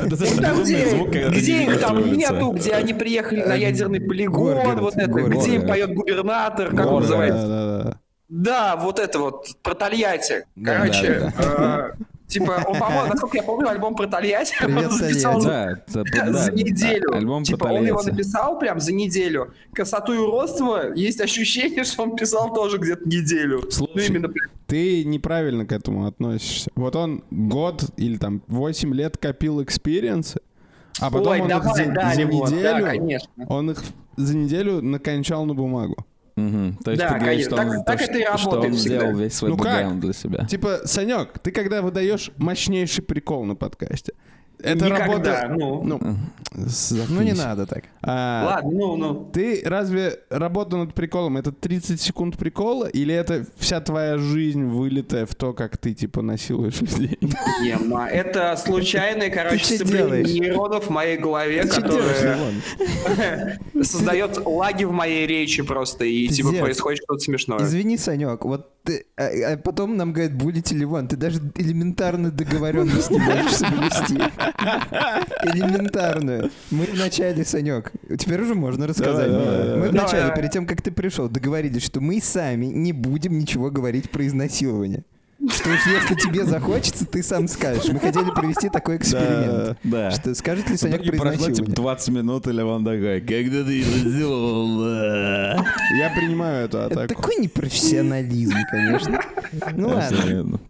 Это 0.00 0.62
где, 0.62 0.88
звук, 0.90 1.14
их 1.14 1.80
там 1.80 2.12
нету, 2.12 2.52
где 2.52 2.72
они 2.72 2.94
приехали 3.02 3.42
на 3.42 3.54
ядерный 3.54 4.00
полигон, 4.00 4.54
Горгород, 4.54 4.80
вот 4.80 4.96
это, 4.96 5.10
Горгород. 5.10 5.38
где 5.42 5.54
им 5.56 5.66
поет 5.66 5.94
губернатор, 5.94 6.70
как 6.70 6.72
он 6.72 6.84
Горгород. 6.84 7.00
называется? 7.02 7.46
Да, 7.48 7.66
да, 7.78 7.82
да. 7.84 7.98
Да, 8.28 8.76
вот 8.76 8.98
это 8.98 9.18
вот, 9.18 9.46
про 9.62 9.74
Тольятти. 9.74 10.46
Да, 10.56 10.78
Короче, 10.78 11.32
э, 11.36 11.90
типа, 12.28 12.62
он, 12.66 12.78
по-моему, 12.78 13.08
насколько 13.10 13.36
я 13.36 13.42
помню, 13.42 13.68
альбом 13.68 13.94
про 13.94 14.06
Тольятти 14.06 14.54
Привет, 14.58 14.86
он 14.86 14.90
записал. 14.92 15.42
Да, 15.42 15.72
это- 15.72 16.04
да, 16.14 16.32
за 16.32 16.50
да, 16.50 16.56
неделю. 16.56 17.12
Альбом 17.12 17.42
типа, 17.44 17.64
он 17.64 17.84
его 17.84 18.00
написал 18.02 18.58
прям 18.58 18.80
за 18.80 18.92
неделю. 18.92 19.52
Красоту 19.74 20.14
и 20.14 20.16
уродство, 20.18 20.94
есть 20.94 21.20
ощущение, 21.20 21.84
что 21.84 22.04
он 22.04 22.16
писал 22.16 22.54
тоже 22.54 22.78
где-то 22.78 23.06
неделю. 23.06 23.70
Слушай, 23.70 24.08
ну, 24.10 24.14
именно. 24.14 24.32
Ты 24.66 25.04
неправильно 25.04 25.66
к 25.66 25.72
этому 25.72 26.06
относишься. 26.06 26.70
Вот 26.74 26.96
он 26.96 27.22
год 27.30 27.84
или 27.98 28.16
там 28.16 28.42
8 28.46 28.94
лет 28.94 29.18
копил 29.18 29.62
experience 29.62 30.27
ы, 30.27 30.40
а 31.00 31.10
потом 31.10 31.32
Ой, 31.32 31.40
он 31.40 31.48
давай, 31.48 31.68
их 31.70 31.76
за, 31.76 31.92
да, 31.94 32.14
за 32.14 32.20
Лимон, 32.20 32.50
да, 32.50 32.56
неделю, 32.56 32.86
конечно. 32.86 33.46
он 33.48 33.70
их 33.70 33.82
за 34.16 34.36
неделю 34.36 34.82
накончал 34.82 35.44
на 35.46 35.54
бумагу. 35.54 35.96
Мгм. 36.36 36.78
То 36.82 36.92
есть 36.92 37.02
Да, 37.02 37.10
ты 37.12 37.18
говоришь, 37.20 37.46
конечно. 37.48 37.56
что 37.56 37.62
он, 37.78 37.84
Так- 37.84 37.86
так 37.86 37.98
то, 37.98 38.04
это 38.04 38.18
и 38.18 38.22
что- 38.24 38.38
что 38.38 38.50
работает 38.50 38.72
он 38.72 38.78
всегда. 38.78 38.96
сделал 38.98 39.16
весь 39.16 39.34
свой 39.34 39.50
Ну 39.50 39.56
как? 39.58 39.66
бэкграунд 39.66 40.00
для 40.00 40.12
себя. 40.12 40.44
Типа, 40.46 40.78
Санек, 40.84 41.38
ты 41.40 41.50
когда 41.52 41.82
выдаешь 41.82 42.30
мощнейший 42.38 43.04
прикол 43.04 43.44
на 43.44 43.54
подкасте, 43.54 44.12
это 44.62 44.86
Никогда, 44.86 45.42
работа... 45.42 45.56
ну. 45.58 45.82
ну, 45.82 46.16
Ну 47.08 47.22
не 47.22 47.32
надо 47.32 47.66
так. 47.66 47.84
А, 48.02 48.44
Ладно, 48.46 48.70
ну, 48.70 48.96
ну. 48.96 49.30
Ты 49.32 49.62
разве 49.64 50.20
работа 50.30 50.76
над 50.76 50.94
приколом 50.94 51.36
это 51.36 51.52
30 51.52 52.00
секунд 52.00 52.36
прикола 52.36 52.86
или 52.86 53.14
это 53.14 53.44
вся 53.56 53.80
твоя 53.80 54.18
жизнь 54.18 54.64
вылитая 54.64 55.26
в 55.26 55.34
то, 55.34 55.52
как 55.52 55.76
ты 55.76 55.94
типа 55.94 56.22
насилуешь 56.22 56.80
людей? 56.80 57.18
Ема. 57.64 58.08
Это 58.08 58.56
случайное, 58.56 59.30
короче, 59.30 59.64
сцепление 59.64 60.22
нейронов 60.22 60.86
в 60.86 60.90
моей 60.90 61.16
голове, 61.16 61.64
которое 61.64 62.36
Левон? 62.36 63.82
создает 63.84 64.44
лаги 64.44 64.84
в 64.84 64.92
моей 64.92 65.26
речи 65.26 65.62
просто, 65.62 66.04
и 66.04 66.28
типа 66.28 66.52
происходит 66.52 67.02
что-то 67.04 67.20
смешное. 67.20 67.58
Извини, 67.62 67.96
Санек, 67.98 68.44
вот 68.44 68.68
ты, 68.84 69.06
а, 69.16 69.52
а 69.52 69.56
потом 69.56 69.96
нам 69.96 70.12
говорят, 70.12 70.34
булите 70.34 70.74
Ливон, 70.74 71.08
ты 71.08 71.16
даже 71.16 71.40
элементарную 71.54 72.32
договоренность 72.32 73.10
не 73.10 73.18
можешь 73.18 73.52
соблюсти. 73.52 74.18
Элементарную. 75.44 76.50
Мы 76.70 76.84
вначале, 76.92 77.44
Санек, 77.44 77.92
теперь 78.18 78.40
уже 78.42 78.54
можно 78.54 78.86
рассказать. 78.86 79.30
Давай, 79.30 79.44
давай, 79.46 79.62
давай. 79.66 79.76
Мы 79.80 79.88
вначале, 79.88 80.10
Давай, 80.10 80.20
давай. 80.22 80.36
перед 80.36 80.50
тем, 80.52 80.66
как 80.66 80.82
ты 80.82 80.90
пришел, 80.90 81.28
договорились, 81.28 81.82
что 81.84 82.00
мы 82.00 82.20
сами 82.20 82.66
не 82.66 82.92
будем 82.92 83.38
ничего 83.38 83.70
говорить 83.70 84.10
про 84.10 84.26
изнасилование. 84.26 85.02
Что 85.50 85.70
уж 85.70 85.80
если 85.88 86.14
тебе 86.14 86.44
захочется, 86.44 87.04
ты 87.04 87.20
сам 87.20 87.48
скажешь. 87.48 87.88
Мы 87.92 87.98
хотели 87.98 88.30
провести 88.30 88.68
такой 88.68 88.96
эксперимент. 88.98 89.76
Да. 89.82 90.12
Что 90.12 90.32
скажет 90.36 90.70
ли 90.70 90.76
В 90.76 90.78
Санек 90.80 91.02
про 91.04 91.16
прошло 91.16 91.32
типа 91.50 91.50
изнасилование? 91.50 91.74
20 91.74 92.08
минут, 92.10 92.46
или 92.46 92.62
он 92.62 92.84
такой, 92.84 93.20
когда 93.22 93.64
ты 93.64 93.82
это 93.82 94.08
сделал? 94.08 94.80
Я 95.98 96.12
принимаю 96.16 96.66
эту 96.66 96.78
Это 96.78 97.02
атаку. 97.02 97.14
такой 97.20 97.36
непрофессионализм, 97.38 98.54
конечно. 98.70 99.20
Ну 99.74 99.88
ладно. 99.88 100.60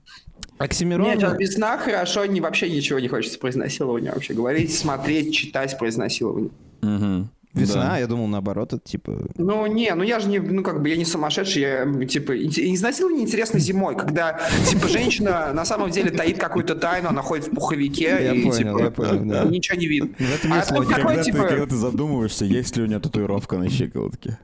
Оксимирон... 0.62 1.06
Нет, 1.06 1.20
сейчас 1.20 1.36
без 1.36 1.54
сна 1.54 1.78
хорошо, 1.78 2.24
не, 2.26 2.40
вообще 2.40 2.70
ничего 2.70 2.98
не 2.98 3.08
хочется 3.08 3.38
про 3.38 3.50
изнасилование 3.50 4.12
вообще 4.12 4.34
говорить, 4.34 4.74
смотреть, 4.74 5.34
читать 5.34 5.76
про 5.78 5.88
изнасилование. 5.88 6.50
Мгм. 6.82 7.30
Весна, 7.54 7.90
Да. 7.90 7.98
я 7.98 8.06
думал, 8.06 8.28
наоборот, 8.28 8.72
это 8.72 8.82
типа... 8.82 9.26
Ну, 9.36 9.66
не, 9.66 9.94
ну 9.94 10.02
я 10.02 10.20
же 10.20 10.28
не, 10.28 10.38
ну 10.38 10.62
как 10.62 10.80
бы 10.80 10.88
я 10.88 10.96
не 10.96 11.04
сумасшедший, 11.04 11.60
я, 11.60 12.06
типа, 12.06 12.32
изнасилование 12.34 13.24
интересно 13.24 13.58
зимой, 13.58 13.94
когда, 13.94 14.40
типа, 14.70 14.88
женщина 14.88 15.52
на 15.52 15.66
самом 15.66 15.90
деле 15.90 16.10
таит 16.10 16.38
какую-то 16.38 16.74
тайну, 16.76 17.10
она 17.10 17.20
ходит 17.20 17.48
в 17.48 17.50
пуховике, 17.50 18.04
Я 18.04 18.32
и, 18.32 18.42
понял, 18.42 18.56
типа, 18.56 18.78
я 18.84 18.90
понял, 18.90 19.24
да. 19.26 19.44
ничего 19.44 19.76
не 19.78 19.86
видно. 19.86 20.14
А 20.50 20.62
тут 20.62 20.78
логика. 20.78 20.94
такой, 20.94 21.08
Когда, 21.08 21.22
типа, 21.24 21.38
ты, 21.42 21.48
когда 21.48 21.66
ты 21.66 21.76
задумываешься, 21.76 22.46
есть 22.46 22.74
ли 22.78 22.84
у 22.84 22.86
нее 22.86 23.00
татуировка 23.00 23.58
на 23.58 23.68
щиколотке. 23.68 24.38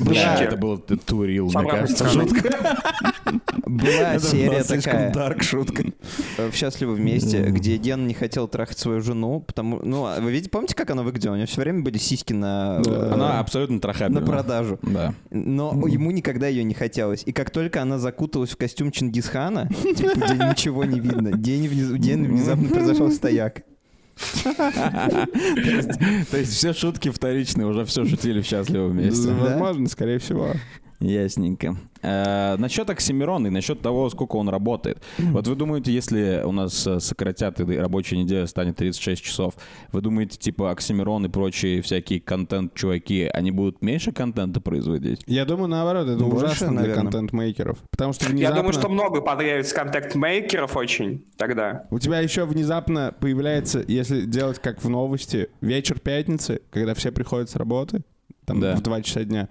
Бля, 0.00 0.36
это 0.40 0.56
был 0.56 0.78
турил, 0.78 1.50
мне 1.54 1.70
кажется, 1.70 2.08
шутка. 2.08 2.50
Была 3.66 4.18
серия 4.20 4.50
была 4.50 4.62
слишком 4.62 4.92
такая 4.92 5.12
дарк 5.12 5.42
шутка. 5.42 5.84
э, 6.38 6.50
в 6.50 6.54
«Счастливы 6.54 6.94
вместе», 6.94 7.42
где 7.46 7.76
Ген 7.78 8.06
не 8.06 8.14
хотел 8.14 8.46
трахать 8.46 8.78
свою 8.78 9.00
жену, 9.00 9.40
потому... 9.40 9.80
Ну, 9.82 10.04
а 10.06 10.20
вы 10.20 10.30
видите, 10.30 10.50
помните, 10.50 10.74
как 10.76 10.90
она 10.90 11.02
выглядела? 11.02 11.32
У 11.32 11.36
нее 11.36 11.46
все 11.46 11.60
время 11.62 11.82
были 11.82 11.98
сиськи 11.98 12.32
на... 12.32 12.80
э, 12.86 13.10
Она 13.12 13.40
абсолютно 13.40 13.80
трахабельна. 13.80 14.20
на 14.20 14.26
продажу. 14.26 14.78
Да. 14.82 15.14
Но 15.30 15.72
ему 15.88 16.12
никогда 16.12 16.46
ее 16.46 16.62
не 16.62 16.74
хотелось. 16.74 17.24
И 17.26 17.32
как 17.32 17.50
только 17.50 17.82
она 17.82 17.98
закуталась 17.98 18.50
в 18.50 18.56
костюм 18.56 18.92
Чингисхана, 18.92 19.68
типа, 19.68 20.14
где 20.16 20.34
ничего 20.34 20.84
не 20.84 21.00
видно, 21.00 21.32
день 21.36 21.66
внезапно 21.66 22.68
произошел 22.68 23.10
стояк. 23.10 23.62
То 26.30 26.36
есть- 26.38 26.52
все 26.52 26.72
шутки 26.72 27.10
вторичные, 27.10 27.66
уже 27.66 27.84
все 27.84 28.04
шутили 28.06 28.40
в 28.40 28.46
счастливо 28.46 28.88
вместе. 28.88 29.28
Возможно, 29.32 29.88
скорее 29.88 30.18
всего. 30.18 30.52
Ясненько. 31.00 31.76
Э, 32.02 32.56
насчет 32.56 32.88
Оксимирона 32.88 33.48
и 33.48 33.50
насчет 33.50 33.80
того, 33.82 34.08
сколько 34.10 34.36
он 34.36 34.48
работает. 34.48 35.02
Вот 35.18 35.46
вы 35.46 35.54
думаете, 35.54 35.92
если 35.92 36.42
у 36.44 36.52
нас 36.52 36.86
э, 36.86 37.00
сократят 37.00 37.60
и 37.60 37.76
рабочая 37.78 38.16
неделя 38.16 38.46
станет 38.46 38.76
36 38.76 39.22
часов, 39.22 39.54
вы 39.92 40.00
думаете, 40.00 40.38
типа 40.38 40.70
Оксимирон 40.70 41.26
и 41.26 41.28
прочие 41.28 41.82
всякие 41.82 42.20
контент-чуваки, 42.20 43.24
они 43.32 43.50
будут 43.50 43.82
меньше 43.82 44.12
контента 44.12 44.60
производить? 44.60 45.22
Я 45.26 45.44
думаю, 45.44 45.68
наоборот, 45.68 46.08
это 46.08 46.24
Больше, 46.24 46.46
ужасно 46.46 46.82
для 46.82 46.94
контент-мейкеров. 46.94 47.78
Потому 47.90 48.12
что 48.12 48.24
Я 48.26 48.30
внезапно... 48.30 48.56
думаю, 48.56 48.72
что 48.72 48.88
много 48.88 49.20
появится 49.20 49.74
контакт-мейкеров 49.74 50.76
очень 50.76 51.24
тогда. 51.36 51.86
У 51.90 51.98
тебя 51.98 52.20
еще 52.20 52.44
внезапно 52.44 53.14
появляется, 53.18 53.84
если 53.86 54.22
делать 54.22 54.58
как 54.60 54.82
в 54.82 54.88
новости, 54.88 55.48
вечер 55.60 55.98
пятницы, 55.98 56.60
когда 56.70 56.94
все 56.94 57.12
приходят 57.12 57.50
с 57.50 57.56
работы, 57.56 58.02
там 58.44 58.60
Да. 58.60 58.76
в 58.76 58.82
2 58.82 59.02
часа 59.02 59.24
дня, 59.24 59.48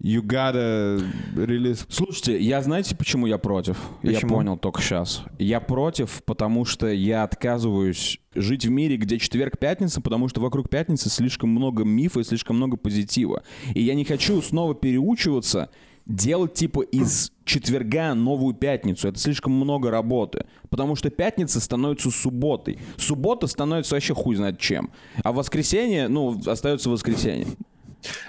you 0.00 0.22
gotta 0.22 1.02
release. 1.34 1.86
Слушайте, 1.88 2.40
я 2.40 2.62
знаете, 2.62 2.96
почему 2.96 3.26
я 3.26 3.38
против? 3.38 3.78
Я 4.02 4.14
Почему? 4.14 4.36
понял 4.36 4.56
только 4.56 4.80
сейчас. 4.80 5.22
Я 5.38 5.60
против, 5.60 6.22
потому 6.24 6.64
что 6.64 6.88
я 6.88 7.22
отказываюсь 7.22 8.18
жить 8.34 8.64
в 8.64 8.70
мире, 8.70 8.96
где 8.96 9.18
четверг-пятница, 9.18 10.00
потому 10.00 10.28
что 10.28 10.40
вокруг 10.40 10.68
пятницы 10.70 11.10
слишком 11.10 11.50
много 11.50 11.84
мифа 11.84 12.20
и 12.20 12.24
слишком 12.24 12.56
много 12.56 12.76
позитива. 12.76 13.42
И 13.74 13.82
я 13.82 13.94
не 13.94 14.04
хочу 14.04 14.40
снова 14.40 14.74
переучиваться 14.74 15.70
делать 16.06 16.54
типа 16.54 16.80
из 16.80 17.32
четверга 17.44 18.14
новую 18.14 18.54
пятницу. 18.54 19.08
Это 19.08 19.18
слишком 19.18 19.52
много 19.52 19.90
работы. 19.90 20.46
Потому 20.68 20.96
что 20.96 21.10
пятница 21.10 21.60
становится 21.60 22.10
субботой. 22.10 22.78
Суббота 22.96 23.46
становится 23.46 23.94
вообще 23.94 24.14
хуй 24.14 24.36
знает 24.36 24.58
чем. 24.58 24.90
А 25.22 25.32
воскресенье, 25.32 26.08
ну, 26.08 26.40
остается 26.46 26.90
воскресенье. 26.90 27.46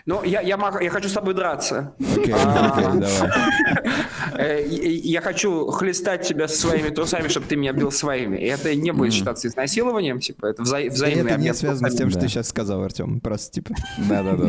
Ну, 0.05 0.23
я, 0.23 0.41
я, 0.41 0.57
я 0.81 0.89
хочу 0.89 1.07
с 1.10 1.13
тобой 1.13 1.34
драться. 1.34 1.93
А. 2.34 2.93
давай. 2.93 3.31
Э, 4.38 4.65
Я 4.65 5.21
хочу 5.21 5.67
хлестать 5.71 6.27
тебя 6.27 6.47
своими 6.47 6.89
трусами, 6.89 7.27
чтобы 7.27 7.47
ты 7.47 7.55
меня 7.55 7.73
бил 7.73 7.91
своими. 7.91 8.38
И 8.38 8.45
это 8.45 8.73
не 8.75 8.91
будет 8.91 9.13
считаться 9.13 9.47
изнасилованием, 9.47 10.19
типа, 10.19 10.47
это 10.47 10.63
вза- 10.63 10.84
И 10.84 10.89
взаимный 10.89 11.31
это 11.34 11.41
не 11.41 11.53
связано 11.53 11.89
с 11.89 11.95
тем, 11.95 12.10
что 12.10 12.19
ты 12.21 12.27
сейчас 12.27 12.47
сказал, 12.47 12.81
Артем. 12.84 13.19
Просто, 13.19 13.51
типа, 13.51 13.73
Да-да-да. 13.97 14.47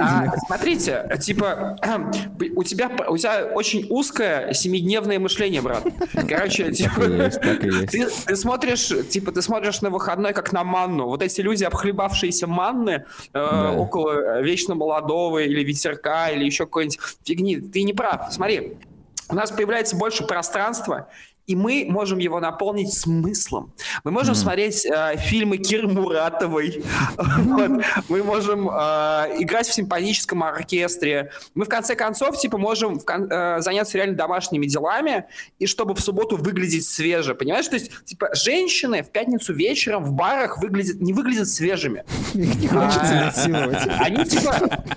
А, 0.00 0.32
смотрите, 0.46 1.18
типа, 1.20 1.78
у 2.56 2.62
тебя, 2.64 2.90
у 3.08 3.16
тебя 3.16 3.46
очень 3.54 3.86
узкое 3.90 4.52
семидневное 4.52 5.18
мышление, 5.18 5.62
брат. 5.62 5.84
Короче, 6.28 6.72
типа. 6.72 7.02
Ты, 7.90 8.08
ты 8.26 8.36
смотришь, 8.36 8.92
типа, 9.08 9.32
ты 9.32 9.42
смотришь 9.42 9.80
на 9.82 9.90
выходной 9.90 10.32
как 10.32 10.52
на 10.52 10.64
манну. 10.64 11.06
Вот 11.06 11.22
эти 11.22 11.40
люди, 11.40 11.64
обхлебавшиеся 11.64 12.46
манны 12.46 13.04
э, 13.32 13.74
около 13.76 14.40
вечно 14.52 14.74
молодого 14.74 15.38
или 15.38 15.64
ветерка 15.64 16.30
или 16.30 16.44
еще 16.44 16.66
какой-нибудь 16.66 16.98
фигни, 17.24 17.56
ты 17.56 17.82
не 17.82 17.94
прав. 17.94 18.32
Смотри, 18.32 18.76
у 19.28 19.34
нас 19.34 19.50
появляется 19.50 19.96
больше 19.96 20.24
пространства, 20.26 21.08
и 21.52 21.54
мы 21.54 21.86
можем 21.86 22.18
его 22.18 22.40
наполнить 22.40 22.94
смыслом. 22.94 23.74
Мы 24.04 24.10
можем 24.10 24.34
смотреть 24.34 24.86
э, 24.86 25.16
фильмы 25.18 25.58
Киры 25.58 25.86
Муратовой. 25.86 26.82
Мы 28.08 28.22
можем 28.22 28.70
э, 28.70 28.72
играть 29.38 29.66
в 29.66 29.74
симфоническом 29.74 30.42
оркестре. 30.42 31.30
Мы, 31.54 31.66
в 31.66 31.68
конце 31.68 31.94
концов, 31.94 32.38
типа, 32.38 32.56
можем 32.56 32.98
э, 32.98 33.60
заняться 33.60 33.98
реально 33.98 34.16
домашними 34.16 34.64
делами, 34.64 35.26
и 35.58 35.66
чтобы 35.66 35.94
в 35.94 36.00
субботу 36.00 36.38
выглядеть 36.38 36.86
свеже. 36.86 37.34
Понимаешь? 37.34 37.68
То 37.68 37.76
есть, 37.76 37.90
типа, 38.04 38.30
женщины 38.34 39.02
в 39.02 39.10
пятницу 39.10 39.52
вечером 39.52 40.04
в 40.04 40.12
барах 40.12 40.58
выглядят, 40.58 41.00
не 41.00 41.12
выглядят 41.12 41.48
свежими. 41.48 42.04
их 42.32 42.56
не 42.56 42.68
хочется 42.68 43.12
А, 43.12 43.24
насиловать. 43.26 43.88
Они 44.00 44.24
типа, 44.24 44.54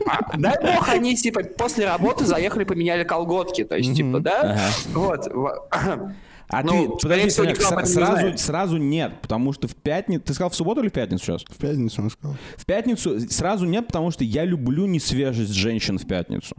а, 0.07 0.37
дай 0.37 0.61
бог, 0.61 0.87
они 0.87 1.15
типа 1.17 1.43
после 1.43 1.85
работы 1.85 2.25
заехали, 2.25 2.63
поменяли 2.63 3.03
колготки, 3.03 3.65
то 3.65 3.75
есть 3.75 3.93
типа, 3.93 4.19
да, 4.19 4.57
вот. 4.93 5.27
А 6.47 6.61
Ну, 6.63 6.95
ты, 6.97 7.01
подожди, 7.03 7.29
всего, 7.29 7.43
Санек, 7.45 7.59
никто 7.59 7.73
об 7.75 7.85
с- 7.85 7.89
этом 7.91 8.01
не 8.01 8.05
сразу, 8.07 8.19
знает. 8.21 8.39
сразу 8.39 8.77
нет, 8.77 9.21
потому 9.21 9.51
что 9.53 9.67
в 9.67 9.75
пятницу... 9.75 10.23
Ты 10.23 10.33
сказал 10.33 10.49
в 10.51 10.55
субботу 10.55 10.81
или 10.81 10.89
в 10.89 10.93
пятницу 10.93 11.23
сейчас? 11.25 11.43
В 11.43 11.57
пятницу 11.57 12.01
он 12.03 12.09
сказал. 12.09 12.37
В 12.55 12.65
пятницу 12.65 13.19
сразу 13.29 13.65
нет, 13.65 13.87
потому 13.87 14.11
что 14.11 14.23
я 14.23 14.45
люблю 14.45 14.85
несвежесть 14.85 15.53
женщин 15.53 15.97
в 15.97 16.05
пятницу. 16.05 16.55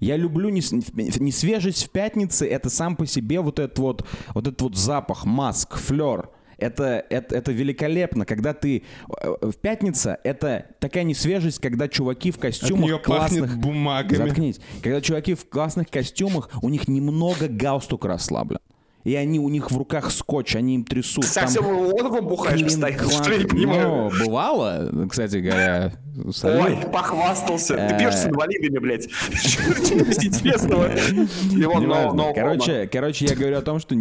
Я 0.00 0.16
люблю 0.16 0.48
нес- 0.48 0.72
несвежесть 0.94 1.86
в 1.86 1.90
пятнице, 1.90 2.46
это 2.48 2.70
сам 2.70 2.96
по 2.96 3.06
себе 3.06 3.40
вот 3.40 3.58
этот 3.58 3.78
вот, 3.78 4.06
вот 4.34 4.46
этот 4.46 4.60
вот 4.62 4.76
запах, 4.76 5.24
маск, 5.24 5.76
флер. 5.76 6.30
Это, 6.56 7.04
это, 7.08 7.34
это 7.36 7.52
великолепно, 7.52 8.26
когда 8.26 8.52
ты... 8.52 8.82
э, 9.22 9.34
В 9.40 9.56
пятница 9.56 10.18
это 10.24 10.66
такая 10.78 11.04
несвежесть, 11.04 11.58
когда 11.58 11.88
чуваки 11.88 12.30
в 12.30 12.36
От 12.36 12.42
костюмах 12.42 12.84
нее 12.84 12.98
классных... 12.98 13.56
бумагами. 13.58 14.16
Заткнись. 14.28 14.60
Когда 14.82 15.00
чуваки 15.00 15.34
в 15.34 15.48
классных 15.48 15.88
костюмах, 15.88 16.50
у 16.60 16.68
них 16.68 16.86
немного 16.88 17.48
галстук 17.48 18.04
расслаблен. 18.04 18.58
И 19.04 19.14
они 19.14 19.38
у 19.38 19.48
них 19.48 19.70
в 19.70 19.76
руках 19.78 20.10
скотч, 20.10 20.56
они 20.56 20.74
им 20.74 20.84
трясут. 20.84 21.24
Ты 21.24 21.30
совсем 21.30 21.64
Лоновым 21.66 22.26
бухаешь 22.26 22.62
постоянно, 22.62 23.10
что 23.10 23.32
я 23.32 23.38
не 23.38 23.44
понимаю. 23.46 24.10
Ну, 24.12 24.26
бывало, 24.26 24.90
кстати 25.08 25.38
говоря. 25.38 25.92
Ой, 26.42 26.76
похвастался. 26.92 27.76
Ты 27.76 27.94
Э. 27.94 27.98
пьешь 27.98 28.14
с 28.16 28.26
инвалидами, 28.26 28.78
блядь. 28.78 29.10
Что 29.32 29.62
интересного? 30.26 30.90
Короче, 32.34 32.86
короче, 32.92 33.24
я 33.26 33.34
говорю 33.34 33.58
о 33.58 33.62
том, 33.62 33.78
что, 33.80 33.94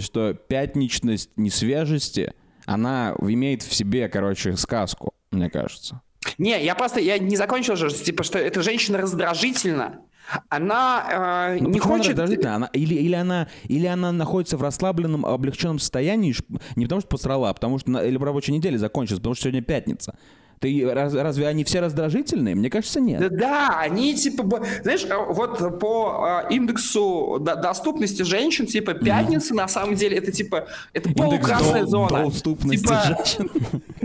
что 0.00 0.34
пятничность 0.34 1.30
несвежести, 1.36 2.32
она 2.66 3.14
имеет 3.20 3.62
в 3.62 3.74
себе, 3.74 4.08
короче, 4.08 4.56
сказку, 4.56 5.12
мне 5.30 5.50
кажется. 5.50 6.02
Не, 6.38 6.62
я 6.64 6.74
просто, 6.74 7.00
я 7.00 7.18
не 7.18 7.36
закончил 7.36 7.76
же, 7.76 7.90
типа, 7.90 8.22
что 8.22 8.38
эта 8.38 8.62
женщина 8.62 8.98
раздражительна. 8.98 10.00
Она 10.48 11.54
э, 11.54 11.58
Ну, 11.60 11.68
не 11.68 11.74
почему 11.74 11.94
она 11.94 11.98
хочет... 11.98 12.18
раздражительная? 12.18 12.54
Она, 12.56 12.66
или, 12.72 12.94
или, 12.94 13.14
она, 13.14 13.48
или 13.64 13.86
она 13.86 14.12
находится 14.12 14.56
в 14.56 14.62
расслабленном, 14.62 15.24
облегченном 15.24 15.78
состоянии, 15.78 16.34
не 16.76 16.84
потому 16.84 17.00
что 17.00 17.08
посрала, 17.08 17.50
а 17.50 17.54
потому 17.54 17.78
что 17.78 17.90
на, 17.90 17.98
или 17.98 18.18
рабочая 18.18 18.52
неделя 18.52 18.78
закончилась, 18.78 19.20
потому 19.20 19.34
что 19.34 19.44
сегодня 19.44 19.62
пятница. 19.62 20.16
Ты, 20.58 20.88
раз- 20.90 21.12
разве 21.14 21.46
они 21.48 21.64
все 21.64 21.80
раздражительные? 21.80 22.54
Мне 22.54 22.70
кажется, 22.70 22.98
нет. 22.98 23.20
Да, 23.20 23.28
да, 23.28 23.78
они 23.80 24.14
типа, 24.14 24.62
знаешь, 24.82 25.04
э, 25.04 25.14
вот 25.28 25.78
по 25.78 26.44
э, 26.48 26.54
индексу 26.54 27.38
до- 27.40 27.56
доступности 27.56 28.22
женщин, 28.22 28.66
типа 28.66 28.94
пятница 28.94 29.54
на 29.54 29.68
самом 29.68 29.94
деле 29.96 30.16
это 30.16 30.32
типа 30.32 30.66
это 30.94 31.10
полукрасная 31.12 31.82
до- 31.82 31.86
зона. 31.90 32.22
доступности 32.24 32.82
Типа, 32.86 33.02
женщин. 33.06 33.50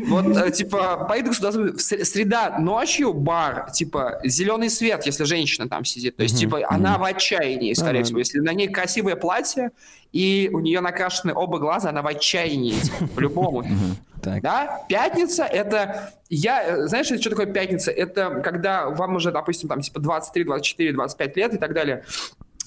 Вот 0.09 0.25
э, 0.37 0.51
типа 0.51 1.05
по 1.07 1.17
индексу 1.17 1.41
среда 1.79 2.57
ночью 2.59 3.13
бар, 3.13 3.71
типа 3.71 4.19
зеленый 4.25 4.69
свет, 4.69 5.05
если 5.05 5.23
женщина 5.23 5.69
там 5.69 5.85
сидит, 5.85 6.17
то 6.17 6.23
есть 6.23 6.37
типа 6.37 6.59
она 6.67 6.97
в 6.97 7.03
отчаянии, 7.03 7.73
скорее 7.73 8.03
всего, 8.03 8.19
если 8.19 8.39
на 8.39 8.51
ней 8.53 8.67
красивое 8.67 9.15
платье 9.15 9.71
и 10.11 10.49
у 10.51 10.59
нее 10.59 10.81
накрашены 10.81 11.33
оба 11.33 11.59
глаза, 11.59 11.89
она 11.89 12.01
в 12.01 12.07
отчаянии, 12.07 12.73
типа, 12.73 13.07
по-любому. 13.15 13.63
Так. 14.21 14.41
Да, 14.41 14.85
пятница 14.87 15.43
это 15.43 16.11
я, 16.29 16.63
э, 16.63 16.87
знаешь, 16.87 17.07
что 17.07 17.29
такое 17.29 17.47
пятница? 17.47 17.91
Это 17.91 18.41
когда 18.41 18.89
вам 18.89 19.15
уже, 19.15 19.31
допустим, 19.31 19.67
там 19.67 19.81
типа 19.81 19.99
23, 19.99 20.43
24, 20.43 20.93
25 20.93 21.37
лет 21.37 21.53
и 21.53 21.57
так 21.57 21.73
далее. 21.73 22.03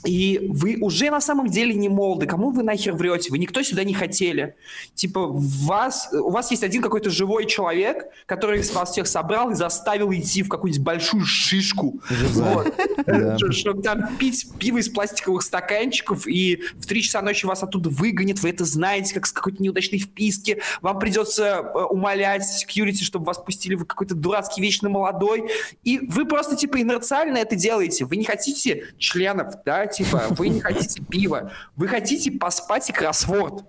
И 0.04 0.48
вы 0.50 0.78
уже 0.80 1.10
на 1.10 1.20
самом 1.20 1.48
деле 1.48 1.74
не 1.74 1.88
молоды. 1.88 2.26
Кому 2.26 2.50
вы 2.50 2.62
нахер 2.62 2.94
врете? 2.94 3.30
Вы 3.30 3.38
никто 3.38 3.62
сюда 3.62 3.84
не 3.84 3.94
хотели. 3.94 4.54
Типа, 4.94 5.26
вас, 5.28 6.08
у 6.12 6.30
вас 6.30 6.50
есть 6.50 6.62
один 6.62 6.82
какой-то 6.82 7.10
живой 7.10 7.46
человек, 7.46 8.04
который 8.26 8.62
вас 8.72 8.90
всех 8.92 9.06
собрал 9.06 9.50
и 9.50 9.54
заставил 9.54 10.12
идти 10.12 10.42
в 10.42 10.48
какую-нибудь 10.48 10.84
большую 10.84 11.24
шишку. 11.24 12.00
Вот. 12.32 12.74
Да. 13.06 13.38
Ш- 13.38 13.52
Чтобы 13.52 13.82
там 13.82 14.16
пить 14.18 14.46
пиво 14.58 14.78
из 14.78 14.88
пластиковых 14.88 15.42
стаканчиков, 15.42 16.26
и 16.26 16.62
в 16.74 16.86
3 16.86 17.02
часа 17.02 17.22
ночи 17.22 17.46
вас 17.46 17.62
оттуда 17.62 17.88
выгонят. 17.90 18.40
Вы 18.40 18.50
это 18.50 18.64
знаете, 18.64 19.14
как 19.14 19.26
с 19.26 19.32
какой-то 19.32 19.62
неудачной 19.62 19.98
вписки. 19.98 20.60
Вам 20.82 20.98
придется 20.98 21.44
э, 21.74 21.78
умолять 21.84 22.44
секьюрити, 22.46 23.04
чтобы 23.04 23.24
вас 23.26 23.38
пустили 23.38 23.74
в 23.74 23.84
какой-то 23.84 24.14
дурацкий 24.14 24.60
вечно 24.60 24.88
молодой. 24.88 25.50
И 25.82 25.98
вы 25.98 26.26
просто, 26.26 26.56
типа, 26.56 26.80
инерциально 26.80 27.38
это 27.38 27.56
делаете. 27.56 28.04
Вы 28.04 28.16
не 28.16 28.24
хотите 28.24 28.84
членов, 28.98 29.54
да, 29.64 29.86
типа, 29.94 30.24
вы 30.30 30.48
не 30.48 30.60
хотите 30.60 31.02
пива. 31.02 31.52
Вы 31.76 31.88
хотите 31.88 32.30
поспать 32.30 32.90
и 32.90 32.92
кроссворд. 32.92 33.64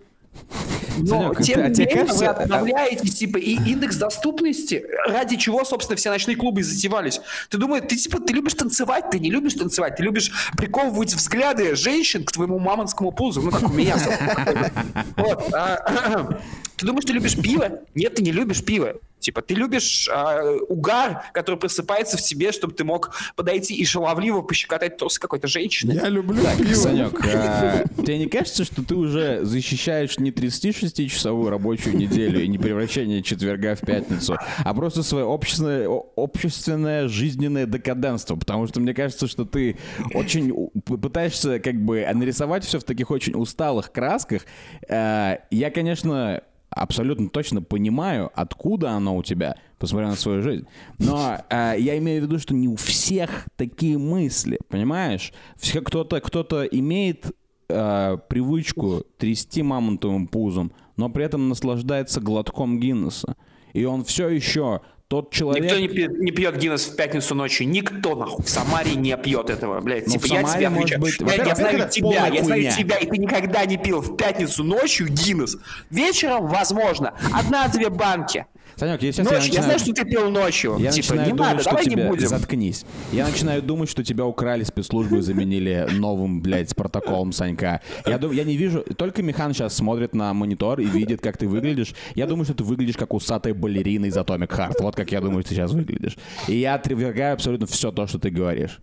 Но, 0.97 1.33
Санек, 1.33 1.41
тем 1.41 1.59
а 1.59 1.69
не 1.69 1.79
менее, 1.79 1.97
кажется, 1.97 2.19
вы 2.19 2.25
а- 2.25 2.43
обновляете, 2.43 3.07
типа, 3.09 3.37
и 3.37 3.51
индекс 3.51 3.97
доступности, 3.97 4.85
ради 5.07 5.35
чего, 5.35 5.65
собственно, 5.65 5.97
все 5.97 6.09
ночные 6.09 6.37
клубы 6.37 6.61
и 6.61 6.63
затевались. 6.63 7.19
Ты 7.49 7.57
думаешь, 7.57 7.83
ты, 7.87 7.97
типа, 7.97 8.19
ты 8.19 8.33
любишь 8.33 8.53
танцевать, 8.53 9.09
ты 9.09 9.19
не 9.19 9.29
любишь 9.29 9.55
танцевать, 9.55 9.97
ты 9.97 10.03
любишь 10.03 10.31
приковывать 10.57 11.13
взгляды 11.13 11.75
женщин 11.75 12.23
к 12.23 12.31
твоему 12.31 12.59
мамонскому 12.59 13.11
пузу, 13.11 13.41
ну, 13.41 13.51
как 13.51 13.63
у 13.63 13.73
меня. 13.73 13.97
собственно. 15.17 16.39
Ты 16.77 16.85
думаешь, 16.85 17.05
ты 17.05 17.13
любишь 17.13 17.35
пиво? 17.35 17.79
Нет, 17.93 18.15
ты 18.15 18.23
не 18.23 18.31
любишь 18.31 18.63
пиво. 18.63 18.95
Типа, 19.19 19.41
ты 19.41 19.55
любишь 19.55 20.07
а, 20.13 20.43
угар, 20.69 21.23
который 21.33 21.55
просыпается 21.55 22.15
в 22.15 22.21
тебе, 22.21 22.51
чтобы 22.51 22.73
ты 22.73 22.83
мог 22.83 23.15
подойти 23.35 23.73
и 23.73 23.83
шаловливо 23.83 24.41
пощекотать 24.41 24.97
торс 24.97 25.17
какой-то 25.17 25.47
женщины. 25.47 25.93
Я 25.93 26.09
люблю 26.09 26.43
пиво. 26.57 26.75
Санек, 26.75 27.25
а, 27.25 27.85
тебе 27.97 28.19
не 28.19 28.27
кажется, 28.27 28.65
что 28.65 28.83
ты 28.83 28.93
уже 28.93 29.43
защищаешь 29.43 30.19
не 30.19 30.29
36-часовую 30.29 31.49
рабочую 31.49 31.97
неделю 31.97 32.43
и 32.43 32.47
не 32.47 32.59
превращение 32.59 33.23
четверга 33.23 33.73
в 33.75 33.81
пятницу, 33.81 34.37
а 34.63 34.73
просто 34.75 35.01
свое 35.01 35.25
общественное, 35.25 35.89
общественное 36.15 37.07
жизненное 37.07 37.65
декаденство? 37.65 38.35
Потому 38.35 38.67
что 38.67 38.79
мне 38.79 38.93
кажется, 38.93 39.27
что 39.27 39.45
ты 39.45 39.77
очень 40.13 40.53
пытаешься 40.85 41.59
как 41.59 41.81
бы 41.81 42.05
нарисовать 42.13 42.63
все 42.63 42.79
в 42.79 42.83
таких 42.83 43.09
очень 43.09 43.33
усталых 43.33 43.91
красках. 43.91 44.43
Э, 44.87 45.37
Я, 45.49 45.71
конечно, 45.71 46.43
абсолютно 46.75 47.29
точно 47.29 47.61
понимаю, 47.61 48.29
откуда 48.35 48.91
оно 48.91 49.15
у 49.15 49.23
тебя, 49.23 49.55
посмотря 49.79 50.09
на 50.09 50.15
свою 50.15 50.43
жизнь. 50.43 50.67
Но 50.99 51.37
э, 51.49 51.75
я 51.79 51.97
имею 51.97 52.21
в 52.21 52.25
виду, 52.25 52.37
что 52.37 52.53
не 52.53 52.67
у 52.67 52.75
всех 52.75 53.47
такие 53.55 53.97
мысли, 53.97 54.59
понимаешь? 54.69 55.33
Все 55.55 55.81
кто-то 55.81 56.19
кто-то 56.19 56.63
имеет 56.65 57.31
э, 57.69 58.17
привычку 58.29 59.03
трясти 59.17 59.63
мамонтовым 59.63 60.27
пузом, 60.27 60.73
но 60.97 61.09
при 61.09 61.25
этом 61.25 61.49
наслаждается 61.49 62.19
глотком 62.19 62.79
Гиннесса. 62.79 63.35
И 63.73 63.85
он 63.85 64.03
все 64.03 64.29
еще 64.29 64.81
тот 65.07 65.31
человек... 65.31 65.63
Никто 65.63 65.77
не 65.79 65.87
пьет, 65.87 66.19
не 66.19 66.31
пьет 66.31 66.57
Гиннес 66.57 66.85
в 66.87 66.95
пятницу 66.95 67.35
ночью. 67.35 67.67
Никто, 67.67 68.15
нахуй, 68.15 68.43
в 68.43 68.49
Самаре 68.49 68.95
не 68.95 69.15
пьет 69.17 69.49
этого, 69.49 69.79
блядь. 69.81 70.07
Ну, 70.07 70.13
типа, 70.13 70.25
я 70.25 70.41
Самаре, 70.47 70.59
тебя 70.65 70.69
отвечаю. 70.77 71.01
быть, 71.01 71.19
Я- 71.19 71.45
я, 71.45 71.55
знаю 71.55 71.89
тебя, 71.89 72.27
я 72.27 72.43
знаю 72.43 72.61
хуйня. 72.61 72.71
тебя, 72.71 72.97
и 72.97 73.05
ты 73.05 73.17
никогда 73.17 73.65
не 73.65 73.77
пил 73.77 74.01
в 74.01 74.17
пятницу 74.17 74.63
ночью 74.63 75.07
Гиннес. 75.07 75.57
Вечером, 75.89 76.47
возможно, 76.47 77.13
одна-две 77.33 77.89
банки. 77.89 78.45
Санек, 78.75 79.01
я 79.01 79.11
сейчас 79.11 79.27
я 79.27 79.33
я, 79.33 79.39
начинаю... 79.39 79.63
знаю, 79.63 79.79
что 79.79 79.93
ты 79.93 80.05
пил 80.05 80.29
ночью. 80.29 80.77
Я 80.79 80.91
типа, 80.91 81.15
начинаю 81.15 81.31
не 81.31 81.37
думать, 81.37 81.51
надо, 81.51 81.61
что 81.61 81.69
давай 81.69 81.85
тебя... 81.85 82.03
не 82.03 82.09
будем. 82.09 82.27
Заткнись. 82.27 82.85
Я 83.11 83.27
начинаю 83.27 83.61
думать, 83.61 83.89
что 83.89 84.03
тебя 84.03 84.25
украли 84.25 84.63
спецслужбы 84.63 85.19
и 85.19 85.21
заменили 85.21 85.87
новым, 85.91 86.41
блядь, 86.41 86.75
протоколом 86.75 87.31
Санька. 87.31 87.81
Я, 88.05 88.17
дум- 88.17 88.31
я 88.31 88.43
не 88.43 88.57
вижу... 88.57 88.81
Только 88.97 89.23
Михан 89.23 89.53
сейчас 89.53 89.75
смотрит 89.75 90.13
на 90.13 90.33
монитор 90.33 90.79
и 90.79 90.85
видит, 90.85 91.21
как 91.21 91.37
ты 91.37 91.47
выглядишь. 91.47 91.93
Я 92.15 92.27
думаю, 92.27 92.45
что 92.45 92.53
ты 92.53 92.63
выглядишь 92.63 92.97
как 92.97 93.13
усатая 93.13 93.53
балерина 93.53 94.05
из 94.05 94.17
Atomic 94.17 94.49
Heart. 94.49 94.75
Вот 94.81 94.95
как 94.95 95.11
я 95.11 95.21
думаю, 95.21 95.41
что 95.41 95.49
ты 95.49 95.55
сейчас 95.55 95.71
выглядишь. 95.71 96.17
И 96.47 96.57
я 96.57 96.75
отвергаю 96.75 97.33
абсолютно 97.33 97.67
все 97.67 97.91
то, 97.91 98.07
что 98.07 98.19
ты 98.19 98.29
говоришь. 98.29 98.79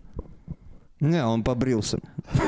Не, 0.99 1.25
он 1.25 1.43
побрился. 1.43 1.99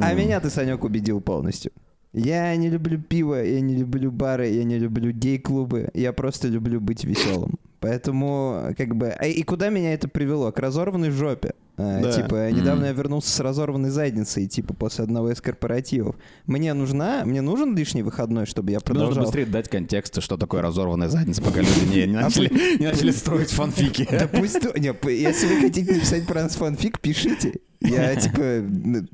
А 0.00 0.14
меня 0.14 0.40
ты, 0.40 0.50
Санек, 0.50 0.84
убедил 0.84 1.20
полностью. 1.20 1.72
Я 2.12 2.54
не 2.56 2.68
люблю 2.68 3.00
пиво, 3.00 3.42
я 3.42 3.60
не 3.60 3.74
люблю 3.74 4.10
бары, 4.10 4.48
я 4.48 4.64
не 4.64 4.78
люблю 4.78 5.12
гей-клубы. 5.12 5.88
Я 5.94 6.12
просто 6.12 6.48
люблю 6.48 6.80
быть 6.80 7.04
веселым. 7.04 7.58
Поэтому, 7.80 8.74
как 8.78 8.94
бы... 8.94 9.08
а 9.08 9.26
И 9.26 9.42
куда 9.42 9.70
меня 9.70 9.94
это 9.94 10.08
привело? 10.08 10.52
К 10.52 10.58
разорванной 10.60 11.10
жопе. 11.10 11.54
А, 11.76 12.00
Да. 12.00 12.12
Типа, 12.12 12.50
недавно 12.52 12.84
я 12.84 12.92
вернулся 12.92 13.30
с 13.30 13.40
разорванной 13.40 13.90
задницей, 13.90 14.46
типа, 14.46 14.74
после 14.74 15.04
одного 15.04 15.32
из 15.32 15.40
корпоративов. 15.40 16.16
Мне 16.46 16.74
нужна, 16.74 17.24
мне 17.24 17.40
нужен 17.40 17.74
лишний 17.74 18.02
выходной, 18.02 18.46
чтобы 18.46 18.70
я 18.70 18.76
Нужно 18.76 18.94
продолжал... 18.94 19.24
быстрее 19.24 19.46
дать 19.46 19.68
контекст, 19.68 20.22
что 20.22 20.36
такое 20.36 20.62
разорванная 20.62 21.08
задница, 21.08 21.42
пока 21.42 21.60
люди 21.60 21.84
не, 21.90 22.06
не 22.06 22.12
начали, 22.12 22.78
не 22.78 22.86
начали 22.86 23.10
строить 23.10 23.50
фанфики. 23.50 24.06
Да 24.10 24.28
пусть... 24.28 24.60
если 24.76 25.46
вы 25.46 25.60
хотите 25.62 25.94
написать 25.94 26.26
про 26.26 26.42
нас 26.42 26.54
фанфик, 26.54 27.00
пишите. 27.00 27.54
Я, 27.84 28.16
типа, 28.20 28.64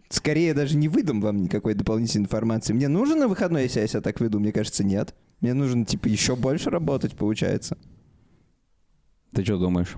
скорее 0.09 0.55
даже 0.55 0.77
не 0.77 0.89
выдам 0.89 1.21
вам 1.21 1.43
никакой 1.43 1.75
дополнительной 1.75 2.25
информации. 2.25 2.73
Мне 2.73 2.89
нужен 2.89 3.19
на 3.19 3.29
выходной, 3.29 3.64
если 3.64 3.81
я 3.81 3.87
себя 3.87 4.01
так 4.01 4.21
веду? 4.21 4.39
Мне 4.39 4.53
кажется, 4.53 4.85
нет. 4.85 5.14
Мне 5.41 5.55
нужно, 5.55 5.85
типа, 5.85 6.09
еще 6.09 6.37
больше 6.37 6.71
работать, 6.71 7.14
получается. 7.14 7.79
Ты 9.33 9.45
что 9.45 9.59
думаешь? 9.59 9.97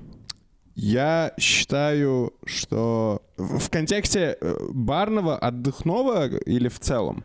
Я 0.75 1.35
считаю, 1.39 2.33
что 2.45 3.23
в 3.37 3.59
в 3.59 3.71
контексте 3.71 4.37
э, 4.41 4.57
барного, 4.73 5.37
отдыхного 5.37 6.27
или 6.27 6.68
в 6.68 6.79
целом? 6.79 7.25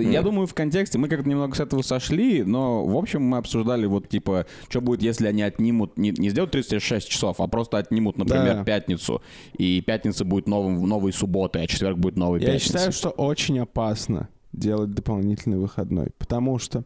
Я 0.00 0.22
думаю, 0.22 0.46
в 0.46 0.54
контексте 0.54 0.98
мы 0.98 1.08
как-то 1.08 1.28
немного 1.28 1.56
с 1.56 1.60
этого 1.60 1.82
сошли, 1.82 2.42
но 2.42 2.84
в 2.84 2.96
общем 2.96 3.22
мы 3.22 3.38
обсуждали 3.38 3.86
вот 3.86 4.08
типа, 4.08 4.46
что 4.68 4.80
будет, 4.80 5.02
если 5.02 5.26
они 5.26 5.42
отнимут, 5.42 5.96
не, 5.96 6.10
не 6.10 6.30
сделают 6.30 6.52
36 6.52 7.08
часов, 7.08 7.40
а 7.40 7.46
просто 7.46 7.78
отнимут, 7.78 8.18
например, 8.18 8.56
Да. 8.56 8.64
пятницу, 8.64 9.22
и 9.56 9.80
пятница 9.80 10.24
будет 10.24 10.46
новым, 10.48 10.86
новой 10.86 11.12
субботой, 11.12 11.62
а 11.64 11.66
четверг 11.66 11.98
будет 11.98 12.16
новой 12.16 12.40
Я 12.40 12.46
пятницей. 12.46 12.66
считаю, 12.66 12.92
что 12.92 13.08
очень 13.10 13.58
опасно 13.58 14.28
делать 14.52 14.92
дополнительный 14.92 15.58
выходной, 15.58 16.10
потому 16.18 16.58
что 16.58 16.84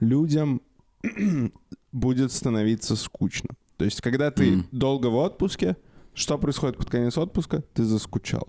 людям 0.00 0.60
будет 1.92 2.32
становиться 2.32 2.96
скучно. 2.96 3.50
То 3.76 3.84
есть, 3.84 4.00
когда 4.00 4.30
ты 4.30 4.52
Мгм. 4.52 4.66
долго 4.72 5.06
в 5.06 5.16
отпуске, 5.16 5.76
что 6.14 6.36
происходит 6.38 6.76
под 6.76 6.90
конец 6.90 7.16
отпуска? 7.16 7.62
Ты 7.74 7.84
заскучал. 7.84 8.46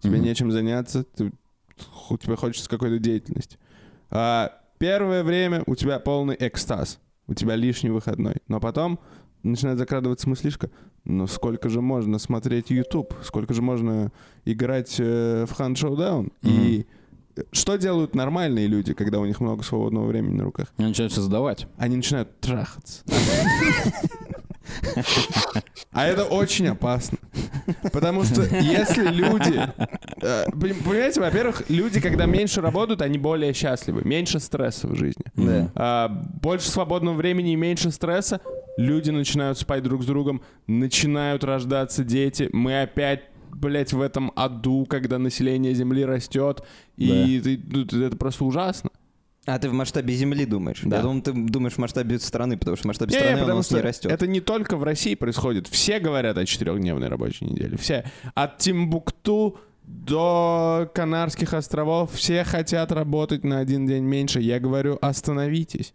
Тебе 0.00 0.16
Мгм. 0.16 0.24
нечем 0.24 0.52
заняться, 0.52 1.04
ты, 1.04 1.32
у 2.08 2.18
тебя 2.18 2.36
хочется 2.36 2.68
какой-то 2.68 2.98
деятельности. 2.98 3.58
А 4.10 4.60
первое 4.78 5.22
время 5.22 5.62
у 5.66 5.74
тебя 5.74 5.98
полный 5.98 6.36
экстаз, 6.38 6.98
у 7.26 7.34
тебя 7.34 7.56
лишний 7.56 7.90
выходной. 7.90 8.36
Но 8.48 8.60
потом 8.60 8.98
начинает 9.42 9.78
закрадываться 9.78 10.28
мыслишка, 10.28 10.70
ну 11.04 11.26
сколько 11.26 11.68
же 11.68 11.80
можно 11.80 12.18
смотреть 12.18 12.70
YouTube, 12.70 13.14
сколько 13.22 13.54
же 13.54 13.62
можно 13.62 14.12
играть 14.44 14.96
э, 14.98 15.46
в 15.48 15.58
Hunt 15.58 15.74
Showdown. 15.74 16.32
И 16.42 16.86
э, 17.36 17.42
что 17.52 17.76
делают 17.76 18.14
нормальные 18.14 18.66
люди, 18.66 18.92
когда 18.92 19.18
у 19.18 19.26
них 19.26 19.40
много 19.40 19.62
свободного 19.62 20.06
времени 20.06 20.36
на 20.36 20.44
руках? 20.44 20.72
Они 20.76 20.88
начинают 20.88 21.12
создавать. 21.12 21.66
Они 21.76 21.96
начинают 21.96 22.38
трахаться. 22.40 23.04
А 25.92 26.06
это 26.06 26.24
очень 26.24 26.68
опасно. 26.68 27.18
Потому 27.92 28.24
что 28.24 28.42
если 28.42 29.08
люди... 29.08 29.60
э, 30.22 30.46
пон- 30.50 30.82
Понимаете, 30.84 31.20
во-первых, 31.20 31.62
люди, 31.68 32.00
когда 32.00 32.26
меньше 32.26 32.60
работают, 32.60 33.02
они 33.02 33.18
более 33.18 33.52
счастливы. 33.52 34.02
Меньше 34.04 34.40
стресса 34.40 34.86
в 34.88 34.94
жизни. 34.94 35.24
Да. 35.36 35.70
А, 35.74 36.08
больше 36.42 36.68
свободного 36.70 37.14
времени 37.16 37.52
и 37.52 37.56
меньше 37.56 37.90
стресса. 37.90 38.40
Люди 38.76 39.10
начинают 39.10 39.58
спать 39.58 39.82
друг 39.82 40.02
с 40.02 40.06
другом, 40.06 40.42
начинают 40.66 41.44
рождаться 41.44 42.04
дети. 42.04 42.48
Мы 42.52 42.82
опять 42.82 43.22
блять, 43.52 43.92
в 43.92 44.00
этом 44.00 44.32
аду, 44.36 44.86
когда 44.88 45.18
население 45.18 45.74
Земли 45.74 46.04
растет, 46.04 46.62
и 46.96 47.40
ты- 47.44 47.60
ну, 47.70 47.84
ты- 47.84 48.02
это 48.04 48.16
просто 48.16 48.44
ужасно. 48.44 48.89
А 49.46 49.58
ты 49.58 49.68
в 49.70 49.72
масштабе 49.72 50.14
Земли 50.14 50.44
думаешь? 50.44 50.82
Да. 50.84 50.96
Я 50.96 51.02
думал, 51.02 51.22
ты 51.22 51.32
думаешь 51.32 51.74
в 51.74 51.78
масштабе 51.78 52.18
страны, 52.18 52.58
потому 52.58 52.76
что 52.76 52.84
в 52.84 52.88
масштабе 52.88 53.12
Не, 53.14 53.18
страны 53.18 53.36
у 53.36 53.40
потому 53.40 53.56
нас 53.58 53.66
что 53.66 53.76
не 53.76 53.82
растет. 53.82 54.12
это 54.12 54.26
не 54.26 54.40
только 54.40 54.76
в 54.76 54.82
России 54.84 55.14
происходит. 55.14 55.66
Все 55.66 55.98
говорят 55.98 56.36
о 56.36 56.44
четырехдневной 56.44 57.08
рабочей 57.08 57.46
неделе. 57.46 57.76
Все. 57.78 58.04
От 58.34 58.58
Тимбукту 58.58 59.58
до 59.82 60.88
Канарских 60.94 61.52
островов 61.54 62.12
все 62.12 62.44
хотят 62.44 62.92
работать 62.92 63.42
на 63.42 63.58
один 63.58 63.86
день 63.86 64.04
меньше. 64.04 64.40
Я 64.40 64.60
говорю, 64.60 64.98
остановитесь. 65.00 65.94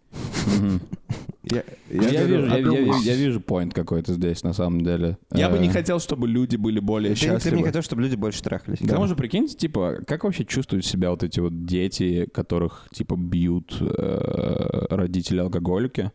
Я, 1.48 1.62
Я, 1.90 2.26
говорю, 2.26 2.42
вижу, 2.42 2.46
я, 2.46 2.80
я- 2.80 2.96
я 3.02 3.14
вижу 3.14 3.38
point 3.40 3.70
какой-то 3.72 4.12
здесь, 4.14 4.42
на 4.42 4.52
самом 4.52 4.80
деле. 4.82 5.16
Я 5.32 5.48
бы 5.48 5.58
не 5.58 5.68
Э, 5.68 5.70
хотел, 5.70 6.00
чтобы 6.00 6.26
люди 6.26 6.56
были 6.56 6.80
более 6.80 7.14
Ты, 7.14 7.20
ты 7.20 7.26
не 7.26 7.32
счастливы. 7.34 7.62
хотел, 7.64 7.82
чтобы 7.82 8.02
люди 8.02 8.16
больше 8.16 8.42
трахались. 8.42 8.80
К 8.80 8.88
тому 8.88 9.06
же, 9.06 9.14
прикиньте, 9.14 9.54
типа, 9.56 9.98
как 10.06 10.24
вообще 10.24 10.44
чувствуют 10.44 10.84
себя 10.84 11.10
вот 11.10 11.22
эти 11.22 11.38
вот 11.38 11.64
дети, 11.64 12.26
которых, 12.34 12.88
типа, 12.92 13.14
бьют 13.16 13.76
э, 13.80 14.86
родители-алкоголики? 14.90 16.10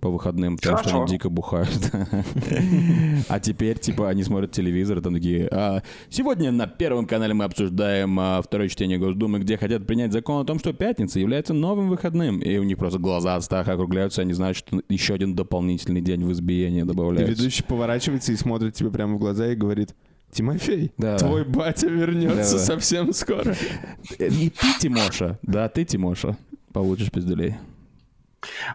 По 0.00 0.10
выходным, 0.10 0.56
потому 0.56 0.78
что 0.78 0.84
Хорошо. 0.84 1.02
они 1.02 1.10
дико 1.12 1.28
бухают. 1.28 1.90
А 3.28 3.40
теперь, 3.40 3.78
типа, 3.78 4.08
они 4.08 4.22
смотрят 4.22 4.52
телевизор, 4.52 4.98
и 4.98 5.00
там 5.00 5.14
такие, 5.14 5.48
«А, 5.50 5.82
сегодня 6.10 6.52
на 6.52 6.66
Первом 6.66 7.06
канале 7.06 7.34
мы 7.34 7.44
обсуждаем 7.44 8.18
а, 8.20 8.40
второе 8.42 8.68
чтение 8.68 8.98
Госдумы, 8.98 9.38
где 9.40 9.56
хотят 9.56 9.86
принять 9.86 10.12
закон 10.12 10.42
о 10.42 10.44
том, 10.44 10.58
что 10.58 10.72
пятница 10.72 11.18
является 11.18 11.54
новым 11.54 11.88
выходным. 11.88 12.38
И 12.38 12.56
у 12.58 12.62
них 12.62 12.78
просто 12.78 12.98
глаза 12.98 13.36
от 13.36 13.42
страха 13.44 13.72
округляются, 13.72 14.22
они 14.22 14.32
знают, 14.32 14.56
что 14.56 14.80
еще 14.88 15.14
один 15.14 15.34
дополнительный 15.34 16.00
день 16.00 16.24
в 16.24 16.32
избиении 16.32 16.82
добавляется. 16.82 17.32
ведущий 17.32 17.62
поворачивается 17.64 18.32
и 18.32 18.36
смотрит 18.36 18.74
тебе 18.74 18.90
прямо 18.90 19.16
в 19.16 19.18
глаза 19.18 19.48
и 19.48 19.56
говорит, 19.56 19.94
Тимофей, 20.32 20.92
Да. 20.98 21.16
твой 21.18 21.44
батя 21.44 21.88
вернется 21.88 22.52
Да-да. 22.54 22.64
совсем 22.64 23.12
скоро. 23.12 23.54
И 24.18 24.50
ты, 24.50 24.66
Тимоша, 24.80 25.38
да, 25.42 25.68
ты, 25.68 25.84
Тимоша, 25.84 26.36
получишь 26.72 27.10
пиздюлей. 27.10 27.54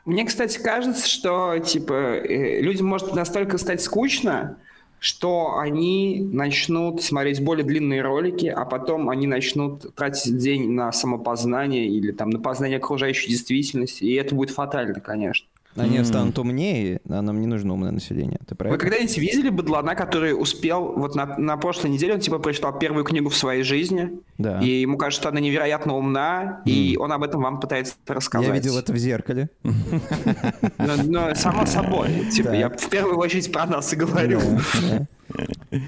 Мне, 0.05 0.25
кстати, 0.25 0.59
кажется, 0.59 1.07
что 1.07 1.57
типа 1.59 1.93
э, 1.93 2.61
людям 2.61 2.87
может 2.87 3.13
настолько 3.13 3.57
стать 3.57 3.81
скучно, 3.81 4.57
что 4.99 5.57
они 5.57 6.21
начнут 6.31 7.01
смотреть 7.01 7.43
более 7.43 7.65
длинные 7.65 8.01
ролики, 8.01 8.45
а 8.45 8.65
потом 8.65 9.09
они 9.09 9.25
начнут 9.25 9.95
тратить 9.95 10.37
день 10.37 10.71
на 10.71 10.91
самопознание 10.91 11.87
или 11.87 12.11
там 12.11 12.29
на 12.29 12.39
познание 12.39 12.77
окружающей 12.77 13.29
действительности, 13.29 14.03
и 14.03 14.13
это 14.13 14.35
будет 14.35 14.51
фатально, 14.51 14.99
конечно. 14.99 15.47
Они 15.75 15.97
М. 15.97 16.05
станут 16.05 16.37
умнее, 16.37 16.99
а 17.07 17.21
нам 17.21 17.39
не 17.39 17.47
нужно 17.47 17.73
умное 17.73 17.91
население. 17.91 18.39
Ты 18.47 18.55
Вы 18.69 18.77
когда-нибудь 18.77 19.17
видели 19.17 19.49
быдлана, 19.49 19.95
который 19.95 20.33
успел, 20.39 20.93
вот 20.97 21.15
на, 21.15 21.37
на 21.37 21.55
прошлой 21.57 21.89
неделе 21.91 22.15
он 22.15 22.19
типа 22.19 22.39
прочитал 22.39 22.77
первую 22.77 23.05
книгу 23.05 23.29
в 23.29 23.35
своей 23.35 23.63
жизни, 23.63 24.19
Да. 24.37 24.59
и 24.59 24.81
ему 24.81 24.97
кажется, 24.97 25.21
что 25.21 25.29
она 25.29 25.39
невероятно 25.39 25.95
умна, 25.95 26.61
и 26.65 26.97
он 26.99 27.11
об 27.13 27.23
этом 27.23 27.41
вам 27.41 27.59
пытается 27.59 27.95
рассказать. 28.07 28.47
Я 28.49 28.53
видел 28.53 28.77
это 28.77 28.91
в 28.91 28.97
зеркале. 28.97 29.49
Но, 29.63 30.95
но 31.05 31.35
само 31.35 31.65
собой, 31.65 32.25
типа, 32.31 32.49
я 32.49 32.69
в 32.69 32.89
первую 32.89 33.17
очередь 33.17 33.51
про 33.51 33.65
нас 33.65 33.93
и 33.93 33.95
говорю. 33.95 34.41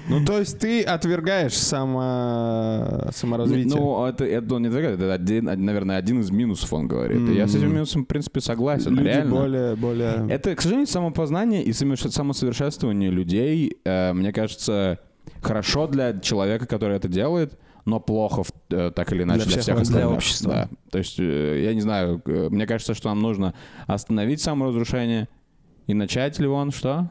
Ну, 0.08 0.24
то 0.24 0.38
есть 0.38 0.58
ты 0.58 0.82
отвергаешь 0.82 1.56
само... 1.56 3.08
саморазвитие. 3.12 3.74
Ну, 3.74 4.04
это, 4.06 4.24
это 4.24 4.54
он 4.54 4.62
не 4.62 4.68
отвергает, 4.68 4.98
это 5.00 5.12
один, 5.12 5.44
наверное, 5.44 5.96
один 5.96 6.20
из 6.20 6.30
минусов, 6.30 6.72
он 6.72 6.88
говорит. 6.88 7.28
И 7.28 7.34
я 7.34 7.46
с 7.46 7.54
этим 7.54 7.72
минусом, 7.72 8.04
в 8.04 8.06
принципе, 8.06 8.40
согласен. 8.40 8.94
Люди 8.94 9.08
реально. 9.08 9.30
более... 9.34 9.76
более... 9.76 10.26
Это, 10.30 10.54
к 10.54 10.60
сожалению, 10.60 10.86
самопознание 10.86 11.62
и 11.62 11.72
самосовершенствование 11.72 13.10
людей, 13.10 13.78
э, 13.84 14.12
мне 14.12 14.32
кажется, 14.32 14.98
хорошо 15.42 15.86
для 15.86 16.18
человека, 16.20 16.66
который 16.66 16.96
это 16.96 17.08
делает, 17.08 17.58
но 17.84 18.00
плохо 18.00 18.42
в- 18.44 18.52
э, 18.70 18.90
так 18.94 19.12
или 19.12 19.24
иначе 19.24 19.44
Для 19.44 19.52
для, 19.52 19.52
всех 19.52 19.62
всех 19.62 19.78
нас, 19.78 19.88
для 19.88 19.96
остальных. 19.98 20.16
общества. 20.16 20.52
Да. 20.52 20.68
То 20.90 20.98
есть, 20.98 21.18
э, 21.20 21.62
я 21.64 21.74
не 21.74 21.80
знаю, 21.82 22.22
э, 22.24 22.48
мне 22.50 22.66
кажется, 22.66 22.94
что 22.94 23.10
нам 23.10 23.20
нужно 23.20 23.54
остановить 23.86 24.40
саморазрушение 24.40 25.28
и 25.86 25.92
начать, 25.92 26.38
Ливон, 26.38 26.70
что? 26.70 27.10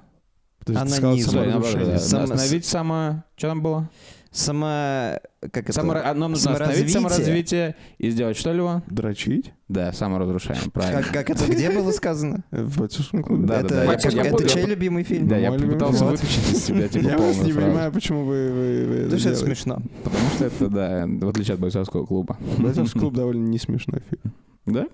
Подожди, 0.66 0.90
ты 0.90 0.96
сказал 0.96 1.18
саморазрушение. 1.18 1.96
Остановить 1.96 2.66
само... 2.66 3.24
Что 3.36 3.48
там 3.50 3.62
было? 3.62 3.90
Само... 4.34 5.20
Как 5.42 5.66
это? 5.66 5.74
Само... 5.74 5.94
Нам 5.94 6.32
нужно 6.32 6.54
остановить 6.54 6.92
Саморазвитие. 6.92 6.94
саморазвитие 6.94 7.76
и 8.00 8.10
сделать 8.10 8.36
что, 8.36 8.52
Ливон? 8.52 8.82
Дрочить? 8.88 9.54
Да, 9.68 9.94
саморазрушаем, 9.94 10.72
правильно. 10.72 11.04
Как, 11.04 11.28
как 11.28 11.30
это 11.30 11.52
где 11.52 11.70
было 11.70 11.92
сказано? 11.92 12.44
В 12.52 12.80
батюшком 12.80 13.24
клубе? 13.24 13.46
Да, 13.46 13.60
это 13.60 13.70
да. 13.70 13.84
Я 13.84 14.24
я 14.24 14.48
чей 14.48 14.66
любимый 14.66 15.04
фильм? 15.04 15.28
Да, 15.28 15.38
я 15.38 15.52
фильм. 15.56 15.78
вытащить 15.78 16.52
из 16.52 16.66
себя 16.66 16.88
типа 16.88 17.04
Я 17.10 17.18
полную 17.18 17.46
не 17.46 17.54
понимаю, 17.54 17.92
почему 17.92 18.26
вы, 18.26 18.52
вы, 18.52 18.86
вы 18.88 19.04
Потому 19.04 19.20
что 19.20 19.30
это 19.30 19.40
смешно. 19.40 19.82
Потому 20.04 20.30
что 20.36 20.46
это, 20.46 20.68
да, 20.68 21.06
в 21.08 21.30
отличие 21.30 21.54
от 21.54 21.60
бойцовского 21.60 22.08
клуба. 22.08 22.38
Бойцовский 22.58 23.00
клуб 23.00 23.14
довольно 23.16 23.48
не 23.48 23.60
смешной 23.60 24.02
фильм. 24.10 24.34
Да? 24.66 24.88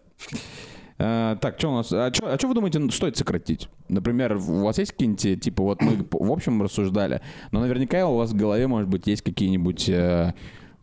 Э, 0.99 1.37
так, 1.39 1.55
что 1.57 1.71
у 1.71 1.75
нас? 1.75 1.91
А 1.93 2.11
что 2.13 2.47
вы 2.47 2.53
думаете, 2.53 2.91
стоит 2.91 3.15
сократить? 3.15 3.69
Например, 3.87 4.35
у 4.35 4.63
вас 4.65 4.77
есть 4.77 4.91
какие-нибудь, 4.91 5.41
типа, 5.41 5.63
вот 5.63 5.81
мы 5.81 6.05
в 6.11 6.31
общем 6.31 6.61
рассуждали, 6.61 7.21
но 7.51 7.61
наверняка 7.61 8.05
у 8.07 8.17
вас 8.17 8.31
в 8.31 8.35
голове, 8.35 8.67
может 8.67 8.89
быть, 8.89 9.07
есть 9.07 9.21
какие-нибудь, 9.21 9.87
э, 9.87 10.33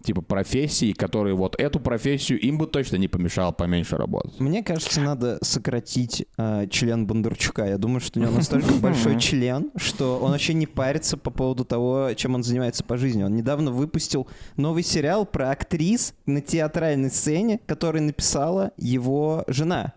типа, 0.03 0.23
профессии, 0.23 0.93
которые 0.93 1.35
вот 1.35 1.61
эту 1.61 1.81
профессию 1.81 2.41
им 2.41 2.57
бы 2.57 2.67
точно 2.67 2.97
не 2.97 3.09
помешало 3.09 3.53
поменьше 3.53 3.99
работать. 3.99 4.41
Мне 4.41 4.63
кажется, 4.63 5.03
надо 5.03 5.39
сократить 5.43 6.25
э, 6.39 6.67
член 6.71 7.07
Бондарчука. 7.07 7.67
Я 7.67 7.77
думаю, 7.77 8.01
что 8.01 8.19
у 8.19 8.23
него 8.23 8.33
настолько 8.33 8.73
большой 8.81 9.21
член, 9.21 9.71
что 9.77 10.19
он 10.19 10.31
вообще 10.31 10.55
не 10.55 10.67
парится 10.67 11.19
по 11.19 11.31
поводу 11.31 11.67
того, 11.67 12.15
чем 12.15 12.37
он 12.37 12.43
занимается 12.43 12.85
по 12.85 12.97
жизни. 12.97 13.23
Он 13.23 13.35
недавно 13.35 13.71
выпустил 13.71 14.29
новый 14.57 14.83
сериал 14.83 15.27
про 15.27 15.51
актрис 15.51 16.15
на 16.25 16.41
театральной 16.41 17.11
сцене, 17.11 17.61
который 17.67 18.01
написала 18.01 18.71
его 18.79 19.45
жена. 19.49 19.93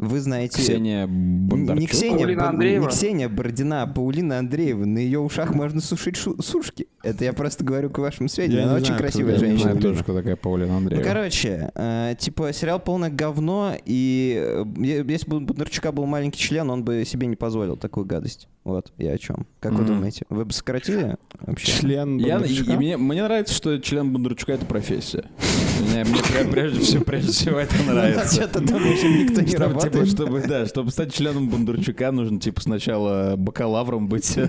Вы 0.00 0.20
знаете... 0.20 0.58
Ксения 0.58 1.06
Бондарчук. 1.06 1.80
Не 1.80 1.86
Ксения, 1.86 2.16
Паулина 2.18 2.48
Андреева? 2.48 2.82
не 2.84 2.88
Ксения 2.90 3.28
Бородина, 3.28 3.82
а 3.82 3.86
Паулина 3.86 4.38
Андреева. 4.38 4.84
На 4.86 4.98
ее 4.98 5.18
ушах 5.20 5.54
можно 5.54 5.80
сушить 5.82 6.16
шу- 6.16 6.40
сушки. 6.40 6.86
Это 7.02 7.24
я 7.24 7.32
просто 7.34 7.64
говорю 7.64 7.90
к 7.90 7.98
вашему 7.98 8.28
сведению. 8.28 8.60
Я 8.60 8.64
Она 8.64 8.72
не 8.74 8.78
очень 8.78 8.86
знаю, 8.86 9.00
красивая 9.02 9.34
кто- 9.36 9.44
не 9.44 9.46
Я 9.48 9.52
не 9.52 9.58
женщина. 9.58 9.72
знаю 9.80 9.82
тоже, 9.94 10.02
кто 10.04 10.14
такая 10.14 10.36
Паулина 10.36 10.72
Ну, 10.72 10.76
Андреева. 10.78 11.04
короче, 11.04 11.70
э, 11.74 12.14
типа, 12.18 12.52
сериал 12.52 12.80
полное 12.80 13.10
говно, 13.10 13.74
и 13.84 14.36
э, 14.42 14.64
если 15.06 15.28
бы 15.28 15.36
у 15.36 15.40
Бондарчука 15.40 15.92
был 15.92 16.06
маленький 16.06 16.40
член, 16.40 16.70
он 16.70 16.82
бы 16.84 17.04
себе 17.06 17.26
не 17.26 17.36
позволил 17.36 17.76
такую 17.76 18.06
гадость. 18.06 18.48
Вот, 18.64 18.92
я 18.98 19.12
о 19.12 19.18
чем. 19.18 19.46
Как 19.58 19.72
вы 19.72 19.78
Мгм. 19.84 19.86
думаете? 19.94 20.24
Вы 20.28 20.44
бы 20.44 20.52
сократили 20.52 21.16
вообще? 21.40 21.72
Член 21.72 22.18
Я, 22.18 22.36
и- 22.36 22.40
Бондарчука? 22.40 22.72
и 22.72 22.76
мне, 22.76 22.96
мне 22.96 23.22
нравится, 23.22 23.54
что 23.54 23.78
член 23.78 24.12
Бондарчука 24.12 24.52
это 24.52 24.64
профессия. 24.66 25.24
Мне, 25.80 26.04
прежде 26.52 26.80
всего, 26.80 27.02
прежде 27.04 27.32
всего 27.32 27.58
это 27.58 27.74
Ну, 27.86 27.94
нравится. 27.94 28.46
ты 28.46 28.60
думаешь, 28.60 29.02
никто 29.02 29.40
не 29.40 29.46
Чтобы, 29.48 29.80
работает? 29.98 30.08
чтобы, 30.16 30.40
да, 30.46 30.66
чтобы 30.66 30.90
стать 30.90 31.14
членом 31.14 31.48
Бондарчука, 31.48 32.10
нужно 32.12 32.40
типа 32.40 32.60
сначала 32.60 33.34
бакалавром 33.36 34.08
быть 34.08 34.34
ты 34.34 34.40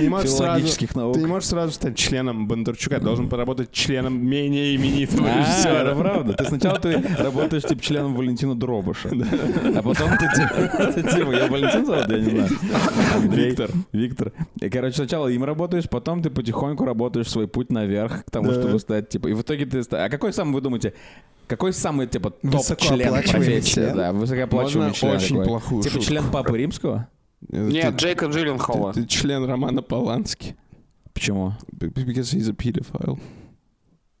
не 0.00 0.08
можешь 0.08 0.30
сразу... 0.30 0.44
филологических 0.44 0.94
наук. 0.94 1.14
Ты 1.14 1.20
не 1.20 1.26
можешь 1.26 1.48
сразу 1.48 1.72
стать 1.72 1.96
членом 1.96 2.46
Бондарчука, 2.48 3.00
должен 3.00 3.28
поработать 3.28 3.72
членом 3.72 4.24
менее 4.24 4.76
именитого 4.76 5.28
А, 5.28 5.38
режиссера. 5.40 5.94
правда. 5.94 6.32
Ты 6.34 6.44
сначала 6.44 6.78
ты 6.78 7.02
работаешь 7.18 7.62
типа 7.62 7.82
членом 7.82 8.14
Валентина 8.14 8.54
Дробыша, 8.54 9.08
а 9.10 9.82
потом 9.82 10.10
ты 10.18 10.28
типа, 10.34 10.92
ты, 10.92 11.02
типа, 11.02 11.32
я 11.32 11.46
Валентин 11.46 11.86
зовут, 11.86 12.08
я 12.08 12.18
не 12.18 12.30
знаю. 12.30 12.48
Виктор. 13.22 13.70
Виктор. 13.92 14.32
Короче, 14.70 14.96
сначала 14.96 15.28
им 15.28 15.44
работаешь, 15.44 15.88
потом 15.88 16.22
ты 16.22 16.30
потихоньку 16.30 16.84
работаешь 16.84 17.28
свой 17.30 17.48
путь 17.48 17.70
наверх 17.70 18.24
к 18.24 18.30
тому, 18.30 18.52
чтобы 18.52 18.78
стать 18.78 19.08
типа. 19.08 19.28
И 19.28 19.34
в 19.34 19.42
итоге 19.42 19.66
ты. 19.66 19.80
А 19.96 20.08
какой 20.08 20.32
самый, 20.32 20.54
вы 20.54 20.60
думаете, 20.60 20.94
какой 21.56 21.72
самый 21.72 22.06
типа 22.06 22.30
топ-член 22.30 22.52
Высокооплачиваемый 22.58 23.22
профессии? 23.22 23.92
Да, 23.94 24.12
высокооплачиваемый 24.12 24.88
Можно 24.88 24.94
член. 24.98 25.16
очень 25.16 25.28
такой. 25.36 25.44
плохую 25.46 25.82
Типа 25.82 25.94
шутку? 25.94 26.08
член 26.08 26.30
Папы 26.30 26.58
Римского? 26.58 27.08
Нет, 27.48 27.96
Ты- 27.96 28.04
Джейка 28.04 28.26
Джилленхола. 28.26 28.92
Ты 28.92 29.06
член 29.06 29.44
Романа 29.44 29.82
Полански. 29.82 30.56
Почему? 31.12 31.52
Because 31.72 32.34
he's 32.34 32.48
a 32.48 32.52
pedophile. 32.54 33.18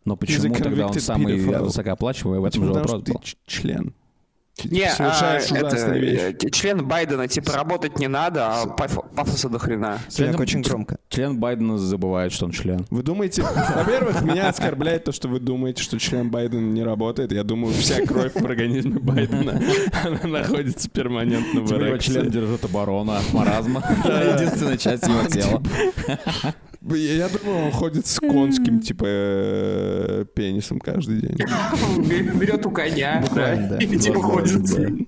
Но 0.04 0.16
почему 0.16 0.52
тогда 0.54 0.88
он 0.88 0.94
самый 0.94 1.36
pedophile. 1.38 1.62
высокооплачиваемый? 1.64 2.40
В 2.40 2.44
этом 2.44 2.62
же 2.64 2.68
Потому 2.68 2.84
вопрос 2.86 3.02
что 3.02 3.12
был. 3.12 3.20
ты 3.20 3.26
ч- 3.26 3.36
член. 3.46 3.94
Не, 4.64 4.84
а, 4.84 4.90
совершаешь 4.94 5.50
это, 5.50 5.66
ужасные 5.66 6.00
вещи. 6.00 6.36
э, 6.46 6.50
член 6.50 6.86
Байдена, 6.86 7.26
типа, 7.26 7.52
работать 7.52 7.98
не 7.98 8.06
надо, 8.06 8.48
а 8.48 8.66
паф- 8.66 9.02
пафоса 9.16 9.48
до 9.48 9.58
хрена. 9.58 9.98
Так 10.14 10.38
очень 10.38 10.60
громко. 10.60 10.98
Член 11.08 11.38
Байдена 11.38 11.78
забывает, 11.78 12.32
что 12.32 12.44
он 12.44 12.52
член. 12.52 12.86
Вы 12.90 13.02
думаете, 13.02 13.42
во-первых, 13.74 14.20
меня 14.22 14.48
оскорбляет 14.50 15.04
то, 15.04 15.12
что 15.12 15.28
вы 15.28 15.40
думаете, 15.40 15.82
что 15.82 15.98
член 15.98 16.30
Байдена 16.30 16.60
не 16.60 16.82
работает. 16.84 17.32
Я 17.32 17.44
думаю, 17.44 17.72
вся 17.74 18.04
кровь 18.06 18.34
в 18.34 18.44
организме 18.44 19.00
Байдена, 19.00 19.60
она 20.04 20.20
находится 20.24 20.88
перманентно 20.90 21.62
в 21.62 21.68
Типа 21.68 21.78
эрекции. 21.78 22.12
член 22.12 22.30
держит 22.30 22.64
оборону 22.64 23.12
от 23.12 23.32
маразма. 23.32 23.82
Единственная 24.04 24.76
часть 24.76 25.04
его 25.08 25.24
тела. 25.28 25.62
Я 26.84 27.28
думаю, 27.28 27.66
он 27.66 27.70
ходит 27.72 28.06
с 28.06 28.18
конским, 28.18 28.80
типа, 28.80 29.04
э, 29.06 30.24
пенисом 30.34 30.80
каждый 30.80 31.20
день. 31.20 31.36
Берет 32.38 32.66
у 32.66 32.70
коня, 32.70 33.24
да, 33.34 33.54
и 33.78 33.98
типа 33.98 34.20
ходит. 34.20 34.98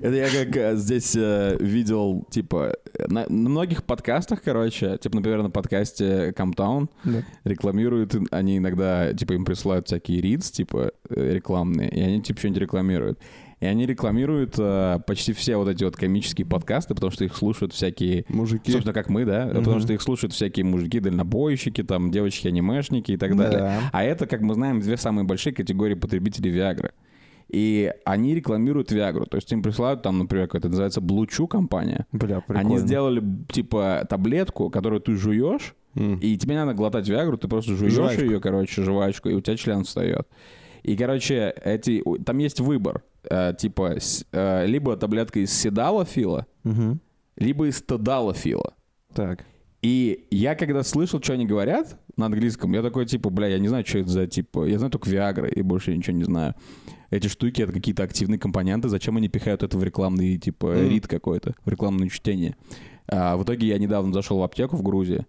Это 0.00 0.14
я 0.14 0.28
как 0.28 0.56
э, 0.56 0.76
здесь 0.76 1.16
э, 1.16 1.56
видел, 1.60 2.24
типа, 2.30 2.76
на, 3.08 3.26
на 3.28 3.48
многих 3.48 3.82
подкастах, 3.84 4.42
короче, 4.42 4.96
типа, 4.98 5.16
например, 5.16 5.42
на 5.42 5.50
подкасте 5.50 6.32
Камтаун 6.36 6.88
Да. 7.04 7.24
рекламируют, 7.44 8.14
они 8.30 8.58
иногда, 8.58 9.12
типа, 9.12 9.32
им 9.32 9.44
присылают 9.44 9.88
всякие 9.88 10.20
ридс, 10.20 10.50
типа, 10.50 10.92
э, 11.10 11.32
рекламные, 11.34 11.88
и 11.90 12.00
они, 12.00 12.22
типа, 12.22 12.38
что-нибудь 12.38 12.62
рекламируют. 12.62 13.18
И 13.60 13.66
они 13.66 13.86
рекламируют 13.86 14.54
э, 14.56 15.00
почти 15.06 15.32
все 15.32 15.56
вот 15.56 15.68
эти 15.68 15.82
вот 15.82 15.96
комические 15.96 16.46
подкасты, 16.46 16.94
потому 16.94 17.10
что 17.10 17.24
их 17.24 17.36
слушают 17.36 17.72
всякие 17.72 18.24
Мужики. 18.28 18.70
Собственно, 18.70 18.94
как 18.94 19.08
мы, 19.08 19.24
да? 19.24 19.50
Потому 19.52 19.80
что 19.80 19.92
их 19.92 20.02
слушают 20.02 20.32
всякие 20.32 20.64
мужики-дальнобойщики, 20.64 21.82
там, 21.82 22.10
девочки-анимешники 22.10 23.12
и 23.12 23.16
так 23.16 23.36
далее. 23.36 23.58
Да. 23.58 23.80
А 23.92 24.04
это, 24.04 24.26
как 24.26 24.42
мы 24.42 24.54
знаем, 24.54 24.80
две 24.80 24.96
самые 24.96 25.24
большие 25.24 25.52
категории 25.52 25.94
потребителей 25.94 26.50
Виагры. 26.50 26.92
И 27.48 27.92
они 28.04 28.34
рекламируют 28.34 28.92
Виагру. 28.92 29.26
То 29.26 29.36
есть 29.36 29.50
им 29.50 29.62
присылают 29.62 30.02
там, 30.02 30.18
например, 30.18 30.46
какая-то 30.46 30.68
называется 30.68 31.00
Блучу 31.00 31.46
компания. 31.46 32.06
Бля, 32.12 32.40
прикольно. 32.40 32.60
Они 32.60 32.78
сделали, 32.78 33.22
типа, 33.50 34.06
таблетку, 34.08 34.70
которую 34.70 35.00
ты 35.00 35.16
жуешь, 35.16 35.74
и 35.94 36.36
тебе 36.36 36.54
не 36.54 36.60
надо 36.60 36.74
глотать 36.74 37.08
Виагру, 37.08 37.36
ты 37.38 37.48
просто 37.48 37.74
жуешь 37.74 37.94
Жвачку. 37.94 38.22
ее, 38.22 38.40
короче, 38.40 38.82
жвачку, 38.84 39.30
и 39.30 39.34
у 39.34 39.40
тебя 39.40 39.56
член 39.56 39.82
встает. 39.82 40.28
И, 40.84 40.96
короче, 40.96 41.52
эти, 41.64 42.04
там 42.24 42.38
есть 42.38 42.60
выбор. 42.60 43.02
Э, 43.30 43.54
типа, 43.58 43.96
с- 44.00 44.24
э, 44.32 44.66
либо 44.66 44.96
таблетка 44.96 45.40
из 45.40 45.52
седалофила, 45.52 46.46
Мгм. 46.64 47.00
либо 47.36 47.66
из 47.68 47.82
тедалофила. 47.82 48.74
Так. 49.14 49.44
И 49.80 50.26
я 50.30 50.54
когда 50.56 50.82
слышал, 50.82 51.22
что 51.22 51.34
они 51.34 51.46
говорят 51.46 52.00
на 52.16 52.26
английском, 52.26 52.72
я 52.72 52.82
такой, 52.82 53.06
типа, 53.06 53.30
бля, 53.30 53.46
я 53.46 53.58
не 53.60 53.68
знаю, 53.68 53.86
что 53.86 53.98
это 54.00 54.08
за, 54.10 54.26
типа, 54.26 54.64
я 54.66 54.78
знаю 54.78 54.90
только 54.90 55.08
Viagra, 55.08 55.48
и 55.48 55.62
больше 55.62 55.96
ничего 55.96 56.16
не 56.16 56.24
знаю. 56.24 56.54
Эти 57.10 57.28
штуки— 57.28 57.62
это 57.62 57.72
какие-то 57.72 58.02
активные 58.02 58.38
компоненты, 58.38 58.88
зачем 58.88 59.16
они 59.16 59.28
пихают 59.28 59.62
это 59.62 59.78
в 59.78 59.84
рекламный, 59.84 60.36
типа, 60.36 60.66
Мгм. 60.74 60.88
рит 60.88 61.06
какой-то, 61.06 61.54
в 61.64 61.68
рекламное 61.68 62.08
чтение. 62.08 62.56
А 63.06 63.36
в 63.36 63.44
итоге 63.44 63.68
я 63.68 63.78
недавно 63.78 64.12
зашел 64.12 64.38
в 64.38 64.42
аптеку 64.42 64.76
в 64.76 64.82
Грузии, 64.82 65.26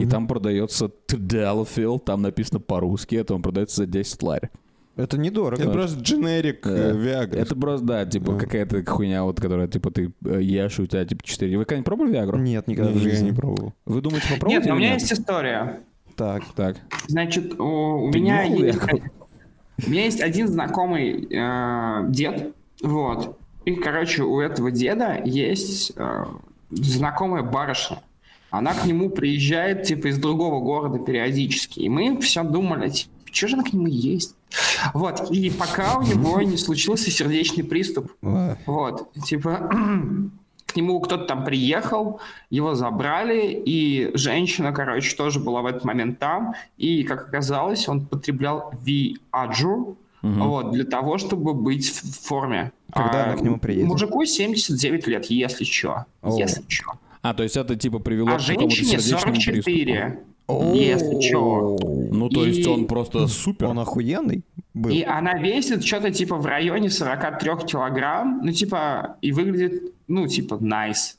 и 0.00 0.06
там 0.06 0.26
продается 0.28 0.90
Tadalafil, 1.08 1.98
там 2.00 2.22
написано 2.22 2.60
по-русски, 2.60 3.14
это 3.16 3.34
он 3.34 3.42
продается 3.42 3.76
за 3.78 3.86
10 3.86 4.22
ларь. 4.22 4.50
Это 4.96 5.16
недорого. 5.16 5.62
Это 5.62 5.72
просто 5.72 6.00
дженерик 6.00 6.66
э, 6.66 6.92
Viagra. 6.92 7.36
Это 7.36 7.56
просто, 7.56 7.86
да, 7.86 8.06
типа, 8.06 8.36
какая-то 8.36 8.84
хуйня, 8.84 9.24
вот, 9.24 9.40
которая, 9.40 9.66
типа, 9.66 9.90
ты 9.90 10.12
э, 10.24 10.42
ешь, 10.42 10.78
и 10.78 10.82
у 10.82 10.86
тебя, 10.86 11.04
типа, 11.04 11.22
4. 11.24 11.56
Вы 11.56 11.64
когда-нибудь 11.64 11.86
пробовали 11.86 12.12
Viagra? 12.12 12.38
Нет, 12.38 12.68
никогда 12.68 12.90
в 12.92 12.98
жизни. 12.98 13.30
не 13.30 13.32
пробовал. 13.32 13.72
Вы 13.86 14.02
думаете, 14.02 14.26
Нет, 14.28 14.38
попробуйте 14.38 14.68
но 14.68 14.74
у 14.74 14.78
меня 14.78 14.90
нет? 14.90 15.00
есть 15.00 15.12
история. 15.12 15.80
Так. 16.16 16.42
Так. 16.54 16.76
Значит, 17.08 17.58
у, 17.58 18.08
меня 18.08 18.42
есть, 18.42 18.80
у 19.86 19.90
меня 19.90 20.04
есть 20.04 20.20
один 20.20 20.48
знакомый 20.48 21.26
э, 21.30 22.04
дед, 22.10 22.54
вот. 22.82 23.38
И, 23.64 23.74
короче, 23.76 24.24
у 24.24 24.40
этого 24.40 24.70
деда 24.70 25.22
есть 25.24 25.92
э, 25.96 26.24
знакомая 26.70 27.42
барышня. 27.42 28.02
Она 28.50 28.74
к 28.74 28.84
нему 28.84 29.08
приезжает, 29.08 29.84
типа, 29.84 30.08
из 30.08 30.18
другого 30.18 30.60
города 30.60 30.98
периодически. 30.98 31.80
И 31.80 31.88
мы 31.88 32.20
все 32.20 32.42
думали, 32.42 32.92
что 33.32 33.48
же 33.48 33.54
она 33.54 33.64
к 33.64 33.72
нему 33.72 33.86
есть? 33.86 34.34
Вот, 34.94 35.30
и 35.30 35.50
пока 35.50 35.98
у 35.98 36.02
него 36.02 36.40
не 36.42 36.56
случился 36.56 37.10
сердечный 37.10 37.64
приступ. 37.64 38.12
А, 38.22 38.56
Вот, 38.66 39.12
типа, 39.24 39.70
к 40.66 40.76
нему 40.76 41.00
кто-то 41.00 41.24
там 41.24 41.44
приехал, 41.44 42.20
его 42.50 42.74
забрали, 42.74 43.52
и 43.64 44.10
женщина, 44.14 44.72
короче, 44.72 45.16
тоже 45.16 45.40
была 45.40 45.62
в 45.62 45.66
этот 45.66 45.84
момент 45.84 46.18
там, 46.18 46.54
и, 46.76 47.02
как 47.02 47.28
оказалось, 47.28 47.88
он 47.88 48.06
потреблял 48.06 48.72
Viagra, 48.84 49.96
вот, 50.22 50.72
для 50.72 50.84
того, 50.84 51.18
чтобы 51.18 51.52
быть 51.52 51.90
в 51.90 52.26
форме. 52.26 52.72
Когда 52.92 53.24
она 53.24 53.36
к 53.36 53.40
нему 53.40 53.58
приедет? 53.58 53.88
Мужику 53.88 54.24
79 54.24 55.06
лет, 55.08 55.24
если 55.26 55.64
что. 55.64 56.06
Если 56.24 56.62
что. 56.68 56.92
А, 57.22 57.34
то 57.34 57.42
есть 57.42 57.56
это, 57.56 57.76
типа, 57.76 57.98
привело 57.98 58.32
А 58.32 58.38
к 58.38 58.46
какому-то 58.46 58.74
сердечному 58.74 59.34
приступу? 59.34 60.20
44. 60.60 60.86
Если 60.86 61.20
что. 61.20 61.78
Ну, 62.10 62.28
то 62.28 62.44
есть 62.44 62.66
он 62.66 62.86
просто 62.86 63.26
супер. 63.26 63.66
Он 63.66 63.78
охуенный 63.78 64.44
был. 64.74 64.90
И 64.90 65.02
она 65.02 65.34
весит 65.34 65.84
что-то 65.84 66.10
типа 66.10 66.36
в 66.36 66.46
районе 66.46 66.90
43 66.90 67.66
килограмм, 67.66 68.40
ну 68.42 68.52
типа, 68.52 69.16
и 69.20 69.32
выглядит, 69.32 69.92
ну 70.08 70.26
типа. 70.26 70.58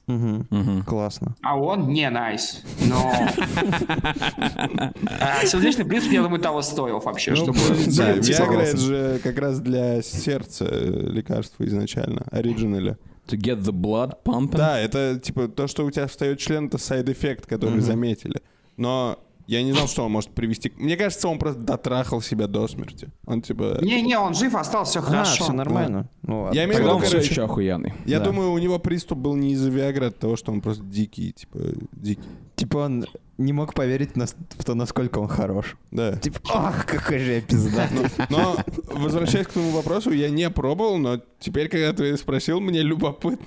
Мгм. 0.08 0.84
Классно. 0.86 1.36
А 1.42 1.58
он 1.58 1.90
не 1.90 2.10
nice. 2.10 2.64
Но... 2.88 3.12
А, 5.20 5.46
Сердечный 5.46 5.86
приступ, 5.86 6.12
я 6.14 6.22
думаю, 6.24 6.42
того 6.42 6.62
стоил 6.62 7.00
вообще, 7.00 7.32
Ну, 7.32 7.38
чтобы... 7.38 7.60
да, 7.98 8.14
быть, 8.14 8.26
типа, 8.26 8.52
это 8.54 8.78
же 8.78 9.20
как 9.24 9.38
раз 9.40 9.60
для 9.60 10.02
сердца 10.02 10.66
э, 10.70 11.10
лекарство 11.10 11.64
изначально, 11.66 12.26
originally. 12.32 12.98
To 13.28 13.38
get 13.38 13.62
the 13.62 13.72
blood 13.72 14.16
pumping? 14.26 14.58
Да, 14.58 14.80
это 14.80 15.20
типа 15.20 15.48
то, 15.48 15.68
что 15.68 15.86
у 15.86 15.92
тебя 15.92 16.08
встает 16.08 16.40
член, 16.40 16.68
это 16.68 16.78
side 16.78 17.03
effect, 17.03 17.46
который 17.46 17.80
заметили. 17.80 18.42
Но 18.78 19.20
я 19.46 19.62
не 19.62 19.74
знал, 19.74 19.88
что 19.88 20.06
он 20.06 20.12
может 20.12 20.30
привести. 20.32 20.72
Мне 20.78 20.96
кажется, 20.96 21.28
он 21.28 21.38
просто 21.38 21.62
дотрахал 21.62 22.22
себя 22.22 22.48
до 22.48 22.68
смерти. 22.68 23.10
Он 23.26 23.42
типа. 23.42 23.80
Не-не, 23.82 24.18
он 24.18 24.34
жив 24.34 24.56
остался, 24.56 24.92
все 24.92 25.00
А, 25.00 25.04
хорошо. 25.04 25.44
все 25.44 25.54
нормально. 25.54 26.10
Ну, 26.22 26.44
ладно. 26.44 26.56
Я 26.56 26.64
имею 26.66 26.82
в 26.82 26.86
виду, 26.86 27.00
короче, 27.00 27.18
еще 27.30 27.44
охуенный. 27.44 27.94
Я 28.06 28.20
Да. 28.20 28.26
думаю, 28.26 28.52
у 28.52 28.58
него 28.58 28.80
приступ 28.80 29.18
был 29.20 29.36
не 29.36 29.52
из-за 29.54 29.70
Виагры, 29.70 30.06
а 30.06 30.10
от 30.10 30.18
того, 30.20 30.38
что 30.38 30.52
он 30.52 30.62
просто 30.62 30.84
дикий, 30.84 31.34
типа, 31.34 31.60
дикий. 31.92 32.22
Типа 32.56 32.78
он 32.78 33.06
не 33.38 33.52
мог 33.52 33.74
поверить 33.74 34.16
на- 34.16 34.28
в 34.28 34.64
то, 34.64 34.76
насколько 34.76 35.20
он 35.20 35.28
хорош. 35.28 35.76
Да. 35.92 36.16
Типа, 36.18 36.40
ах, 36.50 36.86
какой 36.86 37.20
же 37.20 37.32
я 37.34 37.42
пизда. 37.42 37.90
Но, 38.30 38.56
возвращаясь 38.94 39.48
к 39.48 39.52
твоему 39.52 39.72
вопросу, 39.72 40.12
я 40.12 40.30
не 40.30 40.50
пробовал, 40.50 40.98
но 40.98 41.20
теперь, 41.40 41.68
когда 41.68 41.92
ты 41.94 42.16
спросил, 42.16 42.62
мне 42.62 42.82
любопытно. 42.82 43.46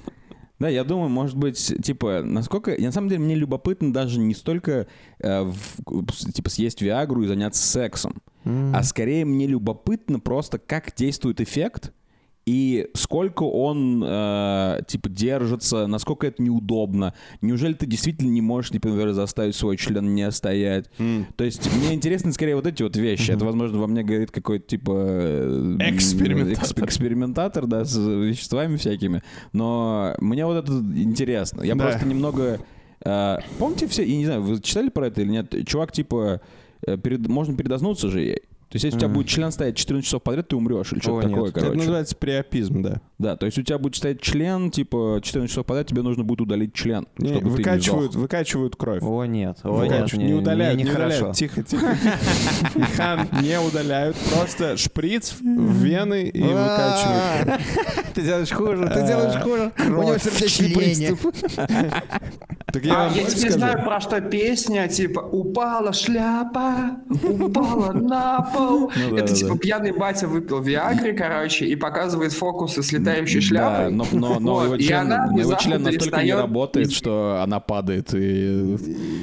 Да, 0.58 0.68
я 0.68 0.84
думаю, 0.84 1.10
может 1.10 1.36
быть, 1.36 1.74
типа, 1.82 2.22
насколько... 2.24 2.74
На 2.80 2.90
самом 2.92 3.08
деле, 3.10 3.20
мне 3.22 3.34
любопытно 3.34 3.92
даже 3.92 4.18
не 4.18 4.34
столько, 4.34 4.86
э, 5.18 5.42
в- 5.42 6.32
типа, 6.32 6.48
съесть 6.48 6.80
Виагру 6.80 7.22
и 7.22 7.26
заняться 7.26 7.62
сексом, 7.62 8.14
а 8.44 8.82
скорее 8.84 9.24
мне 9.24 9.46
любопытно 9.46 10.18
просто, 10.20 10.58
как 10.58 10.94
действует 10.96 11.40
эффект 11.40 11.92
и 12.46 12.88
сколько 12.94 13.42
он, 13.42 14.02
э, 14.06 14.80
типа, 14.86 15.08
держится, 15.08 15.88
насколько 15.88 16.28
это 16.28 16.40
неудобно. 16.40 17.12
Неужели 17.40 17.72
ты 17.72 17.86
действительно 17.86 18.30
не 18.30 18.40
можешь, 18.40 18.72
например, 18.72 19.12
заставить 19.12 19.56
свой 19.56 19.76
член 19.76 20.14
не 20.14 20.30
стоять? 20.30 20.88
То 21.36 21.42
есть 21.44 21.68
мне 21.76 21.92
интересны 21.92 22.32
скорее 22.32 22.54
вот 22.54 22.66
эти 22.68 22.84
вот 22.84 22.96
вещи. 22.96 23.32
Это, 23.32 23.44
возможно, 23.44 23.78
во 23.78 23.88
мне 23.88 24.04
говорит 24.04 24.30
какой-то, 24.30 24.64
типа... 24.66 24.92
э, 24.96 25.76
Экспериментатор. 25.80 26.64
эксп- 26.64 26.84
экспериментатор, 26.84 27.66
да, 27.66 27.84
с 27.84 27.96
веществами 27.98 28.76
всякими. 28.76 29.22
Но 29.52 30.14
мне 30.20 30.46
вот 30.46 30.62
это 30.64 30.72
интересно. 30.72 31.62
Я 31.62 31.74
Да. 31.74 31.84
просто 31.88 32.06
немного... 32.06 32.60
э, 33.04 33.38
помните 33.58 33.88
все, 33.88 34.04
я 34.04 34.16
не 34.16 34.24
знаю, 34.24 34.42
вы 34.42 34.60
читали 34.60 34.88
про 34.88 35.08
это 35.08 35.20
или 35.22 35.30
нет? 35.30 35.52
Чувак, 35.66 35.90
типа, 35.90 36.40
э, 36.86 36.96
перед- 36.96 37.26
можно 37.26 37.56
передознуться 37.56 38.08
же 38.08 38.20
ей. 38.20 38.42
То 38.76 38.78
есть, 38.78 38.84
если 38.84 38.96
у 38.96 39.00
тебя 39.00 39.08
будет 39.08 39.26
член 39.28 39.50
стоять 39.52 39.76
14 39.76 40.04
часов 40.06 40.22
подряд, 40.22 40.48
ты 40.48 40.56
умрешь 40.56 40.92
или 40.92 41.00
что-то 41.00 41.18
О, 41.18 41.22
нет. 41.22 41.30
такое, 41.32 41.50
Это 41.50 41.60
короче. 41.60 41.78
называется 41.78 42.16
приопизм, 42.16 42.82
да. 42.82 43.00
Да, 43.18 43.36
то 43.36 43.46
есть 43.46 43.56
у 43.58 43.62
тебя 43.62 43.78
будет 43.78 43.96
стоять 43.96 44.20
член, 44.20 44.70
типа, 44.70 45.20
14 45.22 45.50
часов 45.50 45.64
подряд, 45.64 45.86
тебе 45.86 46.02
нужно 46.02 46.22
будет 46.24 46.42
удалить 46.42 46.74
член, 46.74 47.06
Не, 47.16 47.28
чтобы 47.28 47.40
ты 47.40 47.46
не 47.46 47.50
выкачивают, 47.56 48.14
выкачивают 48.14 48.76
кровь. 48.76 49.02
О, 49.02 49.24
нет. 49.24 49.58
О, 49.62 49.82
нет. 49.82 49.92
Выкачивают. 49.92 50.28
не, 50.28 50.34
удаляют, 50.34 50.76
не, 50.78 50.84
не, 50.84 50.90
удаляют. 50.90 51.14
хорошо. 51.14 51.32
Тихо, 51.34 51.62
тихо. 51.62 51.96
Хан, 52.96 53.28
не 53.42 53.58
удаляют. 53.60 54.16
Просто 54.34 54.76
шприц 54.76 55.32
в 55.40 55.42
вены 55.82 56.24
и 56.28 56.42
выкачивают. 56.42 57.60
Ты 58.14 58.22
делаешь 58.22 58.50
хуже, 58.52 58.88
ты 58.92 59.06
делаешь 59.06 59.42
хуже. 59.42 59.72
У 59.78 59.90
него 60.02 60.18
сердечный 60.18 60.70
приступ. 60.74 61.34
Так 62.72 62.84
я 62.84 63.06
А, 63.06 63.10
я 63.14 63.24
тебе 63.24 63.50
знаю, 63.50 63.82
про 63.84 64.00
что 64.00 64.20
песня, 64.20 64.88
типа 64.88 65.20
«Упала 65.20 65.92
шляпа, 65.92 66.96
упала 67.22 67.92
на 67.92 68.42
пол». 68.42 68.65
Ну 68.70 68.90
да, 69.10 69.16
Это 69.18 69.28
да, 69.28 69.34
типа 69.34 69.52
да. 69.54 69.58
пьяный 69.58 69.92
батя 69.92 70.26
выпил 70.28 70.60
Виагры, 70.60 71.12
короче, 71.14 71.66
и 71.66 71.76
показывает 71.76 72.32
фокусы 72.32 72.82
с 72.82 72.92
летающей 72.92 73.40
Да, 73.40 73.46
шляпой. 73.46 73.92
но, 73.92 74.06
но, 74.12 74.40
но 74.40 74.54
Вот, 74.54 74.64
его 74.64 74.76
член, 74.78 74.98
она 75.12 75.26
но 75.30 75.38
его 75.40 75.54
член 75.54 75.82
настолько 75.82 76.22
не 76.22 76.34
работает, 76.34 76.92
что 76.92 77.40
она 77.42 77.60
падает 77.60 78.14
и... 78.14 78.76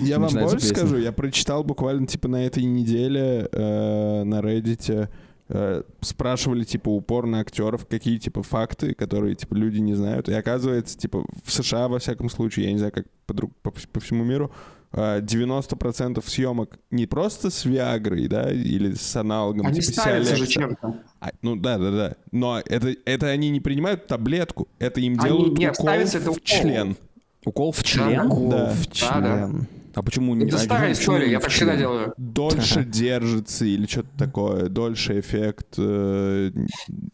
Я 0.03 0.19
вам 0.19 0.31
больше 0.33 0.55
песня. 0.57 0.75
скажу. 0.75 0.97
Я 0.97 1.11
прочитал 1.11 1.63
буквально 1.63 2.07
типа 2.07 2.27
на 2.27 2.45
этой 2.45 2.63
неделе 2.63 3.47
э, 3.51 4.23
на 4.23 4.39
Reddit 4.41 5.09
э, 5.49 5.83
спрашивали 6.01 6.63
типа 6.63 6.89
упорно 6.89 7.39
актеров, 7.39 7.85
какие 7.87 8.17
типа 8.17 8.43
факты, 8.43 8.93
которые 8.93 9.35
типа 9.35 9.53
люди 9.55 9.79
не 9.79 9.93
знают. 9.93 10.29
И 10.29 10.33
оказывается, 10.33 10.97
типа 10.97 11.23
в 11.43 11.51
США 11.51 11.87
во 11.87 11.99
всяком 11.99 12.29
случае, 12.29 12.65
я 12.67 12.71
не 12.71 12.77
знаю, 12.77 12.93
как 12.93 13.05
по, 13.25 13.33
друг- 13.33 13.55
по, 13.61 13.71
по 13.71 13.99
всему 13.99 14.23
миру, 14.23 14.51
90% 14.93 16.23
съемок 16.25 16.77
не 16.91 17.05
просто 17.07 17.49
с 17.49 17.65
Виагрой, 17.65 18.27
да, 18.27 18.51
или 18.51 18.93
с 18.93 19.15
аналогом, 19.15 19.65
Они 19.67 19.81
типа 19.81 20.01
ставятся 20.01 20.35
же 20.35 20.47
чем-то. 20.47 20.95
А, 21.19 21.31
ну 21.41 21.55
да, 21.55 21.77
да, 21.77 21.91
да. 21.91 22.15
Но 22.31 22.59
это, 22.65 22.95
это 23.05 23.27
они 23.27 23.49
не 23.49 23.59
принимают 23.59 24.07
таблетку, 24.07 24.67
это 24.79 24.99
им 25.01 25.19
Они- 25.19 25.29
делают 25.29 25.57
нет, 25.57 25.73
укол 25.73 25.85
ставится 25.85 26.17
это 26.19 26.27
в 26.27 26.33
укол. 26.33 26.43
член. 26.43 26.97
Укол 27.45 27.71
в 27.71 27.83
член? 27.83 28.17
Да. 28.17 28.25
Укол 28.25 28.49
Да. 28.51 28.73
в 28.73 28.87
член. 28.91 29.67
А 29.95 30.01
почему 30.01 30.33
не... 30.33 30.45
Это 30.47 30.55
а 30.55 30.59
старая 30.59 30.91
история, 30.93 31.29
я 31.29 31.39
так 31.39 31.51
всегда 31.51 31.75
делаю. 31.75 32.13
дольше 32.17 32.83
держится 32.83 33.63
или 33.65 33.85
что-то 33.85 34.09
такое, 34.17 34.67
дольше 34.67 35.19
эффект 35.19 35.75
э, 35.77 36.51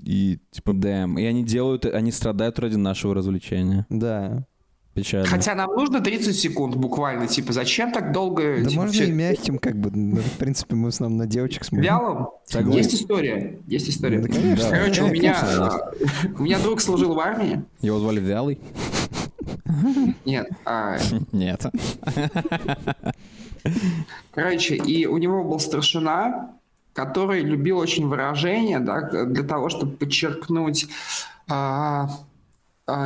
и 0.06 0.40
типа 0.52 0.72
Дэм. 0.74 1.18
И 1.20 1.26
они 1.26 1.44
делают, 1.44 1.86
они 1.86 2.12
страдают 2.14 2.58
ради 2.58 2.76
нашего 2.78 3.14
развлечения. 3.14 3.86
Да. 3.90 4.46
Печально. 4.94 5.28
Хотя 5.28 5.56
нам 5.56 5.72
нужно 5.76 6.02
30 6.02 6.36
секунд 6.36 6.76
буквально, 6.76 7.28
типа, 7.28 7.54
зачем 7.54 7.92
так 7.92 8.12
долго? 8.12 8.58
Да 8.64 8.70
типа, 8.70 8.82
можно 8.82 8.94
всё- 8.94 9.06
и 9.06 9.12
мягким, 9.12 9.58
как 9.60 9.76
бы. 9.78 9.92
Ну, 9.92 10.18
В 10.18 10.38
принципе, 10.38 10.76
мы 10.76 10.86
в 10.86 10.88
основном 10.90 11.20
на 11.20 11.28
девочек 11.28 11.64
смотрим. 11.64 11.86
Вялым? 11.90 12.28
Согласен. 12.46 12.78
Есть 12.78 12.94
история. 12.96 13.60
Есть 13.68 13.90
история. 13.90 14.20
Да, 14.20 14.28
конечно. 14.28 14.70
Короче, 14.70 15.04
у 15.04 15.08
меня, 15.08 15.34
конечно, 15.36 15.92
у 16.40 16.44
меня 16.44 16.60
друг 16.60 16.82
служил 16.82 17.14
в 17.14 17.20
армии. 17.20 17.64
Его 17.82 18.00
звали 18.00 18.20
Вялый? 18.20 18.60
Нет. 20.26 20.50
а, 20.66 20.98
Нет. 21.32 21.62
Короче, 24.34 24.76
и 24.76 25.06
у 25.06 25.18
него 25.18 25.44
был 25.44 25.60
старшина, 25.60 26.52
который 26.94 27.42
любил 27.42 27.78
очень 27.78 28.08
выражение, 28.08 28.80
да, 28.80 29.02
для 29.26 29.44
того, 29.44 29.70
чтобы 29.70 29.94
подчеркнуть 29.96 30.88
а, 31.48 32.10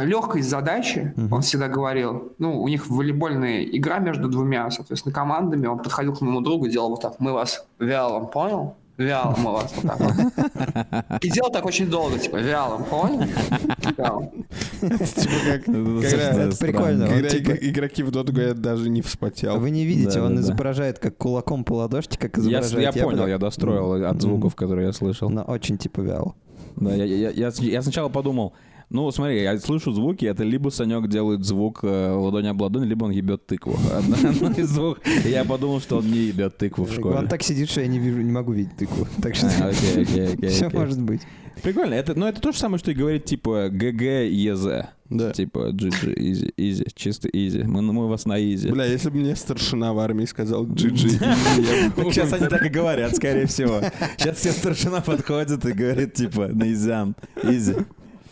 легкость 0.03 0.49
задачи, 0.49 1.13
он 1.31 1.41
всегда 1.41 1.67
говорил, 1.67 2.31
ну, 2.39 2.61
у 2.61 2.67
них 2.67 2.87
волейбольная 2.89 3.63
игра 3.63 3.99
между 3.99 4.27
двумя, 4.29 4.69
соответственно, 4.71 5.13
командами, 5.13 5.67
он 5.67 5.79
подходил 5.79 6.13
к 6.15 6.21
моему 6.21 6.41
другу, 6.41 6.67
делал 6.67 6.89
вот 6.91 7.01
так, 7.01 7.19
мы 7.19 7.33
вас 7.33 7.65
вялом, 7.79 8.27
понял? 8.27 8.75
Вялым 8.95 9.47
у 9.47 9.51
вас 9.53 9.73
вот 9.75 9.91
так 9.91 9.99
вот. 9.99 11.23
И 11.23 11.29
делал 11.31 11.51
так 11.51 11.65
очень 11.65 11.87
долго, 11.89 12.19
типа, 12.19 12.35
вялым, 12.37 12.83
понял? 12.83 13.23
Типа 13.81 14.29
Это 14.81 16.41
это 16.41 16.57
прикольно. 16.59 17.07
когда 17.07 17.29
типа- 17.29 17.51
иг- 17.51 17.63
игроки 17.63 18.03
в 18.03 18.11
доту 18.11 18.33
говорят, 18.33 18.61
даже 18.61 18.89
не 18.89 19.01
вспотел. 19.01 19.57
Вы 19.59 19.71
не 19.71 19.85
видите, 19.85 20.21
он 20.21 20.39
изображает 20.39 20.99
как 20.99 21.17
кулаком 21.17 21.63
по 21.63 21.73
ладошке, 21.73 22.17
как 22.17 22.37
изображает 22.37 22.95
я 22.95 23.03
понял, 23.03 23.27
я 23.27 23.37
достроил 23.37 24.05
от 24.05 24.21
звуков, 24.21 24.55
которые 24.55 24.87
я 24.87 24.93
слышал. 24.93 25.29
Но 25.29 25.41
очень 25.41 25.77
типа 25.77 26.01
вяло. 26.01 26.35
Да, 26.75 26.93
я, 26.95 27.03
я, 27.05 27.29
я, 27.29 27.51
я 27.59 27.81
сначала 27.81 28.09
подумал, 28.09 28.53
ну, 28.93 29.11
смотри, 29.11 29.41
я 29.41 29.57
слышу 29.59 29.91
звуки, 29.91 30.23
это 30.25 30.43
либо 30.43 30.69
Санек 30.69 31.09
делает 31.09 31.43
звук 31.43 31.79
э, 31.83 32.11
ладони 32.11 32.47
об 32.47 32.61
ладонь, 32.61 32.85
либо 32.85 33.05
он 33.05 33.11
ебет 33.11 33.45
тыкву. 33.45 33.75
Одно, 33.91 34.15
одно 34.29 34.51
из 34.51 34.71
двух. 34.71 34.99
И 35.25 35.29
я 35.29 35.43
подумал, 35.43 35.81
что 35.81 35.97
он 35.97 36.09
не 36.09 36.27
ебет 36.27 36.57
тыкву 36.57 36.85
в 36.85 36.93
школе. 36.93 37.15
Он 37.17 37.27
так 37.27 37.41
сидит, 37.43 37.69
что 37.69 37.81
я 37.81 37.87
не 37.87 37.99
вижу, 37.99 38.21
не 38.21 38.31
могу 38.31 38.53
видеть 38.53 38.77
тыкву. 38.77 39.07
Так 39.21 39.35
что 39.35 39.47
А, 39.61 39.69
окей, 39.69 40.03
окей, 40.03 40.27
окей, 40.33 40.49
все 40.49 40.69
может 40.69 41.01
быть. 41.01 41.21
Прикольно. 41.61 41.93
Это, 41.93 42.17
ну, 42.17 42.25
это 42.27 42.41
то 42.41 42.51
же 42.51 42.57
самое, 42.57 42.79
что 42.79 42.91
и 42.91 42.93
говорить, 42.93 43.25
типа, 43.25 43.69
GG, 43.69 44.01
EZ. 44.01 44.85
Да. 45.09 45.31
Типа, 45.31 45.69
GG, 45.71 46.15
easy, 46.17 46.53
easy, 46.57 46.87
чисто 46.95 47.29
easy. 47.29 47.63
Мы, 47.63 47.81
мы 47.81 48.07
вас 48.07 48.25
на 48.25 48.39
easy. 48.39 48.69
Бля, 48.69 48.85
если 48.85 49.09
бы 49.09 49.17
мне 49.17 49.35
старшина 49.35 49.93
в 49.93 49.99
армии 49.99 50.25
сказал 50.25 50.65
GG, 50.65 51.21
я 51.21 51.89
бы- 51.91 52.11
Сейчас 52.11 52.33
они 52.33 52.47
так 52.47 52.65
и 52.65 52.69
говорят, 52.69 53.15
скорее 53.15 53.45
всего. 53.45 53.81
Сейчас 54.17 54.37
все 54.37 54.51
старшина 54.51 55.01
подходят 55.01 55.63
и 55.65 55.71
говорит, 55.71 56.13
типа, 56.15 56.47
на 56.47 56.71
easy 56.71 56.93
ям. 56.93 57.15
Easy. 57.43 57.75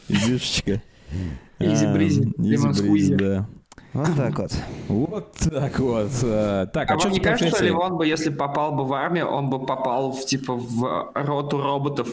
Изюшечка. 0.08 0.82
Easy-breezy, 1.60 2.34
А, 2.38 2.42
lemon 2.42 2.72
easy-breezy, 2.72 2.74
squeezy. 2.74 3.16
да. 3.16 3.46
Вот 3.94 4.16
так 4.16 4.40
вот. 4.40 4.52
Вот 4.88 5.32
так 5.34 5.80
вот. 5.80 6.12
А, 6.24 6.66
Так, 6.68 6.90
А 6.92 6.94
а, 6.94 6.98
вам 6.98 7.12
не 7.12 7.20
кажется, 7.20 7.56
что? 7.56 7.66
Ливон 7.66 7.98
бы, 7.98 8.08
если 8.08 8.30
попал 8.30 8.72
бы 8.74 8.86
в 8.86 8.94
армию, 8.94 9.28
он 9.28 9.50
бы 9.50 9.66
попал 9.66 10.12
в 10.14 10.26
типа 10.26 10.56
в 10.56 11.12
роту 11.14 11.62
роботов? 11.62 12.08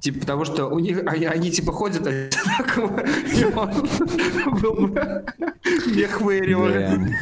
Типа 0.00 0.20
потому 0.20 0.44
что 0.44 0.66
у 0.66 0.78
них 0.78 1.02
они, 1.06 1.24
они, 1.26 1.50
типа 1.50 1.72
ходят 1.72 2.06
одинаково, 2.06 3.00
и 3.32 3.44
он 3.44 3.88
был 4.60 4.88
бы. 4.88 5.24
Блин. 6.70 7.14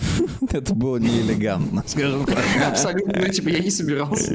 Это 0.50 0.74
было 0.74 0.96
неэлегантно, 0.96 1.84
скажем 1.86 2.24
так. 2.24 2.38
Абсолютно, 2.66 3.20
ну, 3.20 3.28
типа, 3.28 3.48
я 3.48 3.58
не 3.60 3.70
собирался. 3.70 4.34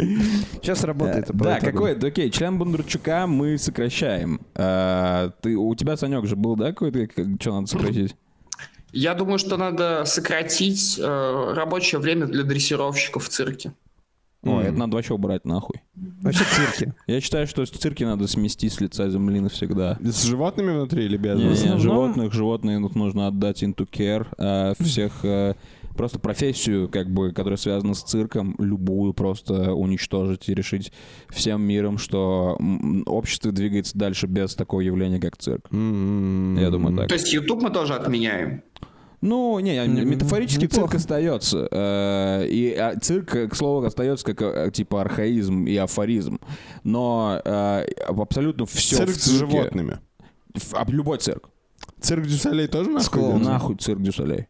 Сейчас 0.62 0.84
работает. 0.84 1.28
Да, 1.34 1.60
какой, 1.60 1.95
да, 1.95 2.08
окей, 2.08 2.30
член 2.32 2.58
Бондарчука 2.58 3.28
мы 3.28 3.58
сокращаем. 3.58 4.41
А, 4.55 5.32
Ты, 5.41 5.55
у 5.55 5.74
тебя, 5.76 5.97
Санек, 5.97 6.26
же 6.26 6.36
был, 6.36 6.55
да, 6.55 6.68
какой-то, 6.70 7.08
как- 7.08 7.26
что 7.39 7.53
надо 7.53 7.68
сократить? 7.68 8.16
Я 8.93 9.14
думаю, 9.14 9.38
что 9.38 9.58
надо 9.58 10.03
сократить 10.05 10.97
э, 10.97 11.53
рабочее 11.53 11.99
время 11.99 12.26
для 12.26 12.43
дрессировщиков 12.43 13.26
в 13.26 13.30
цирке. 13.30 13.74
Ой, 14.44 14.66
это 14.66 14.74
надо 14.78 14.96
вообще 14.96 15.14
убрать 15.14 15.46
нахуй. 15.46 15.82
Вообще 15.96 16.44
цирки. 16.44 16.94
Я 17.08 17.20
считаю, 17.22 17.48
что 17.48 17.66
с 17.66 17.70
цирки 17.70 18.04
надо 18.04 18.28
смести 18.28 18.70
с 18.70 18.80
лица 18.80 19.10
земли 19.10 19.40
навсегда. 19.40 19.98
С 20.02 20.24
животными 20.24 20.72
внутри 20.72 21.06
или 21.06 21.18
без? 21.18 21.38
Не, 21.38 21.46
не, 21.46 21.52
основном- 21.54 21.80
животных, 21.80 22.34
животные 22.34 22.80
ну, 22.80 22.90
нужно 22.94 23.28
отдать 23.28 23.64
into 23.64 23.88
care. 23.90 24.28
а 24.38 24.74
всех 24.80 25.26
э, 25.26 25.56
просто 25.98 26.20
профессию, 26.20 26.88
как 26.88 27.10
бы, 27.10 27.32
которая 27.32 27.58
связана 27.58 27.94
с 27.94 28.04
цирком, 28.04 28.56
любую 28.60 29.14
просто 29.14 29.74
уничтожить 29.74 30.48
и 30.48 30.54
решить 30.54 30.94
всем 31.30 31.62
миром, 31.64 31.98
что 31.98 32.58
общество 33.06 33.52
двигается 33.52 33.98
дальше 33.98 34.28
без 34.28 34.56
такого 34.56 34.82
явления, 34.82 35.20
как 35.20 35.36
цирк. 35.38 35.66
М-м-м. 35.72 36.58
Я 36.60 36.70
думаю, 36.70 36.96
так. 36.96 37.10
То 37.10 37.16
есть 37.16 37.34
YouTube 37.34 37.64
мы 37.64 37.70
тоже 37.72 37.96
отменяем. 37.96 38.62
Ну, 39.22 39.59
не, 39.59 39.76
М, 39.78 40.09
метафорически 40.09 40.63
неплохо. 40.65 40.89
цирк 40.89 40.95
остается. 40.95 41.68
э, 41.72 42.47
И 42.47 42.74
а, 42.74 42.95
цирк, 42.99 43.36
э, 43.36 43.47
к 43.47 43.55
слову, 43.55 43.86
остается 43.86 44.26
как 44.34 44.41
э, 44.41 44.72
типа 44.72 45.01
архаизм 45.01 45.65
и 45.65 45.76
афоризм. 45.76 46.39
Но 46.84 47.41
э, 47.43 47.86
абсолютно 48.07 48.65
все 48.68 48.97
Цирк 48.97 49.09
в 49.09 49.15
с 49.22 49.28
животными. 49.32 49.99
в- 50.53 50.74
а, 50.76 50.86
любой 50.88 51.18
цирк. 51.18 51.49
Цирк 51.99 52.28
дю 52.28 52.43
Солей 52.43 52.68
тоже 52.68 52.91
нахуй? 52.91 53.22
идет? 53.24 53.41
Нахуй 53.43 53.76
цирк 53.78 54.01
дю 54.01 54.16
Солей. 54.16 54.45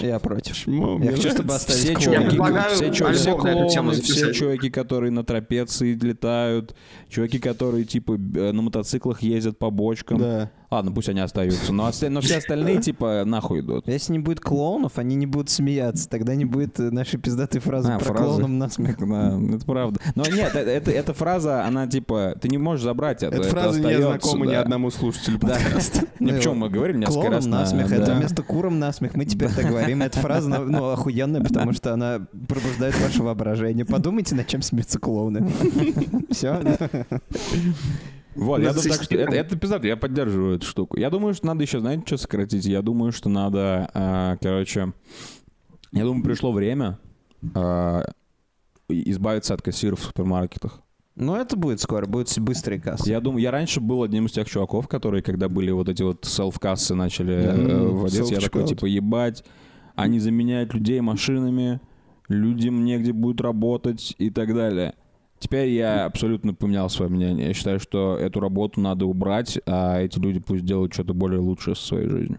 Я 0.00 0.18
против. 0.18 0.52
Почему? 0.56 0.98
Я 1.00 1.12
хочу, 1.12 1.30
чтобы 1.30 1.54
оставить 1.54 1.82
Все 1.82 1.94
чуваки, 1.94 2.24
предлагаю 2.30 2.74
все, 2.74 2.92
чуваки, 2.92 3.16
все 3.18 3.36
клоуны, 3.38 3.92
все 4.02 4.32
чуваки, 4.34 4.68
которые 4.70 5.12
на 5.12 5.22
трапеции 5.22 5.94
летают, 5.94 6.74
чуваки, 7.08 7.38
которые 7.38 7.84
типа 7.84 8.14
э, 8.14 8.50
на 8.50 8.62
мотоциклах 8.62 9.22
ездят 9.22 9.58
по 9.60 9.70
бочкам. 9.70 10.18
Да. 10.18 10.50
Ладно, 10.72 10.90
пусть 10.90 11.10
они 11.10 11.20
остаются, 11.20 11.70
но, 11.70 11.90
но 12.08 12.20
все 12.22 12.38
остальные 12.38 12.80
типа 12.80 13.24
нахуй 13.26 13.60
идут. 13.60 13.86
Если 13.86 14.12
не 14.12 14.18
будет 14.18 14.40
клоунов, 14.40 14.96
они 14.96 15.16
не 15.16 15.26
будут 15.26 15.50
смеяться. 15.50 16.08
Тогда 16.08 16.34
не 16.34 16.46
будет 16.46 16.80
э, 16.80 16.90
нашей 16.90 17.20
пиздатой 17.20 17.60
фразы 17.60 17.92
А, 17.92 17.98
про 17.98 18.06
фразы. 18.06 18.24
клоуном 18.24 18.58
насмех. 18.58 18.96
Да, 18.98 19.38
это 19.54 19.66
правда. 19.66 20.00
Но 20.14 20.24
нет, 20.24 20.56
э- 20.56 20.60
это, 20.60 20.90
эта 20.90 21.12
фраза, 21.12 21.66
она 21.66 21.86
типа, 21.86 22.36
ты 22.40 22.48
не 22.48 22.56
можешь 22.56 22.84
забрать 22.84 23.22
это. 23.22 23.36
Эта 23.36 23.48
фраза 23.50 23.80
не 23.80 23.96
знакома 23.96 24.46
ни 24.46 24.54
одному 24.54 24.90
слушателю 24.90 25.38
Да. 25.38 25.48
подкаста. 25.48 26.06
Ни 26.18 26.30
Ну, 26.32 26.38
в 26.38 26.40
чем 26.40 26.56
мы 26.56 26.70
говорили 26.70 26.96
несколько 26.96 27.28
раз. 27.28 27.44
на- 27.44 27.60
насмех. 27.60 27.92
Это 27.92 28.14
вместо 28.14 28.42
куром 28.42 28.78
насмех. 28.78 29.14
Мы 29.14 29.26
теперь 29.26 29.50
так 29.50 29.66
говорим. 29.66 30.00
Эта 30.00 30.18
фраза 30.20 30.48
ну, 30.48 30.64
ну, 30.64 30.88
охуенная, 30.88 31.42
потому 31.42 31.74
что 31.74 31.92
она 31.92 32.26
пробуждает 32.48 32.98
ваше 32.98 33.22
воображение. 33.22 33.84
Подумайте, 33.84 34.34
над 34.34 34.46
чем 34.46 34.62
смеются 34.62 34.98
клоуны. 34.98 35.52
Все. 36.30 36.58
Вот, 38.34 38.60
я 38.62 38.72
думаю, 38.72 38.90
так, 38.90 39.02
что 39.02 39.14
это, 39.14 39.32
это 39.34 39.56
пиздато, 39.58 39.86
я 39.86 39.96
поддерживаю 39.96 40.56
эту 40.56 40.66
штуку. 40.66 40.98
Я 40.98 41.10
думаю, 41.10 41.34
что 41.34 41.46
надо 41.46 41.62
еще, 41.62 41.80
знаете, 41.80 42.04
что 42.06 42.16
сократить? 42.16 42.64
Я 42.64 42.82
думаю, 42.82 43.12
что 43.12 43.28
надо, 43.28 43.90
а, 43.94 44.36
короче, 44.40 44.92
я 45.92 46.04
думаю, 46.04 46.22
пришло 46.24 46.52
время 46.52 46.98
и- 48.88 49.10
избавиться 49.10 49.54
от 49.54 49.62
кассиров 49.62 50.00
в 50.00 50.04
супермаркетах. 50.04 50.80
Ну, 51.14 51.36
это 51.36 51.56
будет 51.56 51.80
скоро. 51.80 52.06
Будет 52.06 52.38
быстрый 52.40 52.80
касс. 52.80 53.06
Я 53.06 53.20
думаю, 53.20 53.42
я 53.42 53.50
раньше 53.50 53.80
был 53.80 54.02
одним 54.02 54.26
из 54.26 54.32
тех 54.32 54.48
чуваков, 54.48 54.88
которые, 54.88 55.22
когда 55.22 55.48
были 55.50 55.70
вот 55.70 55.88
эти 55.90 56.02
вот 56.02 56.24
селф-кассы 56.24 56.94
начали 56.94 57.34
э, 57.34 57.50
М, 57.50 57.96
вводить, 57.96 58.30
я 58.30 58.40
такой, 58.40 58.64
типа, 58.64 58.86
ебать, 58.86 59.44
они 59.94 60.18
заменяют 60.20 60.72
людей 60.72 61.00
машинами, 61.02 61.80
людям 62.28 62.84
негде 62.84 63.12
будет 63.12 63.42
работать 63.42 64.14
и 64.18 64.30
так 64.30 64.54
далее. 64.54 64.94
Теперь 65.42 65.70
я 65.70 66.04
абсолютно 66.04 66.54
поменял 66.54 66.88
свое 66.88 67.10
мнение. 67.10 67.48
Я 67.48 67.52
считаю, 67.52 67.80
что 67.80 68.16
эту 68.16 68.38
работу 68.38 68.80
надо 68.80 69.06
убрать, 69.06 69.58
а 69.66 70.00
эти 70.00 70.20
люди 70.20 70.38
пусть 70.38 70.64
делают 70.64 70.94
что-то 70.94 71.14
более 71.14 71.40
лучшее 71.40 71.74
со 71.74 71.84
своей 71.84 72.08
жизнью. 72.08 72.38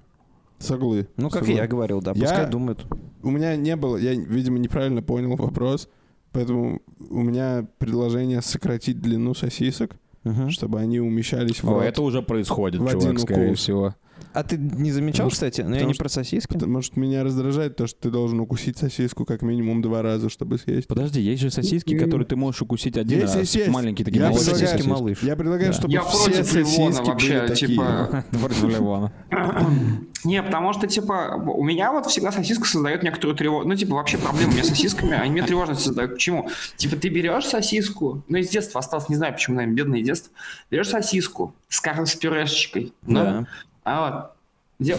Соглы. 0.57 1.09
Ну, 1.17 1.29
как 1.29 1.41
Соглы. 1.43 1.57
я 1.57 1.67
говорил, 1.67 2.01
да. 2.01 2.13
Я- 2.15 2.21
Пускай 2.21 2.49
думают. 2.49 2.85
У 3.21 3.29
меня 3.29 3.57
не 3.57 3.75
было, 3.75 3.97
я, 3.97 4.13
видимо, 4.15 4.57
неправильно 4.57 5.01
понял 5.01 5.35
вопрос, 5.35 5.89
поэтому 6.31 6.81
у 7.09 7.21
меня 7.21 7.67
предложение 7.77 8.41
сократить 8.41 9.01
длину 9.01 9.33
сосисок, 9.33 9.97
Мгм. 10.23 10.49
чтобы 10.51 10.79
они 10.79 11.01
умещались 11.01 11.61
в 11.61 11.69
О, 11.69 11.73
рот. 11.73 11.83
это 11.83 12.01
уже 12.01 12.21
происходит, 12.21 12.79
в 12.79 12.87
чувак, 12.89 13.03
один 13.03 13.17
скорее 13.19 13.47
укус. 13.47 13.59
всего. 13.59 13.95
А 14.33 14.43
ты 14.43 14.57
не 14.57 14.91
замечал, 14.91 15.27
Потому 15.27 15.29
кстати? 15.29 15.61
Ну, 15.61 15.75
я 15.75 15.83
не 15.85 15.93
что- 15.93 16.03
про 16.03 16.09
сосиски. 16.09 16.51
Потому 16.53 16.81
что 16.81 16.99
меня 16.99 17.23
раздражает 17.23 17.75
то, 17.75 17.85
что 17.85 17.99
ты 18.01 18.09
должен 18.09 18.39
укусить 18.39 18.77
сосиску 18.79 19.25
как 19.25 19.43
минимум 19.43 19.83
два 19.83 20.01
раза, 20.01 20.27
чтобы 20.29 20.57
съесть. 20.57 20.87
Подожди, 20.87 21.21
есть 21.21 21.41
же 21.41 21.51
сосиски, 21.51 21.95
которые 21.97 22.25
ты 22.25 22.35
можешь 22.35 22.61
укусить 22.63 22.97
один 22.97 23.19
Есть, 23.19 23.33
раз. 23.35 23.41
есть, 23.43 23.55
есть. 23.55 23.69
Маленькие 23.69 24.05
такие 24.05 24.21
Я 24.23 24.31
предлагаю- 24.31 24.57
сосиски. 24.67 24.87
малыш. 24.87 25.21
Я 25.21 25.35
предлагаю, 25.35 25.71
Да. 25.71 25.77
чтобы 25.77 25.93
Я 25.93 26.01
все 26.03 26.23
против 26.31 26.53
Ливона 26.55 26.93
сосиски 26.93 27.07
вообще, 27.09 27.37
были 27.39 27.47
такие. 27.47 27.67
типа... 27.69 28.25
Против 28.39 28.63
Ливона. 28.63 29.13
Не, 30.23 30.41
потому 30.41 30.73
что, 30.73 30.87
типа, 30.87 31.35
у 31.45 31.63
меня 31.63 31.91
вот 31.91 32.05
всегда 32.07 32.31
сосиска 32.31 32.65
создает 32.65 33.03
некоторую 33.03 33.35
тревогу. 33.37 33.67
Ну, 33.67 33.75
типа, 33.75 33.95
вообще 33.95 34.17
проблемы 34.17 34.51
у 34.51 34.53
меня 34.55 34.63
с 34.63 34.69
сосисками, 34.69 35.13
они 35.13 35.31
мне 35.31 35.43
тревожность 35.43 35.81
создают. 35.81 36.13
Почему? 36.13 36.49
Типа, 36.77 36.95
ты 36.95 37.09
берешь 37.09 37.45
сосиску, 37.45 38.23
ну, 38.27 38.37
из 38.37 38.49
детства 38.49 38.79
осталось, 38.79 39.09
не 39.09 39.15
знаю, 39.15 39.33
почему, 39.33 39.57
наверное, 39.57 39.75
бедное 39.75 40.01
детство. 40.01 40.31
Берешь 40.71 40.87
сосиску, 40.89 41.53
скажем, 41.67 42.05
с 42.05 42.15
пюрешечкой. 42.15 42.93
ну, 43.05 43.13
Да. 43.19 43.47
А 43.83 44.09
вот, 44.11 44.31
где 44.79 44.97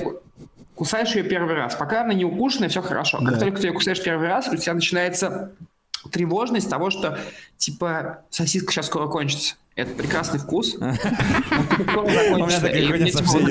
кусаешь 0.74 1.14
ее 1.14 1.24
первый 1.24 1.54
раз. 1.54 1.74
Пока 1.76 2.02
она 2.02 2.14
не 2.14 2.24
укушенная, 2.24 2.68
все 2.68 2.82
хорошо. 2.82 3.18
Как 3.18 3.34
Да. 3.34 3.40
только 3.40 3.60
ты 3.60 3.68
ее 3.68 3.72
кусаешь 3.72 4.02
первый 4.02 4.28
раз, 4.28 4.48
у 4.48 4.56
тебя 4.56 4.74
начинается 4.74 5.52
тревожность 6.10 6.68
того, 6.68 6.90
что, 6.90 7.18
типа, 7.56 8.20
сосиска 8.30 8.72
сейчас 8.72 8.86
скоро 8.86 9.06
кончится. 9.08 9.56
Это 9.76 9.92
прекрасный 9.94 10.38
вкус. 10.38 10.76
Он 10.80 10.88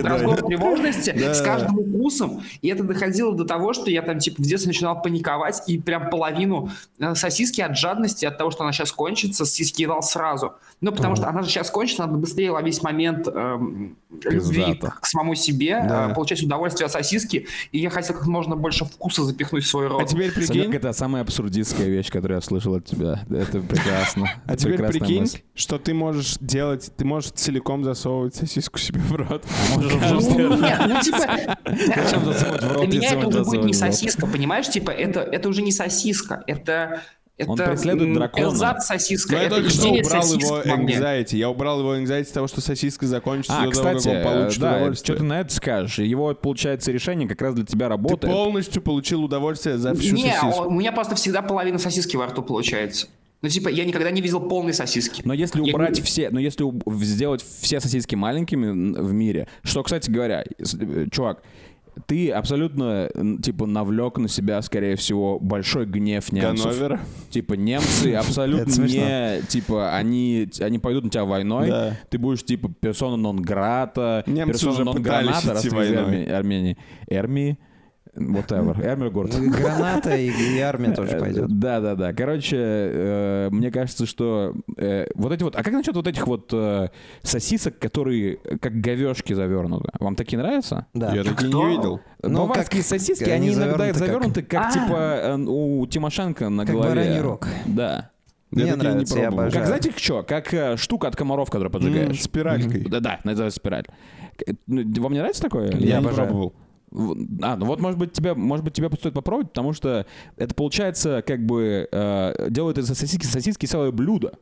разгон 0.01 0.37
тревожности 0.37 1.09
с 1.09 1.41
каждым 1.41 1.79
укусом. 1.79 2.43
И 2.61 2.69
это 2.69 2.83
доходило 2.83 3.35
до 3.35 3.43
того, 3.43 3.73
что 3.73 3.91
я 3.91 4.01
там, 4.01 4.19
типа, 4.19 4.41
в 4.41 4.45
детстве 4.45 4.69
начинал 4.69 5.01
паниковать 5.01 5.63
и 5.67 5.77
прям 5.77 6.09
половину 6.09 6.69
э, 6.99 7.13
сосиски 7.15 7.59
от 7.59 7.77
жадности, 7.77 8.25
от 8.25 8.37
того, 8.37 8.51
что 8.51 8.63
она 8.63 8.71
сейчас 8.71 8.93
кончится, 8.93 9.45
съедал 9.45 10.01
сразу. 10.01 10.53
Ну, 10.79 10.91
потому 10.91 11.15
что 11.15 11.27
она 11.27 11.41
же 11.43 11.49
сейчас 11.49 11.69
кончится, 11.69 12.05
надо 12.05 12.17
быстрее 12.17 12.51
ловить 12.51 12.81
момент 12.83 13.27
эм, 13.27 13.97
любви 14.23 14.75
к, 14.75 15.05
самому 15.05 15.35
себе, 15.35 15.79
э, 15.81 16.13
получать 16.13 16.41
удовольствие 16.43 16.85
от 16.85 16.91
сосиски. 16.91 17.47
И 17.71 17.79
я 17.79 17.89
хотел 17.89 18.15
как 18.15 18.27
можно 18.27 18.55
больше 18.55 18.85
вкуса 18.85 19.23
запихнуть 19.23 19.63
в 19.63 19.67
свой 19.67 19.87
рот. 19.87 20.01
А 20.01 20.05
теперь 20.05 20.31
прикинь, 20.31 20.73
это 20.73 20.93
самая 20.93 21.23
абсурдистская 21.23 21.87
вещь, 21.87 22.09
которую 22.09 22.37
я 22.37 22.41
слышал 22.41 22.75
от 22.75 22.85
тебя. 22.85 23.25
Это 23.29 23.59
прекрасно. 23.59 24.29
а 24.45 24.55
теперь 24.55 24.83
прикинь, 24.83 25.27
что 25.53 25.79
ты 25.79 25.93
можешь 25.93 26.12
делать, 26.39 26.91
ты 26.95 27.05
можешь 27.05 27.31
целиком 27.31 27.83
засовывать 27.83 28.35
сосиску 28.35 28.79
себе 28.79 28.99
в 29.01 29.13
рот. 29.15 29.43
Можешь 29.75 29.93
Ну, 29.93 30.57
нет, 30.57 30.81
ну, 30.87 31.01
типа, 31.01 31.57
Зачем 31.65 32.25
засовывать 32.25 32.63
в 32.63 32.71
рот, 32.73 32.89
для 32.89 32.99
меня 32.99 33.13
это 33.13 33.27
уже 33.27 33.43
будет 33.43 33.63
не 33.65 33.73
сосиска, 33.73 34.27
понимаешь? 34.27 34.67
Типа, 34.69 34.91
это, 34.91 35.19
это 35.21 35.49
уже 35.49 35.61
не 35.61 35.71
сосиска, 35.71 36.43
это 36.47 37.01
Это 37.35 37.51
Он 37.51 37.57
преследует 37.57 38.13
дракона. 38.13 38.43
эрзац 38.43 38.85
сосиска. 38.85 39.31
Но 39.33 39.37
я 39.39 39.45
это 39.47 39.55
только 39.55 39.69
что 39.71 39.87
убрал 39.89 40.33
его 40.33 40.61
anxiety. 40.61 41.35
Я 41.37 41.49
убрал 41.49 41.79
его 41.79 41.95
anxiety 41.95 42.25
с 42.25 42.31
того, 42.31 42.47
что 42.47 42.61
сосиска 42.61 43.07
закончится 43.07 43.57
А, 43.59 43.65
до 43.65 43.71
того, 43.71 43.97
кстати, 43.97 44.07
как 44.15 44.17
он 44.17 44.23
получит 44.39 44.59
да, 44.61 44.71
удовольствие. 44.75 45.15
что 45.15 45.23
ты 45.23 45.27
на 45.27 45.39
это 45.41 45.53
скажешь? 45.53 45.97
Его, 45.97 46.35
получается, 46.35 46.91
решение 46.91 47.27
как 47.27 47.41
раз 47.41 47.55
для 47.55 47.65
тебя 47.65 47.87
Ты 47.87 47.89
работает. 47.89 48.31
полностью 48.33 48.81
получил 48.83 49.23
удовольствие 49.23 49.77
за 49.79 49.95
всю 49.95 50.13
Не, 50.15 50.31
сосиску. 50.31 50.65
у 50.67 50.71
меня 50.71 50.91
просто 50.91 51.15
всегда 51.15 51.41
половина 51.41 51.79
сосиски 51.79 52.15
во 52.15 52.27
рту 52.27 52.43
получается. 52.43 53.07
Ну, 53.43 53.49
типа, 53.49 53.67
я 53.67 53.83
никогда 53.83 54.09
не 54.09 54.21
видел 54.21 54.39
полной 54.39 54.73
сосиски. 54.73 55.21
Но 55.25 55.33
если 55.33 55.61
Я 55.61 55.73
убрать 55.73 55.97
не- 55.97 56.01
все, 56.01 56.29
но 56.29 56.39
если 56.39 56.65
сделать 57.03 57.43
все 57.59 57.81
сосиски 57.81 58.15
маленькими 58.15 58.71
в 59.01 59.13
мире, 59.13 59.47
что, 59.63 59.83
кстати 59.83 60.09
говоря, 60.09 60.45
э, 60.57 61.05
чувак, 61.11 61.43
ты 62.07 62.31
абсолютно, 62.31 63.09
типа, 63.43 63.65
навлек 63.67 64.17
на 64.17 64.27
себя, 64.29 64.61
скорее 64.61 64.95
всего, 64.95 65.39
большой 65.39 65.85
гнев 65.85 66.31
немцев. 66.31 66.65
Ганновер. 66.79 67.01
Типа, 67.29 67.53
немцы 67.53 68.13
абсолютно 68.15 68.81
не, 68.85 69.41
типа, 69.47 69.93
они, 69.95 70.47
они 70.59 70.79
пойдут 70.79 71.03
на 71.03 71.09
тебя 71.09 71.25
войной, 71.25 71.67
Да. 71.69 71.97
ты 72.09 72.17
будешь, 72.17 72.43
типа, 72.43 72.71
персона 72.79 73.17
нон 73.17 73.41
грата, 73.41 74.23
Немцы 74.25 74.53
персона 74.53 74.71
уже 74.71 74.83
нон 74.85 74.95
пытались 74.95 75.27
граната, 75.27 75.53
раз 75.53 75.65
идти 75.65 75.69
ты 75.69 75.75
из 75.83 76.31
Армении. 76.31 76.77
Эрмии, 77.09 77.57
whatever, 78.15 78.79
Эрмергорд. 78.83 79.33
Граната 79.39 80.15
и, 80.15 80.29
и 80.29 80.59
армия 80.59 80.91
тоже 80.93 81.11
Э, 81.17 81.19
пойдет. 81.19 81.59
Да, 81.59 81.79
да, 81.79 81.95
да. 81.95 82.13
Короче, 82.13 82.57
э, 82.59 83.49
мне 83.51 83.71
кажется, 83.71 84.05
что 84.05 84.53
э, 84.77 85.07
вот 85.15 85.31
эти 85.31 85.43
вот. 85.43 85.55
А 85.55 85.63
как 85.63 85.73
насчет 85.73 85.95
вот 85.95 86.07
этих 86.07 86.27
вот 86.27 86.49
э, 86.53 86.89
сосисок, 87.23 87.79
которые 87.79 88.37
как 88.61 88.79
говешки 88.79 89.33
завернуты? 89.33 89.89
Вам 89.99 90.15
такие 90.15 90.37
нравятся? 90.41 90.85
Да. 90.93 91.13
Я 91.15 91.23
такие 91.23 91.51
не 91.53 91.75
видел. 91.75 92.01
Ну, 92.21 92.47
Баварские 92.47 92.81
как- 92.81 92.89
сосиски, 92.89 93.23
они 93.29 93.49
они 93.49 93.55
иногда 93.55 93.77
завернуты 93.77 93.93
как- 93.93 94.07
завернуты 94.07 94.41
как, 94.43 94.65
А. 94.67 94.71
типа 94.71 94.97
э, 94.97 95.37
у 95.37 95.87
Тимошенко 95.87 96.49
на 96.49 96.65
Как 96.65 96.75
голове. 96.75 96.89
бараний 96.95 97.19
рог. 97.19 97.47
Да. 97.65 98.09
Мне 98.51 98.65
Я 98.65 98.73
такие 98.73 98.83
не 98.87 98.91
нравится, 98.93 99.19
я 99.19 99.27
обожаю. 99.29 99.51
Как 99.51 99.65
знаете, 99.65 99.91
что? 99.95 100.21
Как 100.21 100.53
э, 100.53 100.77
штука 100.77 101.07
от 101.07 101.15
комаров, 101.15 101.49
которую 101.49 101.71
поджигаешь. 101.71 102.21
Спиралькой. 102.21 102.81
Да, 102.87 102.99
да, 102.99 103.19
называется 103.23 103.59
спираль. 103.59 103.85
Ну, 104.67 104.83
Вам 105.01 105.13
не 105.13 105.19
нравится 105.19 105.41
такое? 105.41 105.71
Я, 105.71 105.77
Я 105.77 105.85
не 105.85 105.91
обожаю. 106.05 106.27
пробовал. 106.27 106.53
А, 106.93 107.55
ну 107.55 107.65
вот, 107.65 107.79
может 107.79 107.99
быть, 107.99 108.13
тебе, 108.13 108.33
может 108.33 108.63
быть, 108.63 108.73
тебе 108.73 108.89
стоит 108.93 109.13
попробовать, 109.13 109.49
потому 109.49 109.73
что 109.73 110.05
это 110.37 110.53
получается, 110.53 111.23
как 111.25 111.45
бы, 111.45 111.87
э, 111.91 112.47
делает 112.49 112.77
из 112.77 112.87
сосиски, 112.87 113.25
сосиски 113.25 113.65
целое 113.65 113.91
блюдо. 113.91 114.33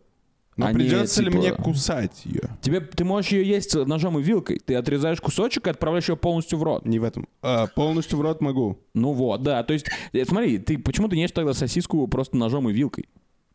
Но 0.58 0.66
Они, 0.68 0.80
придется 0.80 1.24
ли 1.24 1.32
типа, 1.32 1.38
мне 1.38 1.54
кусать 1.54 2.26
ее? 2.26 2.44
Тебе, 2.62 2.82
ты 2.82 3.06
можешь 3.06 3.32
ее 3.32 3.48
есть 3.48 3.74
ножом 3.74 4.20
и 4.20 4.22
вилкой. 4.22 4.60
Ты 4.60 4.76
отрезаешь 4.76 5.22
кусочек 5.22 5.66
и 5.68 5.70
отправляешь 5.70 6.10
ее 6.10 6.18
полностью 6.18 6.60
в 6.60 6.64
рот. 6.64 6.86
Не 6.86 7.00
в 7.00 7.06
этом. 7.06 7.28
А, 7.42 7.68
полностью 7.68 8.18
в 8.18 8.22
рот 8.22 8.42
могу. 8.42 8.78
Ну 8.94 9.14
вот, 9.14 9.44
да. 9.44 9.64
То 9.64 9.72
есть, 9.74 9.88
э, 10.12 10.26
смотри, 10.26 10.58
ты 10.58 10.78
почему 10.78 11.08
ты 11.08 11.16
не 11.16 11.24
ешь 11.24 11.32
тогда 11.32 11.54
сосиску 11.54 12.06
просто 12.08 12.36
ножом 12.36 12.70
и 12.70 12.74
вилкой? 12.74 13.08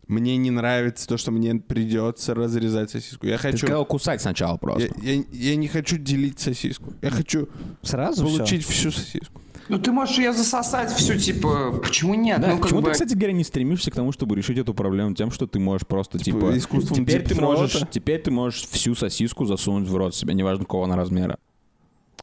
Мне 0.06 0.36
не 0.36 0.50
нравится 0.52 1.08
то, 1.08 1.16
что 1.16 1.32
мне 1.32 1.56
придется 1.56 2.34
разрезать 2.34 2.90
сосиску. 2.90 3.26
Я 3.26 3.36
Ты 3.38 3.42
хочу... 3.42 3.66
сказал 3.66 3.84
кусать 3.84 4.22
сначала 4.22 4.56
просто. 4.56 4.88
Я, 5.02 5.14
я- 5.14 5.24
я 5.32 5.56
не 5.56 5.66
хочу 5.66 5.98
делить 5.98 6.38
сосиску. 6.38 6.92
Я 7.02 7.10
хочу 7.10 7.48
Сразу 7.82 8.24
получить 8.24 8.64
всю 8.64 8.92
сосиску. 8.92 9.40
Ну, 9.68 9.80
ты 9.80 9.90
можешь 9.90 10.16
ее 10.18 10.32
засосать 10.32 10.92
всю, 10.92 11.16
типа, 11.16 11.80
почему 11.82 12.14
нет? 12.14 12.40
Да, 12.40 12.48
ну, 12.48 12.52
как 12.54 12.62
почему 12.62 12.82
бы... 12.82 12.86
ты, 12.86 12.92
кстати 12.92 13.14
говоря, 13.14 13.32
не 13.32 13.42
стремишься 13.42 13.90
к 13.90 13.94
тому, 13.96 14.12
чтобы 14.12 14.36
решить 14.36 14.58
эту 14.58 14.74
проблему 14.74 15.16
тем, 15.16 15.32
что 15.32 15.48
ты 15.48 15.58
можешь 15.58 15.86
просто, 15.88 16.20
Типа, 16.20 16.38
типа... 16.38 16.58
искусством 16.58 17.04
теперь 17.04 17.22
ты, 17.22 17.30
дипфрота? 17.30 17.62
можешь, 17.62 17.82
теперь 17.90 18.20
ты 18.20 18.30
можешь 18.30 18.68
всю 18.68 18.94
сосиску 18.94 19.44
засунуть 19.44 19.88
в 19.88 19.96
рот 19.96 20.14
себе, 20.14 20.34
неважно 20.34 20.64
какого 20.64 20.84
она 20.84 20.94
размера. 20.94 21.38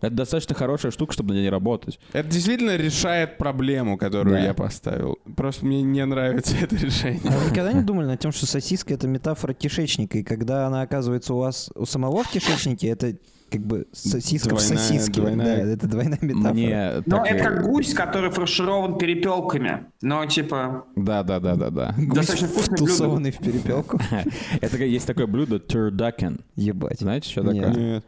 Это 0.03 0.15
достаточно 0.15 0.53
хорошая 0.53 0.91
штука, 0.91 1.13
чтобы 1.13 1.33
на 1.33 1.37
ней 1.39 1.49
работать. 1.49 1.99
Это 2.11 2.27
действительно 2.29 2.75
решает 2.75 3.37
проблему, 3.37 3.97
которую 3.97 4.35
Да. 4.35 4.43
я 4.43 4.53
поставил. 4.53 5.17
Просто 5.35 5.65
мне 5.65 5.81
не 5.81 6.05
нравится 6.05 6.55
это 6.61 6.75
решение. 6.75 7.21
А 7.25 7.37
вы 7.37 7.49
никогда 7.51 7.71
не 7.73 7.81
думали 7.81 8.07
над 8.07 8.19
тем, 8.19 8.31
что 8.31 8.45
сосиска 8.45 8.93
это 8.93 9.07
метафора 9.07 9.53
кишечника, 9.53 10.17
и 10.19 10.23
когда 10.23 10.67
она 10.67 10.81
оказывается 10.81 11.33
у 11.33 11.37
вас 11.37 11.69
у 11.75 11.85
самого 11.85 12.23
в 12.23 12.29
кишечнике, 12.29 12.87
это 12.89 13.15
как 13.49 13.61
бы 13.61 13.85
сосиска 13.93 14.55
в 14.55 14.57
Двойная- 14.57 14.77
сосиске. 14.77 15.21
двойная- 15.21 15.45
Да, 15.65 15.71
это 15.73 15.87
двойная 15.87 16.17
метафора. 16.21 16.53
Мне 16.53 16.91
Ну, 17.05 17.17
так 17.17 17.31
это 17.31 17.43
как 17.43 17.63
гусь, 17.63 17.93
который 17.93 18.31
фарширован 18.31 18.97
перепелками. 18.97 19.85
Но, 20.01 20.25
типа, 20.25 20.85
Да, 20.95 21.21
да, 21.23 21.39
да, 21.39 21.55
да, 21.55 21.69
да. 21.69 21.95
достаточно 21.97 22.47
вкусное 22.47 23.09
блюдо. 23.09 23.31
В 23.31 23.37
перепелку. 23.37 23.99
Это 24.61 24.83
есть 24.83 25.05
такое 25.07 25.27
блюдо 25.27 25.57
turducken. 25.57 26.41
Ебать. 26.55 26.99
Знаете, 26.99 27.29
что 27.29 27.43
такое? 27.43 27.69
Нет. 27.73 28.05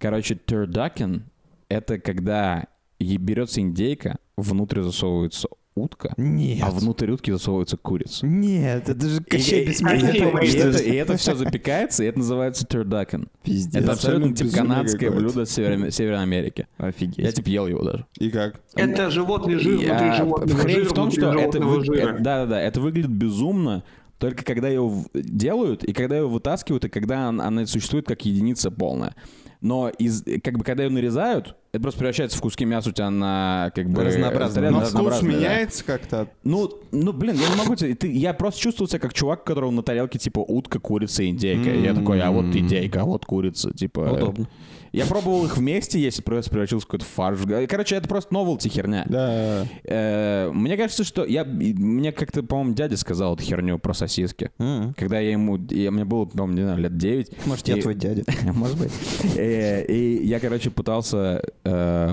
Короче, 0.00 0.34
turducken— 0.34 1.20
это 1.68 1.98
когда 1.98 2.64
берется 2.98 3.60
индейка, 3.60 4.16
внутрь 4.36 4.80
засовывается 4.82 5.48
утка, 5.76 6.12
Нет. 6.16 6.62
а 6.66 6.70
внутрь 6.70 7.10
утки 7.10 7.30
засовывается 7.30 7.76
курица. 7.76 8.26
Нет, 8.26 8.88
это 8.88 9.08
же 9.08 9.20
И, 9.20 9.24
Кощей 9.24 9.60
и- 9.60 9.64
и 9.64 9.68
Бессмертный. 9.68 10.08
это, 10.18 10.38
и 10.44 10.48
это- 10.56 10.78
и 10.82 10.92
это 10.94 11.16
все 11.16 11.34
запекается, 11.34 12.02
и 12.02 12.06
это 12.06 12.18
называется 12.18 12.66
turducken. 12.66 13.28
Пиздец. 13.44 13.82
Это 13.82 13.92
абсолютно 13.92 14.34
типа 14.34 14.50
канадское 14.56 15.10
блюдо 15.10 15.46
Северной, 15.46 15.92
Северной 15.92 16.22
Америки. 16.22 16.66
Я 16.78 16.86
Офигеть. 16.86 17.34
типа 17.34 17.48
ел 17.48 17.66
его 17.66 17.82
даже. 17.84 18.06
И 18.18 18.30
как? 18.30 18.60
Это 18.74 19.10
животный 19.10 19.56
жир 19.56 19.74
И, 19.74 19.76
внутри 19.86 20.08
а, 20.08 20.14
животного 20.16 20.58
хрень 20.60 20.76
жира, 20.76 20.88
в 20.88 20.92
том, 20.94 21.10
что 21.10 21.32
это, 21.38 21.60
вы- 21.60 21.84
жира. 21.84 22.16
э, 22.16 22.18
да, 22.20 22.44
да, 22.44 22.46
да, 22.46 22.60
это 22.60 22.80
выглядит 22.80 23.10
безумно, 23.10 23.84
только 24.18 24.44
когда 24.44 24.68
в- 24.88 25.06
делают, 25.14 25.84
и 25.84 25.92
когда 25.94 26.16
ее 26.18 26.26
вытаскивают, 26.28 26.84
и 26.84 26.88
когда 26.90 27.28
она, 27.28 27.46
она 27.46 27.66
существует 27.66 28.06
как 28.06 28.24
единица 28.26 28.70
полная. 28.70 29.14
Но 29.60 29.90
из, 29.90 30.22
как 30.42 30.56
бы, 30.56 30.64
когда 30.64 30.84
ее 30.84 30.90
нарезают, 30.90 31.54
это 31.72 31.82
просто 31.82 31.98
превращается 31.98 32.38
в 32.38 32.40
куски 32.40 32.64
мяса 32.64 32.88
у 32.88 32.92
тебя 32.92 33.10
на 33.10 33.70
как 33.74 33.90
бы 33.90 34.02
Разнообразно. 34.04 34.62
Но 34.70 34.78
вкус 34.78 34.88
разнообразно, 34.88 35.30
да. 35.30 35.36
меняется 35.36 35.84
как-то. 35.84 36.28
Ну, 36.44 36.70
ну, 36.92 37.12
блин, 37.12 37.36
я 37.36 37.48
не 37.48 37.56
могу 37.56 37.76
тебе. 37.76 37.94
ты- 37.94 38.10
я 38.10 38.32
просто 38.32 38.60
чувствовал 38.60 38.88
себя 38.88 39.00
как 39.00 39.12
чувак, 39.12 39.42
у 39.42 39.44
которого 39.44 39.70
на 39.70 39.82
тарелке 39.82 40.18
типа 40.18 40.40
утка, 40.40 40.78
курица, 40.80 41.28
индейка. 41.28 41.70
И 41.70 41.82
я 41.82 41.94
такой, 41.94 42.20
а 42.22 42.30
вот 42.30 42.46
индейка, 42.56 43.02
а 43.02 43.04
вот 43.04 43.26
курица, 43.26 43.72
типа. 43.72 44.00
Удобно. 44.00 44.48
Я 44.92 45.06
пробовал 45.06 45.44
их 45.44 45.56
вместе, 45.56 46.00
если 46.00 46.20
превратился 46.22 46.78
в 46.80 46.86
какой-то 46.86 47.04
фарш. 47.04 47.38
Короче, 47.68 47.94
это 47.96 48.08
просто 48.08 48.34
новелти 48.34 48.68
херня. 48.68 49.04
Да. 49.08 49.66
Э, 49.84 50.50
Мне 50.52 50.76
кажется, 50.76 51.04
что 51.04 51.24
я... 51.24 51.44
Мне 51.44 52.10
как-то, 52.12 52.42
по-моему, 52.42 52.74
дядя 52.74 52.96
сказал 52.96 53.34
эту 53.34 53.42
херню 53.44 53.78
про 53.78 53.94
сосиски. 53.94 54.50
Когда 54.96 55.20
я 55.20 55.30
ему... 55.32 55.58
я- 55.70 55.90
Мне 55.90 56.04
было, 56.04 56.24
по-моему, 56.24 56.54
не 56.54 56.62
знаю, 56.62 56.78
лет 56.78 56.96
9. 56.96 57.46
Может, 57.46 57.68
я 57.68 57.76
твой 57.76 57.94
дядя. 57.94 58.24
Может 58.54 58.78
быть. 58.78 58.90
Э, 59.36 59.84
И 59.86 60.26
я, 60.26 60.40
короче, 60.40 60.70
пытался 60.70 61.42
э, 61.64 62.12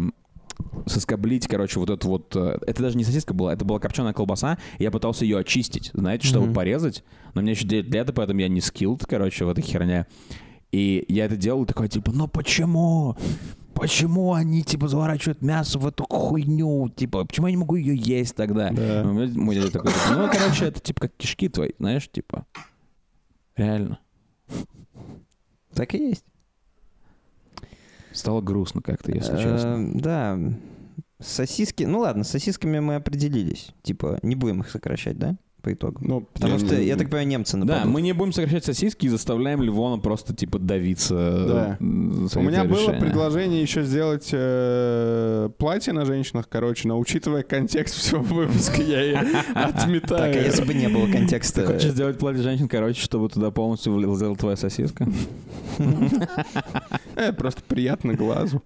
соскоблить, 0.86 1.47
короче, 1.47 1.80
вот 1.80 1.89
эту 1.89 2.07
вот... 2.07 2.36
э, 2.36 2.57
Это 2.67 2.84
даже 2.84 2.97
не 2.97 3.03
сосиска 3.03 3.34
была, 3.34 3.53
это 3.53 3.65
была 3.65 3.80
копченая 3.80 4.13
колбаса. 4.13 4.57
и 4.78 4.84
Я 4.84 4.91
пытался 4.91 5.25
ее 5.25 5.39
очистить, 5.39 5.91
знаете, 5.93 6.28
чтобы 6.28 6.53
порезать. 6.53 7.03
Но 7.34 7.41
мне 7.41 7.51
еще 7.51 7.65
9 7.67 7.93
лет, 7.93 8.09
и 8.09 8.13
поэтому 8.13 8.39
я 8.39 8.47
не 8.47 8.61
скиллд, 8.61 9.05
короче, 9.05 9.45
в 9.45 9.49
этой 9.49 9.61
херне. 9.63 10.05
И 10.72 11.05
я 11.07 11.26
это 11.26 11.38
делал 11.38 11.65
такой, 11.65 11.88
типа, 11.89 12.11
ну 12.11 12.28
почему? 12.28 13.15
Почему 13.74 14.34
они, 14.34 14.63
типа, 14.63 14.88
заворачивают 14.88 15.41
мясо 15.41 15.78
в 15.78 15.86
эту 15.86 16.05
хуйню? 16.09 16.89
Типа, 16.89 17.26
почему 17.26 17.47
я 17.47 17.51
не 17.51 17.57
могу 17.57 17.76
ее 17.76 17.95
есть 17.95 18.36
тогда? 18.36 18.72
Да. 18.72 19.03
Мой 19.03 19.55
дядя 19.55 19.72
такой, 19.72 19.91
типа, 19.91 20.15
ну, 20.15 20.30
короче, 20.32 20.65
это 20.65 20.80
типа 20.80 21.01
как 21.01 21.13
кишки 21.15 21.47
твои, 21.47 21.72
знаешь, 21.78 22.09
типа. 22.11 22.45
Реально. 23.55 23.99
Так 25.74 25.93
и 25.93 26.09
есть. 26.09 26.26
Стало 28.11 28.41
грустно 28.41 28.82
как-то, 28.82 29.11
если 29.11 29.38
честно. 29.38 29.78
Э, 29.78 29.91
Да. 29.93 30.39
Сосиски. 31.20 31.84
Ну 31.84 31.99
ладно, 31.99 32.24
с 32.24 32.30
сосисками 32.30 32.80
мы 32.80 32.95
определились. 32.95 33.70
Типа, 33.84 34.20
не 34.24 34.36
будем 34.36 34.61
их 34.61 34.70
сокращать, 34.70 35.18
да? 35.18 35.38
По 35.68 35.74
итогу. 35.74 35.97
Ну, 35.99 36.22
Потому 36.34 36.53
я 36.53 36.59
что, 36.59 36.78
не- 36.78 36.86
я 36.86 36.95
так 36.95 37.07
понимаю, 37.09 37.28
немцы 37.28 37.57
Да, 37.57 37.65
нападут. 37.65 37.93
мы 37.93 38.01
не 38.01 38.13
будем 38.13 38.32
сокращать 38.32 38.63
сосиски 38.63 39.05
и 39.05 39.09
заставляем 39.09 39.61
Ливона 39.61 40.01
просто, 40.01 40.34
типа, 40.34 40.59
давиться. 40.59 41.13
Да. 41.13 41.78
э, 41.78 42.28
за 42.32 42.39
У 42.39 42.43
меня 42.43 42.63
было 42.63 42.93
предложение 42.93 43.61
еще 43.61 43.84
сделать 43.84 44.30
э, 44.32 45.49
платье 45.57 45.91
на 45.91 46.05
женщинах, 46.05 46.47
короче, 46.47 46.88
но 46.88 46.97
учитывая 46.97 47.43
контекст 47.43 47.95
всего 47.95 48.22
выпуска, 48.22 48.82
я 48.82 49.01
ее 49.01 49.18
отметаю. 49.55 50.34
Так, 50.34 50.36
а 50.36 50.39
если 50.47 50.63
бы 50.63 50.74
не 50.74 50.88
было 50.88 51.05
Ты 51.07 51.11
контекста... 51.11 51.65
хочешь 51.65 51.91
сделать 51.91 52.18
платье 52.18 52.43
женщин, 52.43 52.70
короче, 52.70 53.01
чтобы 53.01 53.28
туда 53.28 53.51
полностью 53.51 53.91
влезла 53.93 54.36
твоя 54.38 54.55
сосиска? 54.55 55.05
Э, 57.15 57.34
Просто 57.34 57.61
приятно 57.68 58.13
глазу. 58.13 58.61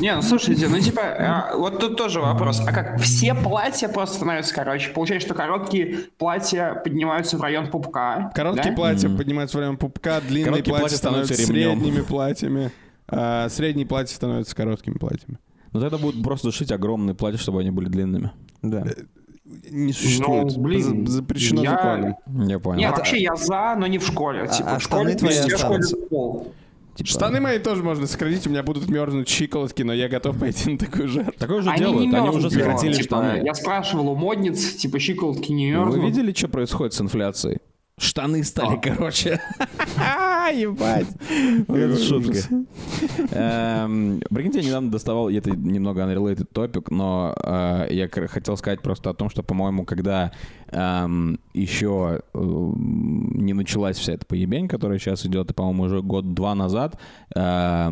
Не, 0.00 0.14
ну 0.14 0.22
слушайте, 0.22 0.68
ну 0.68 0.78
типа, 0.80 1.02
а, 1.02 1.56
вот 1.56 1.78
тут 1.80 1.96
тоже 1.96 2.20
вопрос. 2.20 2.60
А 2.60 2.72
как 2.72 3.00
все 3.00 3.34
платья 3.34 3.88
просто 3.88 4.16
становятся 4.16 4.54
короче? 4.54 4.90
Получается, 4.90 5.26
что 5.28 5.34
короткие 5.34 5.98
платья 6.18 6.80
поднимаются 6.84 7.36
в 7.36 7.40
район 7.42 7.68
пупка. 7.70 8.30
Короткие 8.34 8.70
да? 8.70 8.76
платья 8.76 9.08
поднимаются 9.08 9.56
во 9.58 9.64
время 9.64 9.76
пупка, 9.76 10.20
длинные 10.20 10.44
Короткие 10.44 10.72
платья 10.72 10.80
платья 10.82 10.96
становятся 10.96 11.34
становятся 11.34 11.52
ремнем. 11.52 11.80
средними 11.80 12.02
платьями, 12.04 12.70
а 13.08 13.48
средние 13.48 13.86
платья 13.86 14.14
становятся 14.14 14.54
короткими 14.54 14.94
платьями. 14.94 15.38
Ну 15.72 15.80
тогда 15.80 15.98
будут 15.98 16.22
просто 16.22 16.50
шить 16.52 16.72
огромные 16.72 17.14
платья, 17.14 17.38
чтобы 17.38 17.60
они 17.60 17.70
были 17.70 17.88
длинными. 17.88 18.30
Да. 18.62 18.84
Не 19.70 19.92
существует. 19.92 20.56
Ну, 20.56 20.62
блин, 20.62 21.06
За- 21.06 21.12
Запрещено 21.12 21.62
я- 21.62 21.70
законом. 21.70 22.16
Я 22.46 22.58
понял. 22.58 22.78
Не, 22.78 22.84
Это- 22.86 22.96
вообще 22.96 23.18
я 23.18 23.34
за, 23.34 23.74
но 23.78 23.86
не 23.86 23.98
в 23.98 24.06
школе. 24.06 24.46
Типа, 24.46 24.72
а 24.74 24.78
в 24.78 24.82
школе 24.82 25.14
твои 25.14 25.36
останутся? 25.38 25.96
в 25.96 26.08
пол. 26.08 26.52
Типа, 26.98 27.10
Штаны 27.10 27.38
мои 27.40 27.60
тоже 27.60 27.84
можно 27.84 28.08
сократить, 28.08 28.44
у 28.48 28.50
меня 28.50 28.64
будут 28.64 28.88
мерзнуть 28.88 29.28
щиколотки, 29.28 29.82
но 29.82 29.92
я 29.92 30.08
готов 30.08 30.36
пойти 30.36 30.72
на 30.72 30.78
такую 30.78 31.06
жертву. 31.06 31.32
Такое 31.38 31.58
уже 31.58 31.70
Они 31.70 31.78
делают, 31.78 32.10
не 32.10 32.16
они 32.16 32.28
уже 32.30 32.50
сократили 32.50 32.92
типа, 32.92 33.04
штаны. 33.04 33.42
Я 33.44 33.54
спрашивал 33.54 34.08
у 34.08 34.16
модниц, 34.16 34.74
типа, 34.74 34.98
щиколотки 34.98 35.52
не 35.52 35.70
мерзнут. 35.70 35.94
Вы 35.94 36.06
видели, 36.06 36.32
что 36.32 36.48
происходит 36.48 36.94
с 36.94 37.00
инфляцией? 37.00 37.58
Штаны 37.98 38.44
стали 38.44 38.76
А. 38.76 38.78
короче. 38.78 39.40
Ебать. 40.54 41.06
Это 41.68 41.98
шутка. 41.98 42.38
Эм, 43.32 44.20
Прикиньте, 44.30 44.60
я 44.60 44.66
недавно 44.66 44.90
доставал, 44.90 45.28
это 45.28 45.50
немного 45.50 46.02
unrelated 46.02 46.46
топик, 46.52 46.90
но 46.90 47.34
э, 47.42 47.88
я 47.90 48.08
хотел 48.08 48.56
сказать 48.56 48.80
просто 48.80 49.10
о 49.10 49.14
том, 49.14 49.28
что, 49.28 49.42
по-моему, 49.42 49.84
когда 49.84 50.32
эм, 50.70 51.38
еще 51.52 52.22
э, 52.32 52.38
не 52.38 53.52
началась 53.52 53.98
вся 53.98 54.14
эта 54.14 54.24
поебень, 54.24 54.68
которая 54.68 54.98
сейчас 54.98 55.26
идет, 55.26 55.50
и, 55.50 55.54
по-моему, 55.54 55.84
уже 55.84 56.00
год-два 56.00 56.54
назад 56.54 56.98
э, 57.34 57.90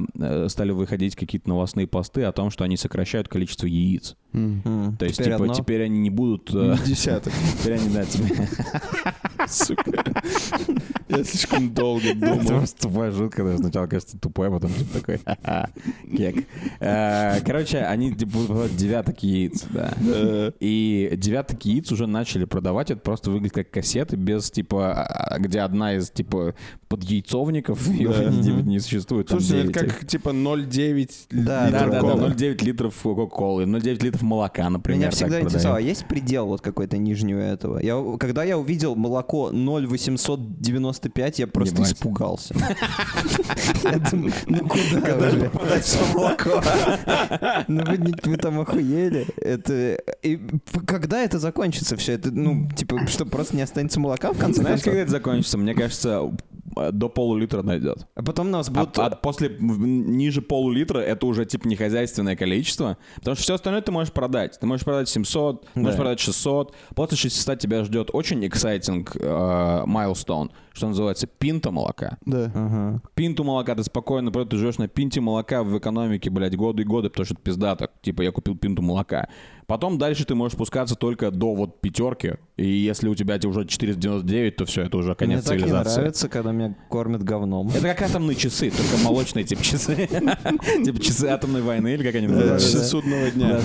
стали 0.49 0.71
выходить 0.71 1.17
какие-то 1.17 1.49
новостные 1.49 1.87
посты 1.87 2.23
о 2.25 2.33
том, 2.33 2.51
что 2.51 2.65
они 2.65 2.77
сокращают 2.77 3.29
количество 3.29 3.67
яиц. 3.67 4.17
То 4.33 5.05
есть, 5.05 5.19
теперь 5.19 5.37
типа, 5.37 5.49
теперь 5.55 5.83
они 5.85 5.99
не 5.99 6.11
будут... 6.11 6.51
Десяток. 6.85 7.33
Теперь 7.59 7.79
они, 7.79 7.89
да, 7.89 8.05
тебе... 9.47 10.06
Я 11.17 11.25
слишком 11.25 11.73
долго 11.73 12.09
Это 12.11 12.19
думал. 12.21 12.47
просто 12.47 12.83
тупая 12.83 13.13
шутка, 13.13 13.45
да, 13.45 13.57
сначала 13.57 13.87
кажется 13.87 14.19
тупой, 14.19 14.49
а 14.49 14.51
потом 14.51 14.71
типа 14.73 14.99
такой, 15.01 15.19
ха-ха, 15.25 15.71
кек. 16.17 16.45
Э, 16.81 17.41
Короче, 17.45 17.79
они 17.79 18.13
типа 18.15 18.33
будут 18.33 18.47
продавать 18.49 18.77
девяток 18.77 19.23
яиц, 19.23 19.65
да. 19.71 19.93
Э, 20.07 20.53
И 20.61 21.13
девяток 21.17 21.65
яиц 21.65 21.91
уже 21.93 22.07
начали 22.07 22.45
продавать, 22.45 22.91
это 22.91 23.01
просто 23.01 23.31
выглядит 23.31 23.55
как 23.55 23.71
кассеты 23.71 24.17
без, 24.17 24.51
типа, 24.51 24.93
а, 24.95 25.39
где 25.39 25.61
одна 25.61 25.95
из, 25.97 26.11
типа, 26.11 26.55
подъяйцовников, 26.89 27.89
и 27.89 28.07
уже 28.07 28.31
не, 28.31 28.79
существует 28.79 29.29
там 29.29 29.41
Слушайте, 29.41 29.65
ну 29.65 29.71
это 29.71 29.81
9 29.81 29.93
их. 29.93 29.99
как 29.99 30.09
типа 30.09 30.29
0,9 30.31 31.11
Да, 31.31 31.69
Да, 31.71 31.85
литра 31.85 31.91
да, 31.91 32.01
колы. 32.01 32.21
да, 32.21 32.27
0,9 32.35 32.65
литров 32.65 32.95
кока-колы, 33.03 33.65
0,9 33.65 34.05
литров 34.05 34.23
молока, 34.23 34.69
например, 34.71 35.01
Меня 35.01 35.11
всегда 35.11 35.41
интересовало, 35.41 35.79
а 35.79 35.81
есть 35.81 36.07
предел 36.07 36.47
вот 36.47 36.61
какой-то 36.61 36.97
нижний 36.99 37.35
у 37.35 37.39
этого? 37.39 37.79
Я, 37.81 38.03
когда 38.19 38.45
я 38.45 38.59
увидел 38.59 38.95
молоко 38.95 39.51
0,895, 41.09 41.39
я 41.39 41.47
просто 41.47 41.77
Ебать. 41.77 41.93
испугался. 41.93 42.55
Я 43.85 43.99
думаю, 43.99 44.33
ну 44.47 44.69
куда 44.69 45.01
молоко? 46.15 46.63
Ну 47.69 47.85
вы 48.27 48.37
там 48.37 48.61
охуели? 48.61 49.27
Это... 49.37 49.99
Когда 50.87 51.23
это 51.23 51.39
закончится 51.39 51.97
все? 51.97 52.13
Это, 52.13 52.31
ну, 52.31 52.69
типа, 52.71 53.07
что, 53.07 53.25
просто 53.27 53.57
не 53.57 53.63
останется 53.63 54.01
молока 54.01 54.33
в 54.33 54.39
конце 54.39 54.63
Знаешь, 54.63 54.83
когда 54.83 55.01
это 55.01 55.11
закончится? 55.11 55.59
Мне 55.59 55.75
кажется, 55.75 56.31
до 56.93 57.09
полулитра 57.09 57.63
найдет. 57.63 58.07
А 58.15 58.23
потом 58.23 58.51
нас 58.51 58.69
А, 58.69 58.73
будут... 58.73 58.99
а 58.99 59.11
после 59.11 59.49
в- 59.51 59.87
ниже 59.87 60.43
полулитра 60.43 60.99
это 61.01 61.27
уже 61.27 61.45
типа 61.45 61.69
не 61.69 61.77
хозяйственное 61.77 62.37
количество, 62.37 62.97
потому 63.17 63.35
что 63.37 63.43
все 63.43 63.55
остальное 63.55 63.83
ты 63.83 63.93
можешь 63.93 64.13
продать. 64.13 64.59
Ты 64.61 64.67
можешь 64.67 64.85
продать 64.85 65.09
700, 65.09 65.67
ты 65.75 65.81
можешь 65.81 65.97
Да. 65.97 66.03
продать 66.03 66.21
600. 66.21 66.75
После 66.95 67.17
600 67.17 67.59
тебя 67.59 67.85
ждет 67.85 68.11
очень 68.13 68.45
exciting 68.45 69.09
э, 69.21 69.85
milestone, 69.87 70.51
что 70.73 70.89
называется 70.89 71.27
пинта 71.27 71.71
молока. 71.71 72.19
Да. 72.27 72.51
Ага. 72.55 73.03
Пинту 73.15 73.45
молока 73.45 73.75
ты 73.75 73.85
спокойно, 73.85 74.31
просто 74.33 74.51
ты 74.51 74.57
живешь 74.57 74.79
на 74.79 74.89
пинте 74.89 75.21
молока 75.21 75.63
в 75.63 75.79
экономике, 75.79 76.31
блядь, 76.31 76.57
годы 76.57 76.83
и 76.83 76.87
годы, 76.87 77.09
потому 77.11 77.25
что 77.27 77.35
это 77.35 77.43
пиздато. 77.43 77.91
Типа 78.03 78.23
я 78.23 78.33
купил 78.33 78.57
пинту 78.57 78.83
молока. 78.83 79.29
Потом 79.67 79.99
дальше 79.99 80.25
ты 80.25 80.35
можешь 80.35 80.55
спускаться 80.55 80.95
только 80.95 81.31
до 81.33 81.55
вот 81.55 81.81
пятерки, 81.81 82.35
и 82.57 82.67
если 82.67 83.09
у 83.09 83.15
тебя 83.15 83.37
уже 83.45 83.67
499, 83.67 84.57
то 84.57 84.65
все, 84.65 84.83
это 84.83 84.97
уже 84.97 85.09
Мне 85.09 85.17
конец 85.17 85.45
так 85.45 85.57
не 85.57 85.63
цивилизации. 85.63 85.99
нравится, 85.99 86.29
когда 86.29 86.53
меня 86.53 86.77
кормят 86.89 87.25
говном. 87.25 87.69
Это 87.71 87.81
как 87.81 88.03
атомные 88.03 88.37
часы, 88.37 88.71
только 88.71 89.03
молочные 89.03 89.45
типа 89.45 89.63
часы. 89.63 90.09
Типа 90.85 91.01
часы 91.01 91.25
атомной 91.27 91.63
войны, 91.63 91.95
или 91.95 92.05
как 92.05 92.15
они 92.15 92.29
называются? 92.29 92.73
Часы 92.73 92.85
судного 92.85 93.31
дня. 93.31 93.61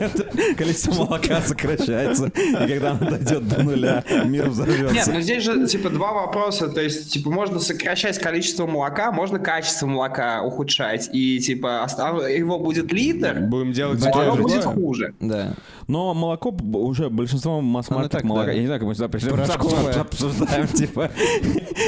Количество 0.58 0.92
молока 0.92 1.40
сокращается, 1.40 2.26
и 2.26 2.68
когда 2.68 2.92
оно 2.92 3.10
дойдет 3.10 3.48
до 3.48 3.62
нуля, 3.62 4.04
мир 4.24 4.44
Нет, 4.44 4.52
взорвется. 4.52 5.12
ну 5.12 5.20
здесь 5.20 5.42
же, 5.42 5.66
типа, 5.66 5.90
два 5.90 6.12
вопроса. 6.12 6.68
То 6.68 6.82
есть, 6.82 7.12
типа, 7.12 7.30
можно 7.30 7.60
сокращать 7.60 8.18
количество 8.18 8.66
молока, 8.66 9.10
можно 9.10 9.38
качество 9.38 9.86
молока 9.86 10.42
ухудшать. 10.42 11.08
И, 11.12 11.38
типа, 11.40 11.86
его 12.28 12.58
будет 12.58 12.92
литр, 12.92 13.40
Будем 13.40 13.72
делать 13.72 14.04
а 14.06 14.32
оно 14.32 14.42
будет 14.42 14.64
хуже. 14.64 15.14
Да. 15.20 15.45
Но 15.88 16.14
молоко 16.14 16.50
уже 16.50 17.10
большинство 17.10 17.60
масс-маркет 17.60 18.24
молока, 18.24 18.46
да. 18.46 18.52
я 18.52 18.60
не 18.60 18.66
знаю, 18.66 18.80
как 18.80 18.88
мы 18.88 18.94
сюда 18.94 19.08
пришли, 19.08 19.30
обсуждаем, 20.00 20.66
типа, 20.74 21.10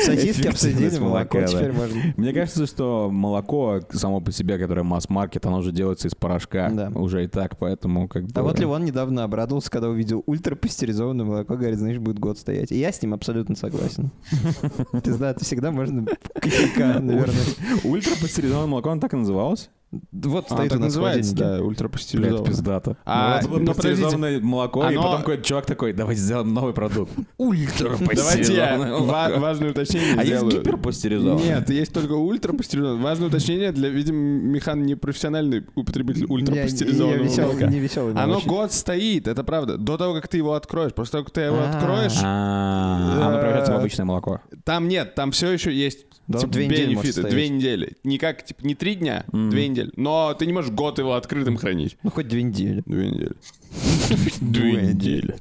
Сосиски 0.05 0.47
обсудили, 0.49 0.99
молоко 0.99 1.43
теперь 1.43 1.73
можно. 1.73 2.01
Мне 2.17 2.33
кажется, 2.33 2.67
что 2.67 3.11
молоко 3.11 3.81
само 3.91 4.21
по 4.21 4.33
себе, 4.33 4.59
которое 4.59 4.83
масс-маркет, 4.83 5.47
оно 5.47 5.59
уже 5.59 5.73
делается 5.73 6.09
из 6.09 6.15
порошка 6.15 6.71
Да. 6.71 6.91
уже 6.95 7.25
и 7.25 7.29
так, 7.29 7.59
поэтому 7.59 8.09
как 8.09 8.25
бы... 8.25 8.31
А 8.35 8.43
вот 8.43 8.59
Ливон 8.59 8.85
недавно 8.85 9.25
обрадовался, 9.25 9.71
когда 9.71 9.89
увидел 9.89 10.23
ультрапастеризованное 10.27 11.25
молоко, 11.25 11.57
говорит, 11.57 11.79
значит, 11.79 12.01
будет 12.01 12.19
год 12.19 12.39
стоять. 12.39 12.73
И 12.73 12.79
я 12.79 12.93
с 12.93 13.01
ним 13.03 13.15
абсолютно 13.15 13.57
согласен. 13.57 14.11
Пизда, 15.05 15.31
это 15.31 15.45
всегда 15.45 15.71
можно 15.71 16.07
кофейка 16.35 17.01
наверное. 17.01 17.37
Ультрапастеризованное 17.85 18.69
молоко, 18.69 18.91
оно 18.91 19.01
так 19.01 19.15
и 19.15 19.17
называлось? 19.17 19.71
Вот 20.13 20.45
А, 20.51 20.55
стоит 20.55 20.67
у 20.67 20.71
так 20.71 20.81
нас 20.81 20.93
в 20.93 20.97
называется, 20.97 21.35
да, 21.35 21.49
Блядь, 21.53 21.61
ультрапастеризованное. 21.63 22.45
пиздато. 22.45 22.97
А, 23.07 23.41
Вот, 23.45 23.63
но 23.63 23.73
пастеризованное 23.73 24.39
молоко, 24.39 24.85
и 24.85 24.89
оно- 24.95 25.03
потом 25.03 25.19
какой-то 25.21 25.43
чувак 25.43 25.65
такой, 25.65 25.95
давайте 25.95 26.21
сделаем 26.21 26.53
новый 26.53 26.75
продукт. 26.75 27.11
Давайте 27.39 27.73
я 27.79 27.87
Ультрапастеризованное 27.89 28.93
ва- 28.93 28.99
молоко. 29.01 29.41
важное 29.41 29.71
уточнение 29.71 30.15
А 30.19 30.25
есть 30.25 30.45
гиперпастеризованное? 30.45 31.43
Нет, 31.61 31.71
есть 31.71 31.93
только 31.95 32.13
ультрапастеризованное. 32.13 33.03
Важное 33.03 33.29
уточнение 33.29 33.73
для, 33.73 33.89
видимо, 33.89 34.19
Михан 34.19 34.83
не 34.85 34.95
профессиональный 34.95 35.65
употребитель 35.75 36.21
Я- 36.23 36.27
я 36.29 36.35
ультрапастеризованного 36.35 37.69
не 37.71 37.79
веселый 37.81 38.15
Оно 38.15 38.41
год 38.41 38.73
стоит, 38.73 39.27
это 39.27 39.43
правда. 39.43 39.79
До 39.79 39.97
того, 39.97 40.13
как 40.15 40.29
ты 40.29 40.37
его 40.37 40.53
откроешь. 40.53 40.93
После 40.93 41.13
того, 41.13 41.25
как 41.25 41.33
ты 41.33 41.41
его 41.43 41.59
А. 41.61 41.71
откроешь, 41.71 42.19
А, 42.23 43.29
Оно 43.29 43.39
превращается 43.39 43.73
в 43.73 43.77
обычное 43.77 44.05
молоко. 44.05 44.41
там 44.65 44.87
нет, 44.89 45.15
там 45.15 45.31
все 45.33 45.51
еще 45.51 45.73
есть 45.73 46.07
типа, 46.27 46.47
две 46.49 46.67
недели. 46.67 47.23
Две 47.31 47.49
недели. 47.49 47.93
Не 48.05 48.19
как, 48.19 48.45
типа, 48.45 48.67
не 48.67 48.75
три 48.75 48.97
дня, 48.97 49.25
две 49.33 49.69
недели. 49.69 49.78
Но 49.97 50.35
ты 50.39 50.47
не 50.47 50.53
можешь 50.53 50.71
год 50.71 50.99
его 50.99 51.15
открытым 51.15 51.57
хранить. 51.57 51.97
Ну, 52.03 52.11
хоть 52.11 52.29
две 52.29 52.43
недели. 52.43 52.83
Две 52.87 53.11
недели. 53.11 53.33
Две 54.41 54.73
недели. 54.83 55.37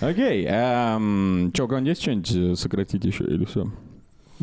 Окей. 0.00 0.44
эм, 0.48 1.50
Че, 1.54 1.64
у 1.64 1.68
кого 1.68 1.80
есть 1.86 2.02
что-нибудь 2.02 2.32
э, 2.34 2.54
сократить 2.56 3.04
еще 3.04 3.24
или 3.24 3.44
все? 3.44 3.70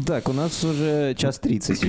Так, 0.06 0.30
у 0.30 0.34
нас 0.34 0.64
уже 0.64 1.16
час 1.18 1.40
тридцать. 1.40 1.84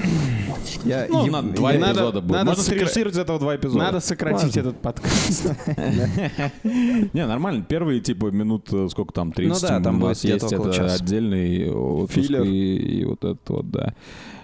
Я- 0.82 1.06
Ну, 1.10 1.26
я- 1.26 1.30
надо 1.30 1.48
два 1.50 1.72
я- 1.74 1.78
надо- 1.78 1.92
эпизода 1.92 2.20
будет. 2.22 2.32
надо 2.32 2.44
Можно 2.46 2.62
сокра- 2.62 2.64
срежиссировать 2.78 3.14
из 3.14 3.18
этого 3.18 3.38
два 3.38 3.54
эпизода. 3.56 3.78
Надо 3.84 4.00
сократить 4.00 4.44
Важно. 4.56 4.60
этот 4.60 4.80
подкаст. 4.80 5.52
Не, 6.64 7.26
нормально. 7.26 7.64
Первые, 7.68 8.00
типа, 8.00 8.26
минут, 8.30 8.72
э, 8.72 8.88
сколько 8.90 9.12
там, 9.12 9.32
30 9.32 9.62
Ну 9.62 9.68
да, 9.68 9.80
там 9.80 10.02
у 10.02 10.06
нас 10.06 10.24
есть 10.24 10.44
это 10.52 10.94
отдельный 10.94 11.70
выпуск 11.70 12.14
Филлер. 12.14 12.42
и, 12.44 12.76
и 13.00 13.04
вот 13.04 13.24
это 13.24 13.52
вот, 13.52 13.70
да. 13.70 13.94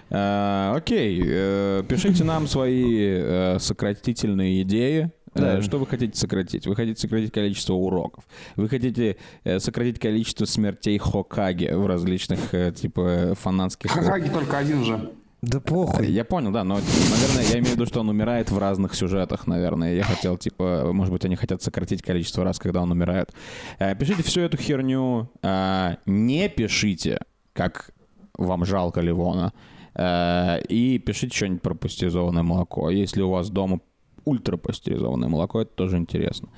А, 0.09 0.73
окей, 0.75 1.21
э, 1.25 1.83
пишите 1.87 2.23
нам 2.23 2.47
свои 2.47 3.17
э, 3.19 3.57
сократительные 3.59 4.61
идеи. 4.61 5.11
Э, 5.33 5.39
Да. 5.57 5.61
Что 5.61 5.79
вы 5.79 5.85
хотите 5.87 6.17
сократить? 6.17 6.67
Вы 6.67 6.75
хотите 6.75 6.99
сократить 7.01 7.31
количество 7.31 7.73
уроков. 7.73 8.23
Вы 8.55 8.69
хотите 8.69 9.17
э, 9.43 9.59
сократить 9.59 9.99
количество 9.99 10.45
смертей 10.45 10.97
Хокаги 10.97 11.71
в 11.73 11.85
различных, 11.87 12.53
э, 12.53 12.71
типа, 12.71 13.33
фанатских... 13.35 13.91
Хакаги 13.91 14.29
только 14.29 14.57
один 14.57 14.83
же. 14.83 15.11
Да 15.41 15.59
похуй. 15.59 16.07
Я 16.07 16.23
понял, 16.25 16.51
да, 16.51 16.63
но, 16.63 16.75
наверное, 16.75 17.43
я 17.51 17.59
имею 17.59 17.65
в 17.65 17.73
виду, 17.75 17.85
что 17.85 17.99
он 17.99 18.09
умирает 18.09 18.49
в 18.49 18.57
разных 18.57 18.95
сюжетах, 18.95 19.45
наверное. 19.47 19.93
Я 19.93 20.03
хотел, 20.03 20.37
типа, 20.37 20.89
может 20.93 21.13
быть, 21.13 21.25
они 21.25 21.35
хотят 21.35 21.61
сократить 21.61 22.01
количество 22.01 22.43
раз, 22.43 22.57
когда 22.57 22.81
он 22.81 22.91
умирает. 22.91 23.31
Э, 23.79 23.93
Пишите 23.95 24.23
всю 24.23 24.41
эту 24.41 24.57
херню. 24.57 25.29
э, 25.43 25.95
Не 26.05 26.49
пишите, 26.49 27.19
как 27.53 27.91
вам 28.37 28.65
жалко 28.65 29.01
Ливона. 29.01 29.51
Э, 29.95 30.61
И 30.69 30.99
пишите 30.99 31.35
что-нибудь 31.35 31.61
про 31.61 31.73
пастеризованное 31.75 32.43
молоко. 32.43 32.89
Если 32.89 33.21
у 33.21 33.29
вас 33.29 33.49
дома 33.49 33.79
ультрапастеризованное 34.25 35.29
молоко, 35.29 35.61
это 35.61 35.71
тоже 35.75 35.97
интересно. 35.97 36.49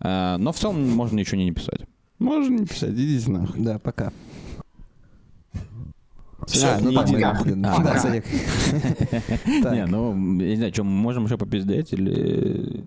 Э, 0.00 0.36
Но 0.38 0.52
в 0.52 0.56
целом 0.56 0.88
можно 0.90 1.16
ничего 1.18 1.38
не 1.38 1.48
написать. 1.50 1.80
Можно 2.18 2.54
не 2.60 2.66
писать, 2.66 2.90
идите 2.90 3.30
нахуй. 3.30 3.60
Да, 3.62 3.78
пока. 3.78 4.12
Всё, 6.46 6.66
А, 6.68 6.78
ну 6.80 6.92
да, 6.92 7.04
иди 7.04 7.12
мы- 7.14 7.18
нахуй. 7.20 7.54
да. 7.84 7.98
Саня. 7.98 8.22
Так. 9.62 9.72
Не, 9.74 9.86
ну, 9.86 10.12
я 10.40 10.48
не 10.50 10.56
знаю, 10.56 10.72
что, 10.72 10.84
можем 10.84 11.24
еще 11.26 11.36
попиздеть 11.36 11.92
или... 11.92 12.84